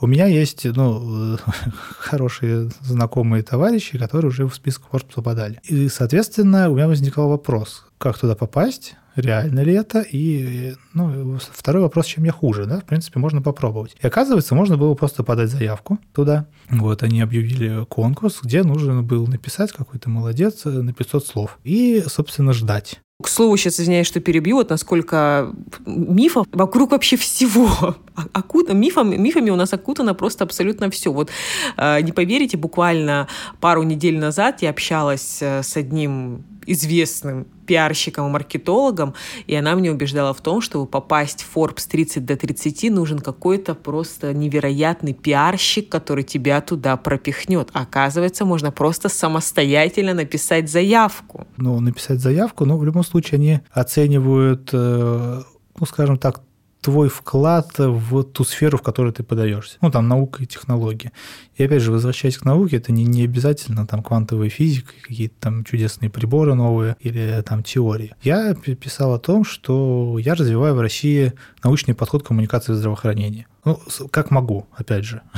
У 0.00 0.08
меня 0.08 0.26
есть 0.26 0.64
ну, 0.64 1.38
хорошие 1.98 2.70
знакомые 2.80 3.44
товарищи, 3.44 3.98
которые 3.98 4.30
уже 4.30 4.46
в 4.46 4.54
список 4.54 4.84
Forbes 4.90 5.14
попадали. 5.14 5.60
И, 5.62 5.88
соответственно, 5.88 6.68
у 6.68 6.74
меня 6.74 6.88
возникал 6.88 7.28
вопрос, 7.28 7.86
как 7.98 8.18
туда 8.18 8.34
попасть, 8.34 8.96
реально 9.18 9.60
ли 9.60 9.74
это, 9.74 10.00
и 10.00 10.74
ну, 10.94 11.38
второй 11.52 11.82
вопрос, 11.82 12.06
чем 12.06 12.24
я 12.24 12.32
хуже, 12.32 12.66
да, 12.66 12.80
в 12.80 12.84
принципе, 12.84 13.18
можно 13.18 13.42
попробовать. 13.42 13.96
И 14.00 14.06
оказывается, 14.06 14.54
можно 14.54 14.76
было 14.76 14.94
просто 14.94 15.22
подать 15.22 15.50
заявку 15.50 15.98
туда, 16.12 16.46
вот, 16.70 17.02
они 17.02 17.20
объявили 17.20 17.84
конкурс, 17.86 18.40
где 18.42 18.62
нужно 18.62 19.02
было 19.02 19.26
написать 19.26 19.72
какой-то 19.72 20.10
молодец 20.10 20.64
на 20.64 20.92
500 20.92 21.26
слов 21.26 21.58
и, 21.64 22.02
собственно, 22.06 22.52
ждать. 22.52 23.00
К 23.20 23.26
слову, 23.26 23.56
сейчас 23.56 23.80
извиняюсь, 23.80 24.06
что 24.06 24.20
перебью, 24.20 24.58
вот 24.58 24.70
насколько 24.70 25.52
мифов 25.86 26.46
вокруг 26.52 26.92
вообще 26.92 27.16
всего. 27.16 27.96
Окут... 28.32 28.72
Мифами, 28.72 29.16
мифами 29.16 29.50
у 29.50 29.56
нас 29.56 29.72
окутано 29.72 30.14
просто 30.14 30.44
абсолютно 30.44 30.88
все. 30.90 31.12
Вот 31.12 31.30
э, 31.76 32.00
не 32.02 32.12
поверите, 32.12 32.56
буквально 32.56 33.26
пару 33.60 33.82
недель 33.82 34.18
назад 34.18 34.62
я 34.62 34.70
общалась 34.70 35.38
э, 35.40 35.64
с 35.64 35.76
одним 35.76 36.44
известным 36.72 37.46
пиарщиком 37.66 38.28
и 38.28 38.30
маркетологом, 38.30 39.14
и 39.46 39.54
она 39.54 39.74
мне 39.74 39.90
убеждала 39.92 40.32
в 40.32 40.40
том, 40.40 40.60
чтобы 40.60 40.86
попасть 40.86 41.42
в 41.42 41.56
Forbes 41.56 41.88
30 41.88 42.24
до 42.24 42.36
30, 42.36 42.90
нужен 42.90 43.18
какой-то 43.18 43.74
просто 43.74 44.32
невероятный 44.32 45.12
пиарщик, 45.12 45.88
который 45.88 46.24
тебя 46.24 46.60
туда 46.60 46.96
пропихнет. 46.96 47.68
Оказывается, 47.72 48.44
можно 48.44 48.70
просто 48.70 49.08
самостоятельно 49.08 50.14
написать 50.14 50.70
заявку. 50.70 51.46
Ну, 51.56 51.78
написать 51.80 52.20
заявку, 52.20 52.64
но 52.64 52.78
в 52.78 52.84
любом 52.84 53.04
случае 53.04 53.38
они 53.38 53.60
оценивают, 53.70 54.70
э, 54.72 55.42
ну, 55.78 55.86
скажем 55.86 56.18
так, 56.18 56.42
твой 56.80 57.08
вклад 57.08 57.78
в 57.78 58.22
ту 58.22 58.44
сферу, 58.44 58.78
в 58.78 58.82
которую 58.82 59.12
ты 59.12 59.22
подаешься. 59.22 59.78
Ну, 59.80 59.90
там, 59.90 60.08
наука 60.08 60.42
и 60.42 60.46
технология. 60.46 61.12
И 61.56 61.64
опять 61.64 61.82
же, 61.82 61.90
возвращаясь 61.90 62.38
к 62.38 62.44
науке, 62.44 62.76
это 62.76 62.92
не, 62.92 63.04
не 63.04 63.24
обязательно 63.24 63.86
там 63.86 64.02
квантовая 64.02 64.48
физика, 64.48 64.92
какие-то 65.02 65.34
там 65.40 65.64
чудесные 65.64 66.10
приборы 66.10 66.54
новые 66.54 66.96
или 67.00 67.42
там 67.44 67.62
теории. 67.62 68.14
Я 68.22 68.54
писал 68.54 69.14
о 69.14 69.18
том, 69.18 69.44
что 69.44 70.18
я 70.18 70.34
развиваю 70.34 70.74
в 70.74 70.80
России 70.80 71.32
научный 71.64 71.94
подход 71.94 72.22
к 72.22 72.28
коммуникации 72.28 72.72
в 72.72 72.76
здравоохранении. 72.76 73.46
Ну, 73.64 73.80
как 74.10 74.30
могу, 74.30 74.66
опять 74.76 75.04
же. 75.04 75.22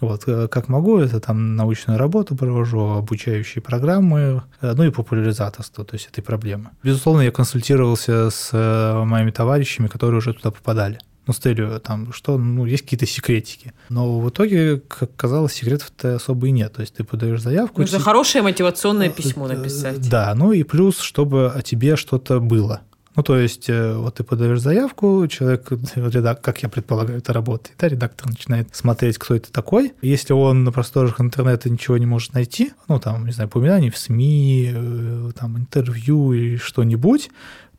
Вот, 0.00 0.24
э, 0.26 0.48
как 0.48 0.66
могу, 0.66 0.98
это 0.98 1.20
там 1.20 1.54
научную 1.54 1.96
работу 1.96 2.34
провожу, 2.34 2.80
обучающие 2.80 3.62
программы, 3.62 4.42
э, 4.60 4.72
ну 4.74 4.82
и 4.82 4.90
популяризаторство, 4.90 5.84
то 5.84 5.94
есть 5.94 6.08
этой 6.08 6.22
проблемы. 6.22 6.70
Безусловно, 6.82 7.20
я 7.20 7.30
консультировался 7.30 8.28
с 8.30 8.50
э, 8.52 9.04
моими 9.04 9.30
товарищами, 9.30 9.86
которые 9.86 10.18
уже 10.18 10.34
туда 10.34 10.50
попадали. 10.50 10.98
Ну, 11.28 11.32
с 11.32 11.38
целью, 11.38 11.78
там, 11.78 12.12
что, 12.12 12.36
ну, 12.36 12.66
есть 12.66 12.82
какие-то 12.82 13.06
секретики. 13.06 13.72
Но 13.88 14.18
в 14.18 14.28
итоге, 14.28 14.78
как 14.80 15.14
казалось, 15.14 15.52
секретов-то 15.52 16.16
особо 16.16 16.48
и 16.48 16.50
нет. 16.50 16.72
То 16.72 16.80
есть 16.80 16.94
ты 16.94 17.04
подаешь 17.04 17.40
заявку... 17.40 17.80
Нужно 17.80 17.98
и... 17.98 18.00
хорошее 18.00 18.42
мотивационное 18.42 19.08
письмо 19.08 19.46
написать. 19.46 20.08
Да, 20.10 20.34
ну 20.34 20.50
и 20.50 20.64
плюс, 20.64 20.98
чтобы 20.98 21.46
о 21.46 21.62
тебе 21.62 21.94
что-то 21.94 22.40
было. 22.40 22.80
Ну, 23.14 23.22
то 23.22 23.38
есть, 23.38 23.68
э, 23.68 23.94
вот 23.94 24.14
ты 24.14 24.24
подаешь 24.24 24.60
заявку, 24.60 25.26
человек, 25.28 25.68
как 26.42 26.62
я 26.62 26.68
предполагаю, 26.68 27.18
это 27.18 27.32
работает, 27.32 27.76
да, 27.78 27.88
редактор 27.88 28.28
начинает 28.28 28.74
смотреть, 28.74 29.18
кто 29.18 29.34
это 29.34 29.52
такой. 29.52 29.92
Если 30.00 30.32
он 30.32 30.64
на 30.64 30.72
просторах 30.72 31.20
интернета 31.20 31.68
ничего 31.68 31.98
не 31.98 32.06
может 32.06 32.32
найти, 32.32 32.72
ну, 32.88 32.98
там, 32.98 33.26
не 33.26 33.32
знаю, 33.32 33.48
упоминаний 33.48 33.90
в 33.90 33.98
СМИ, 33.98 34.72
э, 34.74 35.30
там, 35.38 35.58
интервью 35.58 36.32
или 36.32 36.56
что-нибудь, 36.56 37.30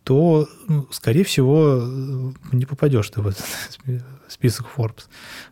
то, 0.04 0.48
ну, 0.68 0.88
скорее 0.92 1.24
всего, 1.24 1.80
э, 1.82 2.32
не 2.52 2.66
попадешь 2.66 3.10
ты 3.10 3.22
в 3.22 3.28
этот 3.28 3.46
список 4.28 4.68
Forbes. 4.76 5.06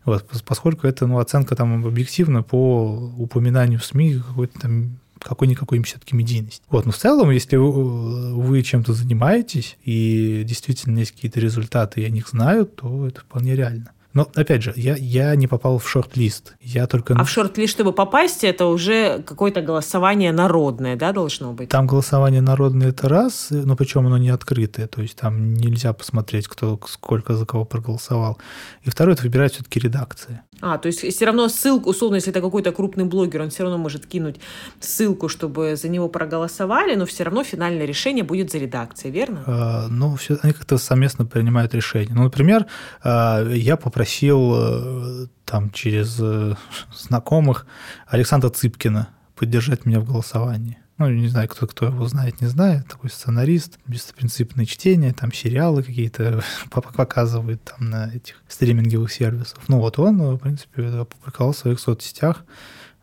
Вот, 0.06 0.28
поскольку 0.46 0.88
это 0.88 1.08
ну, 1.08 1.20
оценка 1.20 1.56
там 1.56 1.86
объективно 1.86 2.44
по 2.44 3.14
упоминанию 3.18 3.80
в 3.80 3.86
СМИ 3.86 4.20
какой-то 4.20 4.60
там 4.60 5.00
какой-никакой 5.24 5.82
все-таки 5.84 6.16
медийность. 6.16 6.64
Вот, 6.70 6.86
но 6.86 6.92
в 6.92 6.98
целом, 6.98 7.30
если 7.32 7.56
вы, 7.56 8.36
вы 8.36 8.62
чем-то 8.62 8.94
занимаетесь 8.94 9.78
и 9.84 10.44
действительно 10.46 11.00
есть 11.00 11.12
какие-то 11.12 11.40
результаты, 11.40 12.02
и 12.02 12.06
о 12.06 12.10
них 12.10 12.28
знают, 12.28 12.76
то 12.76 13.08
это 13.08 13.22
вполне 13.22 13.56
реально. 13.56 13.92
Но, 14.14 14.28
опять 14.36 14.62
же, 14.62 14.74
я, 14.76 14.96
я 14.98 15.34
не 15.36 15.48
попал 15.48 15.78
в 15.78 15.88
шорт-лист. 15.88 16.56
Я 16.62 16.86
только... 16.86 17.14
А 17.14 17.24
в 17.24 17.30
шорт-лист, 17.30 17.72
чтобы 17.72 17.94
попасть, 17.94 18.44
это 18.44 18.66
уже 18.66 19.24
какое-то 19.26 19.62
голосование 19.62 20.34
народное, 20.34 20.98
да, 20.98 21.14
должно 21.14 21.54
быть? 21.54 21.70
Там 21.70 21.88
голосование 21.88 22.42
народное– 22.42 22.90
это 22.90 23.08
раз, 23.08 23.48
но 23.52 23.76
причем 23.78 24.06
оно 24.08 24.18
не 24.18 24.30
открытое, 24.30 24.88
то 24.88 25.02
есть 25.02 25.16
там 25.16 25.54
нельзя 25.54 25.94
посмотреть, 25.94 26.48
кто 26.50 26.80
сколько 26.88 27.36
за 27.36 27.46
кого 27.46 27.64
проголосовал. 27.64 28.38
И 28.84 28.90
второе– 28.90 29.14
это 29.16 29.24
выбирает 29.24 29.54
все-таки 29.54 29.80
редакция. 29.80 30.44
А, 30.62 30.78
то 30.78 30.88
есть 30.88 31.00
все 31.00 31.26
равно 31.26 31.50
ссылку, 31.50 31.90
условно, 31.90 32.16
если 32.16 32.32
это 32.32 32.42
какой-то 32.42 32.72
крупный 32.72 33.06
блогер, 33.06 33.42
он 33.42 33.50
все 33.50 33.64
равно 33.64 33.78
может 33.78 34.06
кинуть 34.06 34.40
ссылку, 34.80 35.28
чтобы 35.28 35.76
за 35.76 35.90
него 35.90 36.08
проголосовали, 36.10 36.96
но 36.96 37.06
все 37.06 37.24
равно 37.24 37.44
финальное 37.44 37.86
решение 37.86 38.24
будет 38.24 38.52
за 38.52 38.60
редакцией, 38.60 39.14
верно? 39.14 39.44
А, 39.48 39.88
ну, 39.90 40.16
все, 40.16 40.38
они 40.42 40.54
как-то 40.54 40.78
совместно 40.78 41.26
принимают 41.26 41.74
решение. 41.74 42.14
Ну, 42.14 42.24
например, 42.24 42.66
а, 43.04 43.44
я 43.50 43.78
попросил 43.78 44.54
э, 44.56 45.28
там 45.46 45.72
через 45.72 46.18
э, 46.20 46.56
знакомых 46.96 47.66
Александра 48.08 48.50
Цыпкина 48.50 49.10
поддержать 49.36 49.86
меня 49.86 50.00
в 50.00 50.06
голосовании 50.06 50.81
ну, 51.10 51.16
не 51.16 51.28
знаю, 51.28 51.48
кто, 51.48 51.68
кто 51.68 51.88
его 51.88 52.08
знает, 52.08 52.42
не 52.42 52.48
знает, 52.48 52.88
такой 52.88 53.10
сценарист, 53.10 53.80
беспринципное 53.88 54.66
чтение, 54.66 55.14
там 55.14 55.32
сериалы 55.34 55.84
какие-то 55.84 56.44
показывает 56.72 57.64
там 57.64 57.90
на 57.90 58.14
этих 58.14 58.36
стриминговых 58.48 59.12
сервисах. 59.12 59.60
Ну, 59.68 59.80
вот 59.80 60.00
он, 60.00 60.18
в 60.18 60.38
принципе, 60.38 60.84
опубликовал 60.88 61.54
в 61.54 61.58
своих 61.58 61.80
соцсетях, 61.80 62.46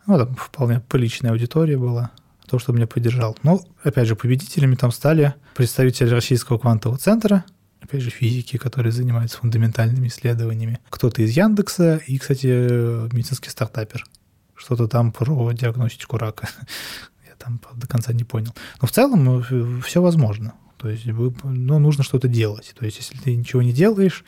ну, 0.06 0.16
там 0.16 0.34
вполне 0.36 0.80
приличная 0.80 1.32
аудитория 1.32 1.76
была, 1.76 2.10
то, 2.46 2.58
что 2.58 2.72
меня 2.72 2.86
поддержал. 2.86 3.36
Но, 3.42 3.60
опять 3.82 4.08
же, 4.08 4.16
победителями 4.16 4.74
там 4.74 4.90
стали 4.90 5.34
представители 5.54 6.08
Российского 6.08 6.58
квантового 6.58 6.98
центра, 6.98 7.44
опять 7.80 8.00
же, 8.00 8.10
физики, 8.10 8.56
которые 8.56 8.92
занимаются 8.92 9.38
фундаментальными 9.38 10.08
исследованиями, 10.08 10.80
кто-то 10.88 11.22
из 11.22 11.30
Яндекса 11.36 12.00
и, 12.06 12.18
кстати, 12.18 12.46
медицинский 13.14 13.50
стартапер. 13.50 14.06
Что-то 14.54 14.88
там 14.88 15.12
про 15.12 15.52
диагностику 15.52 16.16
рака 16.16 16.48
там 17.38 17.60
до 17.76 17.86
конца 17.86 18.12
не 18.12 18.24
понял. 18.24 18.54
Но 18.80 18.88
в 18.88 18.90
целом 18.90 19.40
э, 19.40 19.80
все 19.84 20.02
возможно. 20.02 20.54
То 20.78 20.88
есть 20.88 21.06
ну, 21.06 21.78
нужно 21.78 22.04
что-то 22.04 22.28
делать. 22.28 22.74
То 22.78 22.84
есть 22.84 22.98
если 22.98 23.16
ты 23.18 23.34
ничего 23.34 23.62
не 23.62 23.72
делаешь 23.72 24.24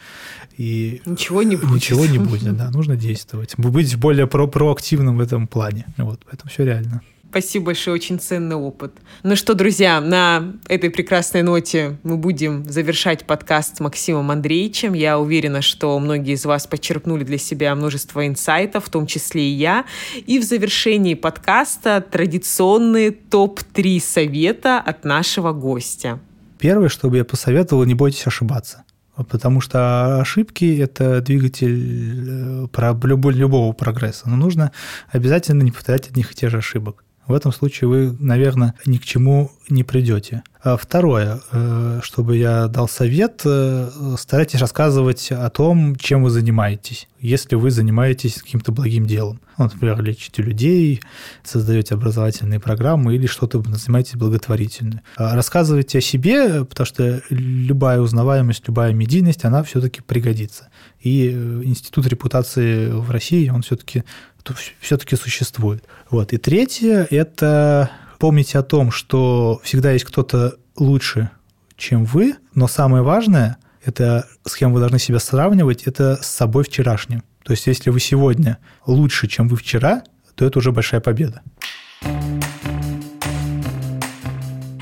и 0.57 1.01
ничего 1.07 1.43
не 1.45 1.57
будет, 1.57 1.71
ничего 1.71 2.07
не 2.07 2.19
будет, 2.19 2.57
да, 2.57 2.71
нужно 2.71 2.97
действовать, 2.97 3.55
быть 3.57 3.97
более 3.97 4.27
про 4.27 4.49
проактивным 4.49 5.19
в 5.19 5.21
этом 5.21 5.47
плане. 5.47 5.87
Вот, 5.97 6.21
поэтому 6.29 6.51
все 6.51 6.65
реально. 6.65 7.03
Спасибо 7.31 7.67
большое, 7.67 7.95
очень 7.95 8.19
ценный 8.19 8.57
опыт. 8.57 8.93
Ну 9.23 9.37
что, 9.37 9.55
друзья, 9.55 10.01
на 10.01 10.55
этой 10.67 10.91
прекрасной 10.91 11.43
ноте 11.43 11.97
мы 12.03 12.17
будем 12.17 12.69
завершать 12.69 13.25
подкаст 13.25 13.77
с 13.77 13.81
Максимом 13.81 14.33
Андреевичем. 14.33 14.95
Я 14.95 15.17
уверена, 15.17 15.63
что 15.63 15.97
многие 16.01 16.35
из 16.35 16.45
вас 16.45 16.67
подчеркнули 16.67 17.23
для 17.23 17.39
себя 17.39 17.73
множество 17.77 18.27
инсайтов, 18.27 18.87
в 18.87 18.91
том 18.91 19.07
числе 19.07 19.49
и 19.49 19.53
я. 19.53 19.85
И 20.27 20.41
в 20.41 20.43
завершении 20.43 21.15
подкаста 21.15 22.01
традиционные 22.01 23.13
топ-3 23.13 24.01
совета 24.01 24.81
от 24.81 25.05
нашего 25.05 25.53
гостя. 25.53 26.19
Первое, 26.59 26.89
что 26.89 27.11
бы 27.11 27.19
я 27.19 27.25
посоветовал, 27.25 27.85
не 27.85 27.95
бойтесь 27.95 28.27
ошибаться. 28.27 28.83
Потому 29.15 29.61
что 29.61 30.21
ошибки– 30.21 30.81
это 30.81 31.21
двигатель 31.21 32.67
э, 32.73 33.31
любого 33.33 33.73
прогресса. 33.73 34.29
Но 34.29 34.35
нужно 34.35 34.73
обязательно 35.13 35.63
не 35.63 35.71
повторять 35.71 36.09
одних 36.09 36.33
и 36.33 36.35
тех 36.35 36.51
же 36.51 36.59
ошибок 36.59 37.05
в 37.27 37.33
этом 37.35 37.53
случае 37.53 37.89
вы, 37.89 38.17
наверное, 38.19 38.75
ни 38.87 38.99
к 38.99 39.05
чему 39.05 39.53
не 39.69 39.85
придете. 39.85 40.43
А 40.63 40.77
второе, 40.77 41.41
э, 41.53 42.01
чтобы 42.03 42.37
я 42.37 42.67
дал 42.69 42.89
совет, 42.89 43.43
э, 43.45 43.89
старайтесь 44.19 44.61
рассказывать 44.61 45.31
о 45.31 45.49
том, 45.49 45.97
чем 45.97 46.23
вы 46.23 46.31
занимаетесь, 46.31 47.09
если 47.19 47.55
вы 47.55 47.71
занимаетесь 47.71 48.43
каким-то 48.43 48.73
благим 48.73 49.07
делом. 49.07 49.41
Ну, 49.57 49.65
например, 49.65 50.03
лечите 50.03 50.43
людей, 50.43 51.01
создаете 51.43 51.95
образовательные 51.95 52.61
программы 52.61 53.15
или 53.15 53.27
что-то 53.27 53.63
занимаетесь 53.63 54.17
благотворительным. 54.17 55.01
А 55.17 55.35
рассказывайте 55.35 55.99
о 55.99 56.03
себе, 56.03 56.65
потому 56.65 56.87
что 56.87 57.23
любая 57.31 58.01
узнаваемость, 58.01 58.67
любая 58.67 58.93
медийность, 58.93 59.45
она 59.45 59.63
все-таки 59.63 60.03
пригодится. 60.03 60.69
И 61.01 61.31
э, 61.33 61.63
институт 61.65 62.07
репутации 62.07 62.91
в 62.91 63.11
России, 63.11 63.49
он 63.49 63.63
все-таки 63.63 64.05
все-таки 64.81 65.17
существует. 65.17 65.85
Вот. 66.11 66.33
И 66.33 66.39
третье– 66.39 67.07
это 67.11 67.91
помните 68.19 68.59
о 68.59 68.63
том, 68.63 68.91
что 68.91 69.61
всегда 69.65 69.93
есть 69.93 70.05
кто-то 70.05 70.57
лучше, 70.77 71.31
чем 71.77 72.05
вы, 72.05 72.35
но 72.55 72.69
самое 72.69 73.03
важное– 73.03 73.57
это 73.85 74.27
с 74.45 74.55
кем 74.55 74.73
вы 74.73 74.81
должны 74.81 74.99
себя 74.99 75.19
сравнивать, 75.19 75.85
это 75.85 76.19
с 76.23 76.27
собой 76.27 76.65
вчерашним. 76.65 77.23
То 77.45 77.53
есть 77.53 77.67
если 77.67 77.91
вы 77.91 78.01
сегодня 78.01 78.59
лучше, 78.87 79.27
чем 79.27 79.49
вы 79.49 79.57
вчера, 79.57 80.03
то 80.35 80.45
это 80.45 80.59
уже 80.59 80.73
большая 80.73 81.01
победа. 81.01 81.43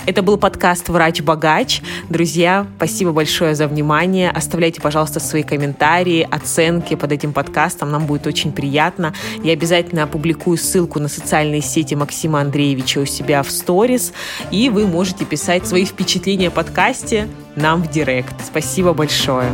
Это 0.08 0.22
был 0.22 0.38
подкаст 0.38 0.88
«Врач-богач». 0.88 1.82
Друзья, 2.08 2.66
спасибо 2.78 3.12
большое 3.12 3.54
за 3.54 3.68
внимание. 3.68 4.30
Оставляйте, 4.30 4.80
пожалуйста, 4.80 5.20
свои 5.20 5.42
комментарии, 5.42 6.26
оценки 6.30 6.94
под 6.94 7.12
этим 7.12 7.34
подкастом. 7.34 7.90
Нам 7.90 8.06
будет 8.06 8.26
очень 8.26 8.52
приятно. 8.52 9.12
Я 9.44 9.52
обязательно 9.52 10.04
опубликую 10.04 10.56
ссылку 10.56 10.98
на 10.98 11.08
социальные 11.08 11.60
сети 11.60 11.94
Максима 11.94 12.40
Андреевича 12.40 13.00
у 13.00 13.04
себя 13.04 13.42
в 13.42 13.50
сторис. 13.50 14.14
И 14.50 14.70
вы 14.70 14.86
можете 14.86 15.26
писать 15.26 15.66
свои 15.66 15.84
впечатления 15.84 16.48
о 16.48 16.52
подкасте 16.52 17.28
нам 17.54 17.82
в 17.82 17.90
директ. 17.90 18.34
Спасибо 18.42 18.94
большое. 18.94 19.52